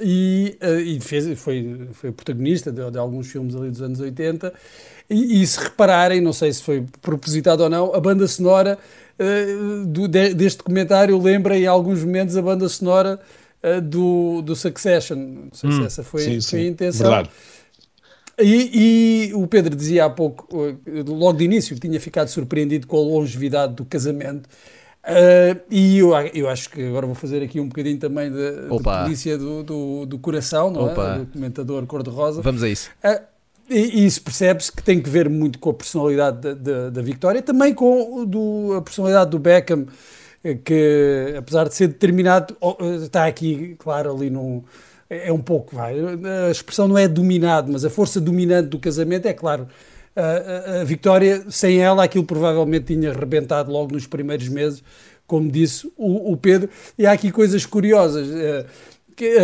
e, 0.00 0.56
eh, 0.60 0.80
e 0.80 1.00
fez, 1.00 1.38
foi, 1.38 1.88
foi 1.92 2.10
protagonista 2.10 2.72
de, 2.72 2.90
de, 2.90 2.98
alguns 2.98 3.30
filmes 3.30 3.54
ali 3.54 3.70
dos 3.70 3.82
anos 3.82 4.00
80. 4.00 4.52
E, 5.10 5.42
e, 5.42 5.46
se 5.46 5.58
repararem, 5.58 6.20
não 6.20 6.32
sei 6.32 6.52
se 6.52 6.62
foi 6.62 6.86
propositado 7.02 7.64
ou 7.64 7.68
não, 7.68 7.92
a 7.92 7.98
banda 7.98 8.28
sonora 8.28 8.78
uh, 9.18 9.84
do, 9.84 10.06
de, 10.06 10.34
deste 10.34 10.58
documentário 10.58 11.20
lembra 11.20 11.58
em 11.58 11.66
alguns 11.66 12.04
momentos 12.04 12.36
a 12.36 12.42
banda 12.42 12.68
sonora 12.68 13.18
uh, 13.62 13.80
do, 13.80 14.40
do 14.40 14.54
Succession. 14.54 15.16
Não 15.16 15.48
sei 15.52 15.70
hum, 15.70 15.80
se 15.80 15.86
essa 15.86 16.02
foi, 16.04 16.22
sim, 16.22 16.40
foi 16.40 16.60
a 16.60 16.66
intenção. 16.68 17.10
Verdade. 17.10 17.30
E, 18.38 19.30
e, 19.30 19.34
o 19.34 19.46
Pedro 19.46 19.76
dizia 19.76 20.06
há 20.06 20.10
pouco, 20.10 20.48
eh, 20.66 21.02
logo 21.06 21.34
de 21.34 21.44
início, 21.44 21.74
que 21.74 21.80
tinha 21.80 22.00
ficado 22.00 22.28
surpreendido 22.28 22.86
com 22.86 22.96
a 22.96 23.00
longevidade 23.00 23.74
do 23.74 23.84
casamento. 23.84 24.48
Uh, 25.02 25.60
e 25.70 25.98
eu, 25.98 26.12
eu 26.34 26.48
acho 26.48 26.70
que 26.70 26.86
agora 26.86 27.06
vou 27.06 27.14
fazer 27.14 27.42
aqui 27.42 27.58
um 27.58 27.68
bocadinho 27.68 27.98
também 27.98 28.30
de, 28.30 28.36
de 28.36 28.82
polícia 28.82 29.36
do, 29.36 29.62
do, 29.62 30.06
do, 30.06 30.18
coração, 30.18 30.70
não 30.70 30.88
é? 30.88 30.92
Opa. 30.92 31.14
é? 31.14 31.18
Do 31.18 31.26
comentador 31.26 31.86
cor-de-rosa. 31.86 32.42
Vamos 32.42 32.62
a 32.62 32.68
isso. 32.68 32.90
Uh, 33.04 33.20
e, 33.70 34.04
isso 34.06 34.22
percebe-se 34.22 34.72
que 34.72 34.82
tem 34.82 35.00
que 35.00 35.08
ver 35.08 35.28
muito 35.28 35.58
com 35.58 35.70
a 35.70 35.74
personalidade 35.74 36.54
da, 36.54 36.90
da, 36.90 37.02
Victoria, 37.02 37.40
também 37.40 37.72
com 37.72 38.24
do, 38.24 38.74
a 38.76 38.82
personalidade 38.82 39.30
do 39.30 39.38
Beckham, 39.38 39.86
eh, 40.42 40.54
que 40.54 41.34
apesar 41.38 41.68
de 41.68 41.74
ser 41.74 41.88
determinado, 41.88 42.56
está 43.02 43.26
aqui, 43.26 43.76
claro, 43.78 44.14
ali 44.14 44.28
num 44.28 44.62
é, 45.08 45.28
é 45.28 45.32
um 45.32 45.40
pouco, 45.40 45.74
vai, 45.74 45.96
a 46.46 46.50
expressão 46.50 46.86
não 46.86 46.96
é 46.96 47.08
dominado, 47.08 47.70
mas 47.72 47.84
a 47.84 47.90
força 47.90 48.20
dominante 48.20 48.68
do 48.68 48.78
casamento 48.78 49.26
é 49.26 49.32
claro. 49.32 49.68
A, 50.14 50.20
a, 50.20 50.80
a 50.80 50.84
Vitória, 50.84 51.44
sem 51.50 51.80
ela, 51.80 52.04
aquilo 52.04 52.24
provavelmente 52.24 52.94
tinha 52.94 53.12
rebentado 53.12 53.70
logo 53.70 53.92
nos 53.92 54.06
primeiros 54.06 54.48
meses, 54.48 54.82
como 55.26 55.50
disse 55.50 55.86
o, 55.96 56.32
o 56.32 56.36
Pedro. 56.36 56.68
E 56.98 57.06
há 57.06 57.12
aqui 57.12 57.30
coisas 57.30 57.64
curiosas. 57.64 58.28
Uh, 58.28 58.66
que, 59.16 59.36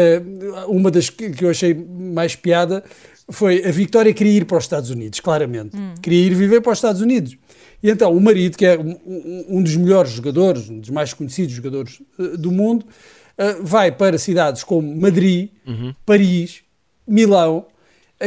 uma 0.69 0.91
das 0.91 1.11
que, 1.11 1.45
eu 1.45 1.51
achei 1.51 1.75
mais 1.75 2.35
piada 2.35 2.83
foi 3.29 3.65
a 3.65 3.71
Vitória 3.71 4.13
queria 4.15 4.39
ir 4.39 4.45
para 4.45 4.59
os 4.59 4.65
Estados 4.65 4.91
Unidos, 4.91 5.21
claramente. 5.21 5.77
Hum. 5.77 5.95
Queria 6.01 6.27
ir 6.27 6.35
viver 6.35 6.61
para 6.61 6.73
os 6.73 6.79
Estados 6.79 7.01
Unidos. 7.01 7.37
E 7.83 7.91
então 7.91 8.17
o 8.17 8.21
marido, 8.21 8.57
que 8.57 8.65
é 8.65 8.79
um, 8.79 8.97
um 9.49 9.63
dos 9.63 9.77
melhores 9.77 10.13
jogadores, 10.13 10.71
um 10.71 10.79
dos 10.79 10.91
mais 10.91 11.13
conhecidos 11.13 11.53
jogadores 11.53 12.01
uh, 12.19 12.37
do 12.37 12.51
mundo, 12.53 12.85
uh, 12.85 13.63
vai 13.63 13.91
para 13.93 14.19
cidades 14.19 14.63
como 14.63 14.95
Madrid, 14.97 15.51
uhum. 15.67 15.95
Paris, 16.05 16.63
Milão, 17.07 17.67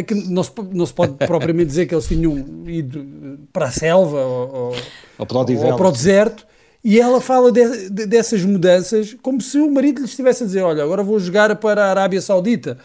que 0.06 0.14
não 0.14 0.44
se, 0.44 0.52
não 0.72 0.86
se 0.86 0.94
pode 0.94 1.14
propriamente 1.26 1.68
dizer 1.68 1.88
que 1.88 1.96
eles 1.96 2.08
tinham 2.08 2.38
ido 2.68 3.40
para 3.52 3.68
a 3.68 3.72
selva 3.72 4.20
ou, 4.20 4.76
ou, 5.18 5.26
para, 5.26 5.38
o 5.38 5.66
ou 5.66 5.78
para 5.78 5.88
o 5.88 5.92
deserto. 5.92 6.48
E 6.84 7.00
ela 7.00 7.20
fala 7.20 7.52
de, 7.52 7.90
de, 7.90 8.06
dessas 8.06 8.44
mudanças 8.44 9.14
como 9.22 9.42
se 9.42 9.58
o 9.60 9.70
marido 9.70 10.00
lhe 10.00 10.06
estivesse 10.06 10.44
a 10.44 10.46
dizer: 10.46 10.62
Olha, 10.62 10.84
agora 10.84 11.04
vou 11.04 11.20
jogar 11.20 11.54
para 11.58 11.86
a 11.86 11.90
Arábia 11.90 12.22
Saudita, 12.22 12.78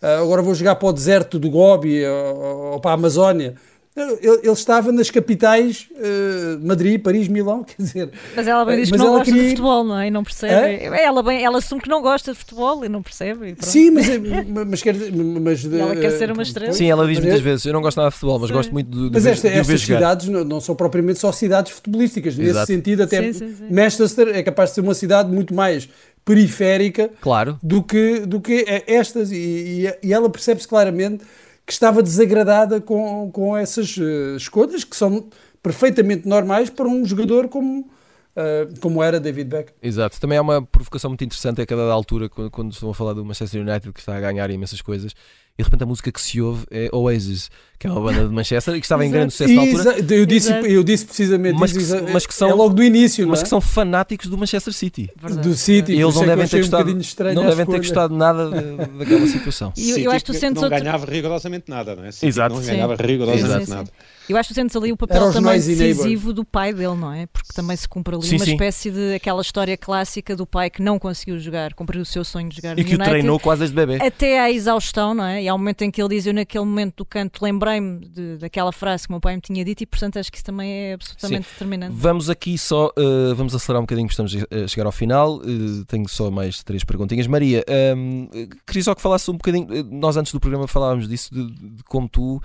agora 0.00 0.42
vou 0.42 0.54
jogar 0.54 0.76
para 0.76 0.88
o 0.88 0.92
deserto 0.92 1.38
do 1.38 1.50
Gobi 1.50 2.04
ou, 2.04 2.72
ou 2.72 2.80
para 2.80 2.92
a 2.92 2.94
Amazónia. 2.94 3.54
Ele, 3.98 4.40
ele, 4.44 4.52
estava 4.52 4.92
nas 4.92 5.10
capitais 5.10 5.88
uh, 5.90 6.64
Madrid, 6.64 7.02
Paris, 7.02 7.26
Milão, 7.26 7.64
quer 7.66 7.82
dizer. 7.82 8.10
Mas 8.36 8.46
ela 8.46 8.64
bem 8.64 8.76
diz 8.76 8.90
que 8.90 8.96
não 8.96 9.10
gosta 9.10 9.24
queria... 9.24 9.42
de 9.42 9.48
futebol, 9.50 9.82
não 9.82 9.98
é? 9.98 10.06
E 10.06 10.10
não 10.10 10.22
percebe. 10.22 10.54
É? 10.54 11.04
Ela, 11.04 11.22
bem, 11.22 11.44
ela 11.44 11.58
assume 11.58 11.80
que 11.80 11.88
não 11.88 12.00
gosta 12.00 12.32
de 12.32 12.38
futebol 12.38 12.84
e 12.84 12.88
não 12.88 13.02
percebe. 13.02 13.56
E 13.58 13.64
Sim, 13.64 13.90
mas, 13.90 14.08
é, 14.08 14.18
mas, 14.66 14.82
quer, 14.82 14.94
mas 15.42 15.64
ela 15.64 15.96
quer 15.96 16.12
ser 16.12 16.30
uma 16.30 16.42
estrela. 16.42 16.72
Sim, 16.72 16.88
ela 16.88 17.06
diz 17.08 17.18
muitas 17.18 17.40
vezes: 17.40 17.66
Eu 17.66 17.72
não 17.72 17.82
gosto 17.82 17.96
nada 17.96 18.10
de 18.10 18.14
futebol, 18.14 18.38
mas 18.38 18.48
sim. 18.48 18.54
gosto 18.54 18.72
muito 18.72 18.90
de, 18.90 19.08
de 19.08 19.14
Mas 19.14 19.26
esta, 19.26 19.50
de 19.50 19.58
estas 19.58 19.80
cidades 19.80 20.28
não, 20.28 20.44
não, 20.44 20.60
são 20.60 20.76
propriamente 20.76 21.18
só 21.18 21.32
cidades 21.32 21.72
futebolísticas. 21.72 22.38
Exato. 22.38 22.54
Nesse 22.54 22.72
sentido, 22.72 23.02
até 23.02 23.32
sim, 23.32 23.32
sim, 23.32 23.56
Manchester 23.68 24.28
é 24.28 24.42
capaz 24.44 24.70
de 24.70 24.76
ser 24.76 24.80
uma 24.82 24.94
cidade 24.94 25.32
muito 25.32 25.52
mais 25.52 25.88
periférica 26.28 27.10
claro. 27.22 27.58
do, 27.62 27.82
que, 27.82 28.20
do 28.26 28.38
que 28.38 28.62
estas. 28.86 29.32
E, 29.32 29.90
e, 30.02 30.12
ela 30.12 30.28
percebe-se 30.28 30.68
claramente 30.68 31.24
que 31.64 31.72
estava 31.72 32.02
desagradada 32.02 32.82
com, 32.82 33.30
com 33.32 33.56
essas 33.56 33.96
uh, 33.96 34.36
escolhas 34.36 34.84
que 34.84 34.94
são 34.94 35.26
perfeitamente 35.62 36.28
normais 36.28 36.68
para 36.68 36.86
um 36.86 37.02
jogador 37.02 37.48
como, 37.48 37.80
uh, 37.80 38.80
como 38.80 39.02
era 39.02 39.18
David 39.18 39.48
Beck. 39.48 39.72
Exato. 39.82 40.20
Também 40.20 40.36
há 40.36 40.42
uma 40.42 40.60
provocação 40.60 41.08
muito 41.08 41.24
interessante 41.24 41.62
a 41.62 41.66
cada 41.66 41.90
altura 41.90 42.28
quando, 42.28 42.50
quando 42.50 42.72
estão 42.72 42.90
a 42.90 42.94
falar 42.94 43.14
do 43.14 43.24
Manchester 43.24 43.62
United 43.62 43.90
que 43.90 44.00
está 44.00 44.14
a 44.14 44.20
ganhar 44.20 44.50
imensas 44.50 44.82
coisas 44.82 45.14
e 45.58 45.62
de 45.62 45.64
repente 45.64 45.82
a 45.82 45.86
música 45.86 46.12
que 46.12 46.20
se 46.20 46.40
ouve 46.40 46.64
é 46.70 46.88
Oasis, 46.92 47.50
que 47.78 47.86
é 47.88 47.90
uma 47.90 48.00
banda 48.00 48.28
de 48.28 48.32
Manchester 48.32 48.74
e 48.76 48.80
que 48.80 48.86
estava 48.86 49.04
em 49.04 49.10
grande 49.10 49.32
sucesso 49.32 49.54
na 49.54 49.62
altura. 49.62 50.14
Eu 50.14 50.24
disse, 50.24 50.52
eu 50.52 50.84
disse 50.84 51.04
precisamente 51.04 51.58
mas 51.58 51.72
que, 51.72 51.78
isso, 51.78 51.96
mas 52.12 52.26
que 52.26 52.34
são, 52.34 52.48
é 52.48 52.54
logo 52.54 52.74
do 52.74 52.82
início, 52.82 53.26
mas 53.26 53.40
é? 53.40 53.42
que 53.42 53.48
são 53.48 53.60
fanáticos 53.60 54.28
do 54.28 54.38
Manchester 54.38 54.72
City. 54.72 55.10
Verdade. 55.20 55.48
Do 55.48 55.54
City, 55.56 55.92
e 55.92 56.00
eles 56.00 56.14
não 56.14 56.24
devem 56.24 56.46
ter 56.46 56.58
gostado, 56.58 56.90
um 56.90 57.34
não 57.34 57.46
devem 57.46 57.66
ter 57.66 57.78
gostado 57.78 58.16
nada 58.16 58.50
daquela 58.50 59.26
situação. 59.26 59.72
E 59.78 59.90
eu, 59.90 59.98
eu 59.98 60.10
acho 60.10 60.24
que 60.24 60.32
tu 60.32 60.38
sentes 60.38 60.60
não 60.60 60.64
outro... 60.64 60.78
ganhava 60.78 61.06
rigorosamente 61.06 61.64
nada, 61.68 61.94
não 61.94 62.04
é? 62.04 62.10
City 62.10 62.26
Exato. 62.26 62.54
Não 62.54 62.62
ganhava 62.62 62.96
rigorosamente 62.96 63.66
sim, 63.66 63.70
nada. 63.70 63.90
Eu 64.28 64.36
acho 64.36 64.48
que 64.48 64.54
sentes 64.54 64.76
ali 64.76 64.92
o 64.92 64.96
papel 64.96 65.32
também 65.32 65.54
decisivo 65.54 66.32
do 66.32 66.44
pai 66.44 66.74
dele, 66.74 66.94
não 66.94 67.12
é? 67.12 67.26
Porque 67.26 67.48
também 67.54 67.76
se 67.76 67.88
cumpre 67.88 68.14
ali 68.14 68.26
sim, 68.26 68.36
uma 68.36 68.44
sim. 68.44 68.52
espécie 68.52 68.90
de 68.90 69.14
aquela 69.14 69.40
história 69.40 69.76
clássica 69.76 70.36
do 70.36 70.46
pai 70.46 70.68
que 70.68 70.82
não 70.82 70.98
conseguiu 70.98 71.38
jogar, 71.38 71.72
cumpriu 71.72 72.02
o 72.02 72.04
seu 72.04 72.24
sonho 72.24 72.48
de 72.48 72.56
jogar 72.56 72.78
e 72.78 72.84
que 72.84 72.90
United, 72.90 73.02
o 73.02 73.10
treinou 73.10 73.40
quase 73.40 73.60
desde 73.60 73.74
bebê. 73.74 74.04
Até 74.04 74.38
à 74.38 74.50
exaustão, 74.50 75.14
não 75.14 75.24
é? 75.24 75.47
E 75.48 75.50
há 75.50 75.54
um 75.54 75.58
momento 75.58 75.80
em 75.80 75.90
que 75.90 76.02
ele 76.02 76.10
diz: 76.10 76.26
Eu 76.26 76.34
naquele 76.34 76.64
momento 76.66 76.96
do 76.98 77.04
canto 77.06 77.42
lembrei-me 77.42 78.06
daquela 78.38 78.70
frase 78.70 79.04
que 79.04 79.08
o 79.08 79.14
meu 79.14 79.20
pai 79.20 79.34
me 79.34 79.40
tinha 79.40 79.64
dito 79.64 79.82
e, 79.82 79.86
portanto, 79.86 80.18
acho 80.18 80.30
que 80.30 80.36
isso 80.36 80.44
também 80.44 80.70
é 80.70 80.92
absolutamente 80.92 81.46
sim. 81.48 81.52
determinante. 81.54 81.94
Vamos 81.96 82.28
aqui 82.28 82.58
só, 82.58 82.88
uh, 82.88 83.34
vamos 83.34 83.54
acelerar 83.54 83.80
um 83.80 83.84
bocadinho, 83.86 84.08
estamos 84.08 84.36
a 84.36 84.66
chegar 84.68 84.84
ao 84.84 84.92
final. 84.92 85.36
Uh, 85.36 85.86
tenho 85.86 86.06
só 86.06 86.30
mais 86.30 86.62
três 86.62 86.84
perguntinhas. 86.84 87.26
Maria, 87.26 87.64
um, 87.96 88.28
ehm, 88.34 88.48
queria 88.66 88.82
só 88.82 88.94
que 88.94 89.00
falasse 89.00 89.30
um 89.30 89.34
bocadinho. 89.38 89.66
Eh, 89.74 89.82
nós 89.84 90.18
antes 90.18 90.34
do 90.34 90.38
programa 90.38 90.68
falávamos 90.68 91.08
disso, 91.08 91.32
de, 91.32 91.46
de 91.50 91.82
como 91.84 92.06
tu 92.10 92.42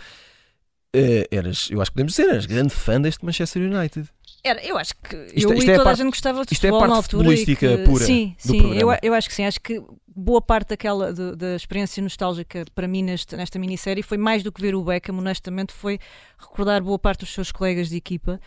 eh, 0.95 1.27
eras, 1.29 1.67
eu 1.71 1.81
acho 1.81 1.91
que 1.91 1.95
podemos 1.95 2.13
dizer, 2.13 2.29
eras 2.29 2.45
grande 2.45 2.73
fã 2.73 3.01
deste 3.01 3.25
Manchester 3.25 3.63
United. 3.63 4.07
Era, 4.45 4.63
eu 4.65 4.77
acho 4.77 4.93
que 4.95 5.15
Isto- 5.35 5.51
eu 5.51 5.53
isto 5.57 5.67
e 5.67 5.71
é 5.71 5.73
a 5.73 5.77
toda 5.77 5.83
parte- 5.85 6.01
a 6.01 6.03
gente 6.03 6.11
gostava 6.13 6.45
de 6.45 6.53
isto 6.53 6.65
é 6.65 6.67
a 6.67 6.71
futebol 6.71 6.79
parte 6.79 6.91
na 6.91 6.95
altura. 6.97 7.33
e 7.33 7.37
futebolística 7.37 7.77
que- 7.77 7.83
pura 7.83 8.05
Sim, 8.05 8.35
do 8.45 8.51
sim, 8.51 8.57
programa. 8.61 8.93
eu, 8.93 8.99
eu 9.01 9.13
acho 9.13 9.29
que 9.29 9.35
sim. 9.35 9.45
Acho 9.45 9.59
que 9.61 9.81
boa 10.15 10.41
parte 10.41 10.69
daquela 10.69 11.11
do- 11.13 11.35
da 11.35 11.55
experiência 11.55 12.01
nostálgica 12.01 12.65
para 12.75 12.87
mim 12.87 13.03
neste, 13.03 13.35
nesta 13.35 13.57
minissérie 13.59 14.03
foi 14.03 14.17
mais 14.17 14.43
do 14.43 14.51
que 14.51 14.61
ver 14.61 14.75
o 14.75 14.83
Beckham, 14.83 15.17
honestamente, 15.17 15.73
foi 15.73 15.99
recordar 16.37 16.81
boa 16.81 16.99
parte 16.99 17.21
dos 17.21 17.33
seus 17.33 17.51
colegas 17.51 17.89
de 17.89 17.97
equipa, 17.97 18.39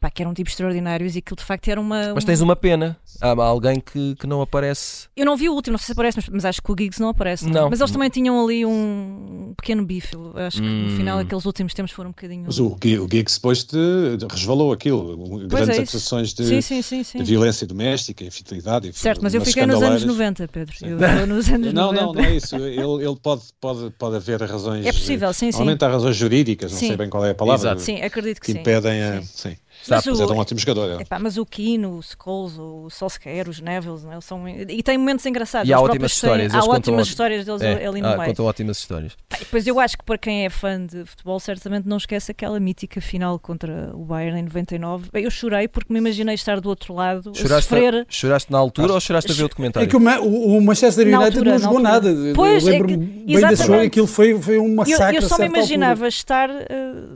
pá, 0.00 0.10
que 0.10 0.22
eram 0.22 0.32
tipos 0.34 0.52
extraordinários 0.52 1.16
e 1.16 1.20
que 1.22 1.34
de 1.34 1.42
facto 1.44 1.68
era 1.68 1.80
uma. 1.80 2.14
Mas 2.14 2.24
tens 2.24 2.40
uma 2.40 2.56
pena. 2.56 2.96
Há 3.20 3.30
alguém 3.30 3.80
que, 3.80 4.14
que 4.16 4.26
não 4.26 4.40
aparece. 4.40 5.08
Eu 5.16 5.26
não 5.26 5.36
vi 5.36 5.48
o 5.48 5.52
último, 5.54 5.72
não 5.72 5.78
sei 5.78 5.86
se 5.86 5.92
aparece, 5.92 6.16
mas, 6.18 6.28
mas 6.28 6.44
acho 6.44 6.62
que 6.62 6.70
o 6.70 6.76
Giggs 6.78 7.00
não 7.00 7.08
aparece. 7.08 7.44
não 7.44 7.50
é? 7.50 7.54
Não. 7.62 7.70
Mas 7.70 7.80
eles 7.80 7.90
também 7.90 8.08
tinham 8.08 8.42
ali 8.44 8.64
um 8.64 9.52
pequeno 9.56 9.84
bife. 9.84 10.14
Eu 10.14 10.36
acho 10.36 10.62
que 10.62 10.68
no 10.68 10.86
Hum. 10.92 10.96
final 10.96 11.18
aqueles 11.18 11.44
últimos 11.44 11.74
tempos 11.74 11.92
foram 11.92 12.10
um 12.10 12.12
bocadinho. 12.12 12.44
Mas 12.46 12.58
o, 12.58 12.66
o 12.68 12.78
Giggs 13.10 13.34
depois 13.36 13.64
de, 13.64 14.16
de- 14.18 14.26
resvalou 14.30 14.72
aquilo, 14.72 15.16
grandes 15.48 15.78
é 15.78 15.82
acusações 15.82 16.32
de, 16.32 16.44
Sim, 16.46 16.60
sim, 16.60 16.82
sim, 16.82 17.02
sim. 17.02 17.18
de 17.18 17.24
violência 17.24 17.66
doméstica, 17.66 18.24
infidelidade. 18.24 18.92
Certo, 18.92 19.20
mas 19.22 19.34
eu 19.34 19.40
fiquei 19.44 19.66
nos 19.66 19.82
anos 19.82 20.02
escandaleiras. 20.02 20.44
90, 20.44 20.48
Pedro. 20.48 20.76
Eu 20.82 20.96
estou 20.98 21.26
nos 21.26 21.48
anos 21.48 21.72
Não, 21.72 21.92
90. 21.92 22.06
não, 22.06 22.12
não 22.12 22.24
é 22.24 22.36
isso. 22.36 22.56
Ele, 22.56 23.04
ele 23.04 23.16
pode, 23.20 23.42
pode, 23.60 23.90
pode 23.98 24.16
haver 24.16 24.40
razões. 24.42 24.86
É 24.86 24.92
possível, 24.92 25.32
sim, 25.32 25.50
sim. 25.50 25.58
Normalmente 25.58 25.84
há 25.84 25.88
razões 25.88 26.16
jurídicas, 26.16 26.70
não 26.72 26.78
Sim. 26.78 26.88
sei 26.88 26.96
bem 26.96 27.08
qual 27.10 27.24
é 27.24 27.30
a 27.30 27.34
palavra, 27.34 27.60
Exato. 27.70 27.80
Sim, 27.82 28.00
acredito 28.00 28.40
que, 28.40 28.46
que 28.46 28.52
sim. 28.52 28.58
impedem 28.60 29.02
a. 29.02 29.22
Sim. 29.22 29.56
Mas 29.90 30.06
Mas 30.06 30.20
era 30.20 30.32
um 30.32 30.36
o, 30.36 30.40
ótimo 30.40 30.60
jogador. 30.60 30.90
ele. 30.92 31.02
epá, 31.02 31.18
mas 31.18 31.36
o 31.38 31.46
Keane, 31.46 31.86
o 31.86 32.00
Scholes, 32.02 32.58
o 32.58 32.88
Solskjaer, 32.90 33.48
os 33.48 33.60
Neville, 33.60 33.98
é? 34.08 34.12
Eles 34.14 34.24
são, 34.24 34.48
e 34.48 34.82
tem 34.82 34.98
momentos 34.98 35.24
engraçados. 35.26 35.68
E 35.68 35.72
há 35.72 35.78
ótimas 35.80 35.90
próprios 35.90 36.20
têm- 36.20 36.28
histórias, 36.28 36.54
Há 36.54 36.60
contam 36.60 36.74
ótimas 36.76 37.00
óti- 37.02 37.08
histórias 37.10 37.44
deles 37.46 37.62
É, 37.62 37.86
ali 37.86 38.00
no 38.00 38.08
ah, 38.08 38.16
meio. 38.16 38.28
contam 38.30 38.44
ótimas 38.46 38.78
histórias. 38.78 39.12
E 39.40 39.44
Depois 39.44 39.66
eu 39.66 39.78
acho 39.80 39.96
que 39.96 40.04
para 40.04 40.18
quem 40.18 40.44
é 40.44 40.50
fã 40.50 40.84
de 40.84 41.04
futebol, 41.04 41.38
certamente 41.40 41.86
não 41.86 41.96
esquece 41.96 42.30
aquela 42.32 42.58
mítica 42.58 43.00
final 43.00 43.38
contra 43.38 43.90
o 43.94 44.04
Bayern 44.04 44.40
em 44.40 44.42
99. 44.44 45.08
Bem, 45.12 45.24
Eu 45.24 45.30
chorei 45.30 45.68
porque 45.68 45.92
me 45.92 45.98
imaginei 45.98 46.34
estar 46.34 46.60
do 46.60 46.68
outro 46.68 46.94
lado, 46.94 47.30
a 47.30 47.34
Choraste, 47.34 47.68
sofrer. 47.68 48.06
choraste 48.08 48.50
na 48.52 48.58
altura 48.58 48.92
ou 48.92 49.00
choraste 49.00 49.30
a 49.30 49.34
ver 49.34 49.42
o 49.42 49.46
É 49.46 49.48
documentário? 49.48 49.88
que 49.88 49.96
o, 49.96 50.00
Ma- 50.00 50.18
o- 50.20 50.60
Manchester 50.60 51.06
Na 51.06 51.18
United 51.20 51.38
altura, 51.38 51.50
não 51.52 51.58
na 51.58 51.64
jogou 51.64 51.78
altura. 51.86 52.12
nada. 52.12 52.32
Pois, 52.34 52.62
eu 52.64 52.68
é 52.68 52.72
lembro-me 52.72 53.06
que- 53.06 53.34
bem 53.36 53.48
desse 53.48 53.66
jogo, 53.66 53.80
aquilo 53.82 54.06
foi, 54.06 54.40
foi 54.40 54.58
um 54.58 54.68
Eu, 54.68 54.74
massacre. 54.74 55.16
eu 55.16 55.18
a 55.18 55.22
só 55.22 55.26
me 55.26 55.28
certa 55.28 55.44
altura. 55.44 55.58
imaginava 55.58 56.08
estar 56.08 56.50
eh, 56.50 56.66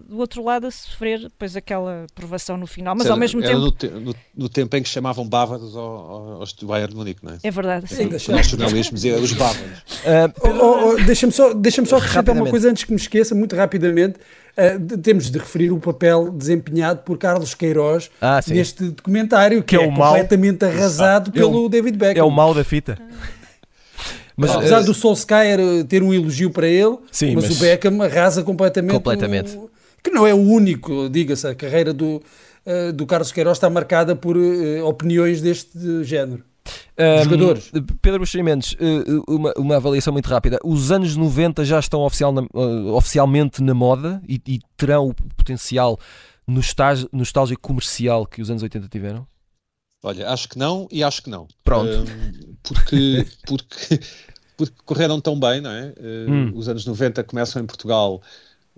do 0.09 0.19
outro 0.19 0.45
lado 0.45 0.67
a 0.67 0.71
sofrer 0.71 1.21
depois 1.21 1.57
aquela 1.57 2.07
provação 2.15 2.57
no 2.57 2.67
final, 2.67 2.95
mas 2.95 3.07
Era- 3.07 3.15
ao 3.15 3.19
mesmo 3.19 3.41
era 3.43 3.49
tempo. 3.51 3.61
No, 3.61 3.71
te- 3.73 3.89
no- 3.89 4.15
no 4.37 4.49
tempo 4.49 4.77
em 4.77 4.83
que 4.83 4.89
chamavam 4.89 5.29
bávaros 5.29 5.77
ao- 5.77 5.83
ao- 5.85 6.33
aos 6.41 6.53
do 6.53 6.67
Bayern 6.67 6.93
de 6.93 6.97
Munique, 6.99 7.25
não 7.25 7.33
é? 7.33 7.39
É 7.43 7.51
verdade. 7.51 7.89
Sim, 7.89 7.97
sim. 7.97 8.09
deixa- 8.09 8.35
Os 8.35 8.47
jornalistas 8.47 8.95
diziam 9.01 9.21
os 9.21 9.33
bávaros. 9.33 9.83
Ah, 10.07 10.33
Oh, 10.43 10.49
oh, 10.49 10.89
oh, 10.91 10.97
Deixa-me 11.05 11.33
só, 11.33 11.53
deixa 11.55 11.85
só 11.85 11.99
acrescentar 12.13 12.35
uma 12.35 12.41
Rapidamente. 12.45 12.51
coisa 12.51 12.71
antes 12.71 12.85
que 12.85 12.91
me 12.93 12.97
esqueça, 12.99 13.35
muito 13.35 13.57
rapidamente. 13.57 14.17
Uh, 14.57 14.79
de- 14.79 14.99
temos 14.99 15.31
de 15.31 15.39
referir 15.39 15.71
o 15.71 15.79
papel 15.79 16.31
desempenhado 16.31 17.01
por 17.05 17.17
Carlos 17.17 17.55
Queiroz 17.55 18.11
Ah, 18.21 18.41
neste 18.49 18.85
documentário, 18.91 19.63
que, 19.63 19.77
Que 19.77 19.83
é 19.83 19.87
é, 19.87 19.91
completamente 19.91 20.65
arrasado 20.65 21.31
É 21.35 21.43
o- 21.45 21.51
pelo 21.51 21.69
David 21.69 21.97
Beckham. 21.97 22.21
é 22.21 22.25
o 22.25 22.31
mal 22.31 22.53
da 22.53 22.63
fita. 22.63 22.99
Mas, 24.37 24.51
Apesar 24.51 24.79
ah, 24.79 24.83
do 24.83 24.95
Solskjaer 24.95 25.61
uh, 25.61 25.85
ter 25.85 26.03
um 26.03 26.13
elogio 26.13 26.51
para 26.51 26.67
ele, 26.67 26.97
Sim, 27.11 27.35
mas, 27.35 27.45
mas- 27.49 27.57
o 27.57 27.61
Beckham 27.61 28.01
arrasa 28.03 28.43
completamente. 28.43 28.93
Completamente. 28.95 29.57
o- 29.57 29.71
que 30.03 30.11
não 30.11 30.27
é 30.27 30.35
o 30.35 30.39
único, 30.39 31.09
diga-se, 31.09 31.47
a 31.47 31.55
carreira 31.55 31.93
do, 31.93 32.21
uh, 32.67 32.93
do 32.93 33.07
Carlos 33.07 33.31
Queiroz 33.31 33.57
está 33.59 33.71
marcada 33.71 34.17
por 34.17 34.37
uh, 34.37 34.85
opiniões 34.85 35.41
deste 35.41 36.03
género. 36.03 36.43
Um, 36.99 37.25
jogadores. 37.25 37.71
Pedro 38.03 38.21
Buxeri 38.21 38.43
Mendes, 38.43 38.73
uh, 38.75 39.25
uma, 39.27 39.53
uma 39.57 39.77
avaliação 39.77 40.13
muito 40.13 40.27
rápida. 40.29 40.59
Os 40.65 40.93
anos 40.93 41.17
90 41.17 41.65
já 41.65 41.79
estão 41.79 42.03
oficial 42.03 42.33
na- 42.33 42.43
uh, 42.55 42.95
oficialmente 42.95 43.63
na 43.63 43.73
moda 43.75 44.23
e, 44.29 44.41
e 44.47 44.61
terão 44.77 45.09
o 45.09 45.15
potencial 45.15 45.99
nostálgico, 46.47 47.17
nostálgico 47.17 47.61
comercial 47.63 48.27
que 48.27 48.43
os 48.43 48.51
anos 48.51 48.63
80 48.63 48.89
tiveram? 48.89 49.27
Olha, 50.03 50.29
acho 50.31 50.49
que 50.49 50.59
não 50.59 50.89
e 50.91 51.03
acho 51.03 51.23
que 51.23 51.31
não. 51.31 51.47
Pronto. 51.65 51.89
Hum, 51.91 52.55
porque, 52.63 53.27
porque, 53.47 54.01
porque 54.57 54.75
correram 54.85 55.21
tão 55.21 55.39
bem, 55.39 55.61
não 55.61 55.71
é? 55.71 55.95
Uh, 55.99 56.31
Hum. 56.31 56.53
Os 56.55 56.69
anos 56.69 56.85
90 56.85 57.23
começam 57.25 57.63
em 57.63 57.67
Portugal, 57.67 58.21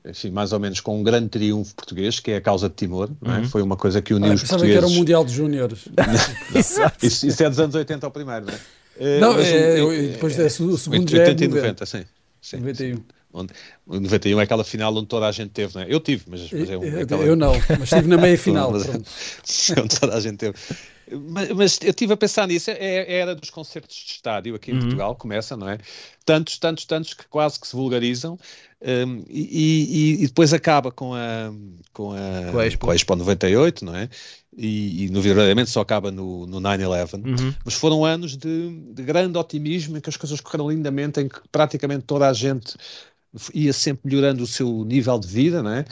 enfim, 0.06 0.30
mais 0.30 0.52
ou 0.52 0.60
menos 0.60 0.80
com 0.80 0.98
um 0.98 1.02
grande 1.02 1.28
triunfo 1.28 1.74
português, 1.74 2.20
que 2.20 2.30
é 2.32 2.36
a 2.36 2.40
causa 2.40 2.68
de 2.68 2.74
Timor, 2.74 3.10
não 3.20 3.34
é? 3.34 3.38
Uhum. 3.38 3.44
Foi 3.48 3.62
uma 3.62 3.76
coisa 3.76 4.00
que 4.02 4.12
uniu 4.14 4.30
Ah, 4.30 4.34
os 4.34 4.42
pensava 4.42 4.62
que 4.64 4.70
era 4.70 4.78
o 4.78 4.80
portugueses. 4.80 4.98
Mundial 4.98 5.24
de 5.24 5.32
Júniores. 5.32 5.78
Isso, 7.02 7.26
isso 7.26 7.42
é 7.42 7.48
dos 7.50 7.58
anos 7.58 7.74
80 7.74 8.06
ao 8.06 8.10
primeiro, 8.12 8.46
não 8.46 8.54
é? 8.54 9.20
Não, 9.20 9.32
mas 9.34 9.46
o- 9.46 9.50
é, 9.50 9.80
eu- 9.80 9.90
depois 10.12 10.38
é, 10.38 10.46
o 10.46 10.78
segundo 10.78 11.10
já 11.10 11.18
é 11.18 11.20
80 11.22 11.44
e 11.44 11.48
90. 11.48 11.62
90, 11.68 11.86
sim. 11.86 12.04
sim. 12.40 12.56
91. 12.58 13.02
Onde, 13.36 13.52
o 13.84 13.98
91 13.98 14.38
é 14.40 14.44
aquela 14.44 14.62
final 14.62 14.94
onde 14.96 15.06
toda 15.08 15.26
a 15.26 15.32
gente 15.32 15.50
teve, 15.50 15.74
não 15.74 15.82
é? 15.82 15.86
Eu 15.92 15.98
tive, 15.98 16.22
mas, 16.28 16.50
mas 16.52 16.70
é 16.70 16.78
um, 16.78 16.84
é 16.84 17.02
aquela- 17.02 17.24
Eu 17.24 17.34
não, 17.34 17.52
mas 17.68 17.82
estive 17.82 18.06
na 18.08 18.16
meia 18.16 18.38
final. 18.38 18.70
Mas- 18.70 18.86
pronto. 18.86 19.10
onde 19.82 20.00
toda 20.00 20.14
a 20.16 20.20
gente 20.20 20.36
teve. 20.36 20.54
Mas, 21.12 21.50
mas 21.50 21.78
eu 21.82 21.90
estive 21.90 22.12
a 22.14 22.16
pensar 22.16 22.46
nisso, 22.48 22.70
é, 22.70 22.76
é 22.78 23.00
a 23.00 23.16
era 23.22 23.34
dos 23.34 23.50
concertos 23.50 23.94
de 23.94 24.12
estádio 24.12 24.54
aqui 24.54 24.70
em 24.70 24.74
Uhum. 24.74 24.80
Portugal, 24.80 25.14
começa, 25.16 25.54
não 25.56 25.68
é? 25.68 25.78
Tantos, 26.24 26.58
tantos, 26.58 26.86
tantos 26.86 27.12
que 27.12 27.26
quase 27.28 27.60
que 27.60 27.66
se 27.68 27.76
vulgarizam 27.76 28.38
um, 28.80 29.22
e, 29.28 30.16
e- 30.20 30.22
e 30.24 30.26
depois 30.26 30.52
acaba 30.54 30.90
com 30.90 31.12
a, 31.14 31.52
com 31.92 32.12
a, 32.12 32.52
Com 32.52 32.58
a 32.58 32.66
Expo. 32.66 32.86
com 32.86 32.90
a 32.90 32.94
Expo 32.94 33.16
98, 33.16 33.84
não 33.84 33.94
é? 33.96 34.08
E, 34.56 35.04
e 35.04 35.10
no 35.10 35.20
verdadeiramente 35.20 35.68
só 35.68 35.80
acaba 35.80 36.10
no, 36.10 36.46
no 36.46 36.58
9-11. 36.60 37.14
Uhum. 37.26 37.54
Mas 37.64 37.74
foram 37.74 38.04
anos 38.04 38.36
de, 38.36 38.70
de 38.94 39.02
grande 39.02 39.36
otimismo 39.36 39.96
em 39.98 40.00
que 40.00 40.08
as 40.08 40.16
coisas 40.16 40.40
correram 40.40 40.70
lindamente, 40.70 41.20
em 41.20 41.28
que 41.28 41.40
praticamente 41.52 42.04
toda 42.04 42.28
a 42.28 42.32
gente 42.32 42.74
ia 43.52 43.72
sempre 43.72 44.02
melhorando 44.08 44.42
o 44.42 44.46
seu 44.46 44.84
nível 44.84 45.18
de 45.18 45.26
vida, 45.28 45.62
não 45.62 45.70
é? 45.70 45.84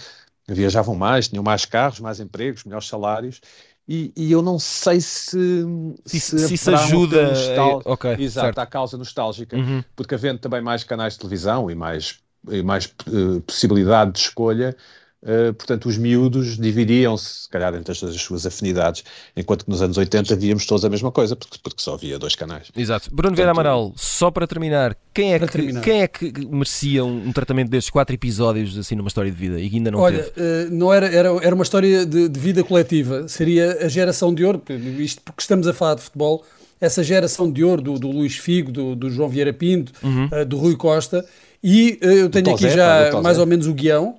Viajavam 0.49 0.95
mais, 0.95 1.28
tinham 1.28 1.43
mais 1.43 1.64
carros, 1.64 2.01
mais 2.01 2.20
empregos, 2.20 2.64
melhores 2.64 2.86
salários. 2.88 3.40
E, 3.88 4.12
e 4.16 4.30
eu 4.30 4.43
não 4.43 4.59
sei 4.59 5.01
se 5.01 5.64
Se, 6.05 6.16
isso- 6.16 6.38
se 6.38 6.55
isso 6.55 6.70
ajuda. 6.70 7.28
nostal- 7.30 7.80
eh, 7.80 7.82
ok, 7.90 8.11
Exato, 8.18 8.47
certo. 8.47 8.59
à 8.59 8.66
causa 8.66 8.97
nostálgica, 8.97 9.57
Uhum. 9.57 9.82
porque 9.97 10.14
havendo 10.14 10.38
também 10.38 10.61
mais 10.62 10.84
canais 10.84 11.14
de 11.14 11.18
televisão 11.20 11.70
e 11.70 11.74
mais, 11.74 12.20
e 12.49 12.62
mais 12.62 12.86
eh, 13.09 13.40
possibilidade 13.47 14.12
de 14.12 14.18
escolha, 14.20 14.76
eh, 15.25 15.53
portanto, 15.53 15.89
os 15.89 15.97
miúdos 15.97 16.57
dividiam-se, 16.59 17.43
se 17.43 17.49
calhar, 17.49 17.75
entre 17.75 17.93
as, 17.93 18.03
as 18.03 18.20
suas 18.20 18.45
afinidades, 18.47 19.05
enquanto 19.37 19.64
que 19.64 19.70
nos 19.70 19.81
anos 19.83 19.97
80 19.97 20.35
víamos 20.37 20.66
todos 20.66 20.85
a 20.85 20.89
mesma 20.89 21.11
coisa, 21.12 21.37
porque, 21.37 21.59
porque 21.62 21.81
só 21.83 21.95
havia 21.95 22.18
dois 22.18 22.35
canais. 22.35 22.68
Exato. 22.77 23.09
Bruno 23.14 23.35
Vieira 23.37 23.53
Amaral, 23.53 23.93
só 23.97 24.31
para 24.31 24.47
terminar, 24.47 24.97
quem 25.14 25.35
é, 25.35 25.39
Para 25.39 25.49
que, 25.49 25.53
terminar. 25.59 25.81
quem 25.83 26.03
é 26.03 26.09
que 26.09 26.33
merecia 26.47 27.05
um, 27.05 27.29
um 27.29 27.33
tratamento 27.33 27.68
destes 27.70 27.91
quatro 27.91 28.14
episódios 28.14 28.77
assim 28.79 28.95
numa 28.95 29.09
história 29.09 29.31
de 29.31 29.37
vida 29.37 29.61
e 29.61 29.68
que 29.70 29.77
ainda 29.77 29.91
não 29.91 30.01
Olha, 30.01 30.23
teve? 30.25 30.33
eh, 30.37 30.68
não 30.70 30.93
era, 30.93 31.07
era, 31.07 31.29
era 31.43 31.55
uma 31.55 31.62
história 31.64 32.05
de, 32.07 32.29
de 32.29 32.41
vida 32.41 32.64
coletiva, 32.64 33.29
seria 33.29 33.79
a 33.85 33.89
geração 33.89 34.35
de 34.35 34.45
ouro, 34.45 34.62
isto 34.99 35.20
porque 35.23 35.41
estamos 35.43 35.66
a 35.68 35.73
falar 35.73 35.95
de 35.97 36.03
futebol, 36.03 36.45
essa 36.81 37.05
geração 37.05 37.51
de 37.53 37.62
ouro 37.62 37.81
do, 37.81 37.99
do 37.99 38.11
Luís 38.11 38.37
Figo, 38.37 38.73
do, 38.73 38.97
do 38.97 39.09
João 39.09 39.29
Vieira 39.29 39.53
Pinto, 39.53 39.93
Uhum. 40.03 40.29
eh, 40.33 40.45
do 40.45 40.57
Rui 40.57 40.75
Costa, 40.77 41.25
e 41.62 41.97
eu 42.01 42.29
tenho 42.29 42.51
aqui 42.53 42.66
do 42.66 42.70
já 42.73 43.20
mais 43.23 43.39
ou 43.39 43.47
menos 43.47 43.68
o 43.68 43.73
guião. 43.75 44.16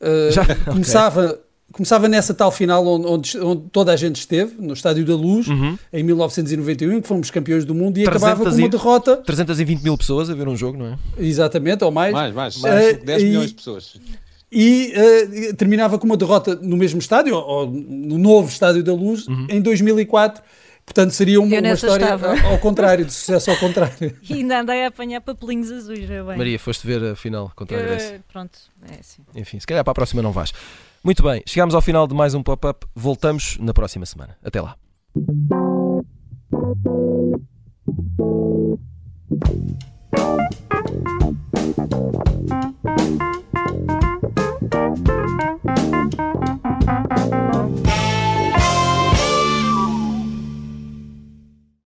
Eh, 0.00 0.30
Já? 0.32 0.44
começava, 0.66 1.38
começava 1.72 2.08
nessa 2.08 2.32
tal 2.34 2.50
final 2.52 2.86
onde, 2.86 3.06
onde, 3.06 3.38
onde 3.40 3.62
toda 3.72 3.92
a 3.92 3.96
gente 3.96 4.16
esteve, 4.16 4.54
no 4.60 4.72
Estádio 4.74 5.04
da 5.04 5.14
Luz, 5.14 5.46
Uhum. 5.48 5.76
em 5.92 6.02
1991, 6.02 7.00
que 7.00 7.08
fomos 7.08 7.30
campeões 7.30 7.64
do 7.64 7.74
mundo, 7.74 7.98
e 7.98 8.04
300 8.04 8.22
acabava 8.22 8.50
com 8.50 8.56
uma 8.56 8.66
e- 8.66 8.70
derrota, 8.70 9.16
320 9.18 9.82
mil 9.82 9.96
pessoas 9.96 10.28
a 10.30 10.34
ver 10.34 10.46
um 10.48 10.56
jogo, 10.56 10.78
não 10.78 10.86
é? 10.86 10.96
exatamente, 11.18 11.82
ou 11.84 11.90
mais, 11.90 12.12
Mais, 12.12 12.34
mais, 12.34 12.64
Eh, 12.64 12.92
10 12.94 13.22
e- 13.22 13.24
milhões 13.26 13.48
de 13.48 13.54
pessoas. 13.54 13.94
e 14.52 14.92
eh, 14.94 15.52
terminava 15.54 15.98
com 15.98 16.06
uma 16.06 16.16
derrota 16.16 16.54
no 16.62 16.76
mesmo 16.76 16.98
estádio, 17.00 17.34
ou 17.34 17.66
no 17.68 18.18
novo 18.18 18.48
Estádio 18.48 18.82
da 18.84 18.92
Luz, 18.92 19.26
Uhum. 19.26 19.46
em 19.50 19.60
2004. 19.60 20.42
Portanto, 20.84 21.12
seria 21.12 21.40
uma, 21.40 21.58
uma 21.58 21.72
história 21.72 22.06
ao 22.46 22.58
contrário, 22.58 23.04
de 23.04 23.12
sucesso 23.12 23.50
ao 23.50 23.56
contrário. 23.56 23.94
E 24.28 24.34
ainda 24.34 24.60
andei 24.60 24.84
a 24.84 24.88
apanhar 24.88 25.20
papelinhos 25.20 25.70
azuis, 25.70 26.08
é 26.10 26.22
bem. 26.22 26.36
Maria, 26.36 26.58
foste 26.58 26.86
ver 26.86 27.02
a 27.02 27.16
final 27.16 27.50
contra 27.56 27.78
a 27.78 27.82
Grécia. 27.82 28.22
Pronto, 28.30 28.58
é 28.90 29.00
assim. 29.00 29.22
Enfim, 29.34 29.58
se 29.58 29.66
calhar 29.66 29.82
para 29.82 29.92
a 29.92 29.94
próxima 29.94 30.22
não 30.22 30.32
vais. 30.32 30.52
Muito 31.02 31.22
bem, 31.22 31.42
chegamos 31.46 31.74
ao 31.74 31.82
final 31.82 32.06
de 32.06 32.14
mais 32.14 32.34
um 32.34 32.42
pop-up. 32.42 32.86
Voltamos 32.94 33.58
na 33.58 33.72
próxima 33.72 34.06
semana. 34.06 34.36
Até 34.42 34.60
lá. 34.60 34.76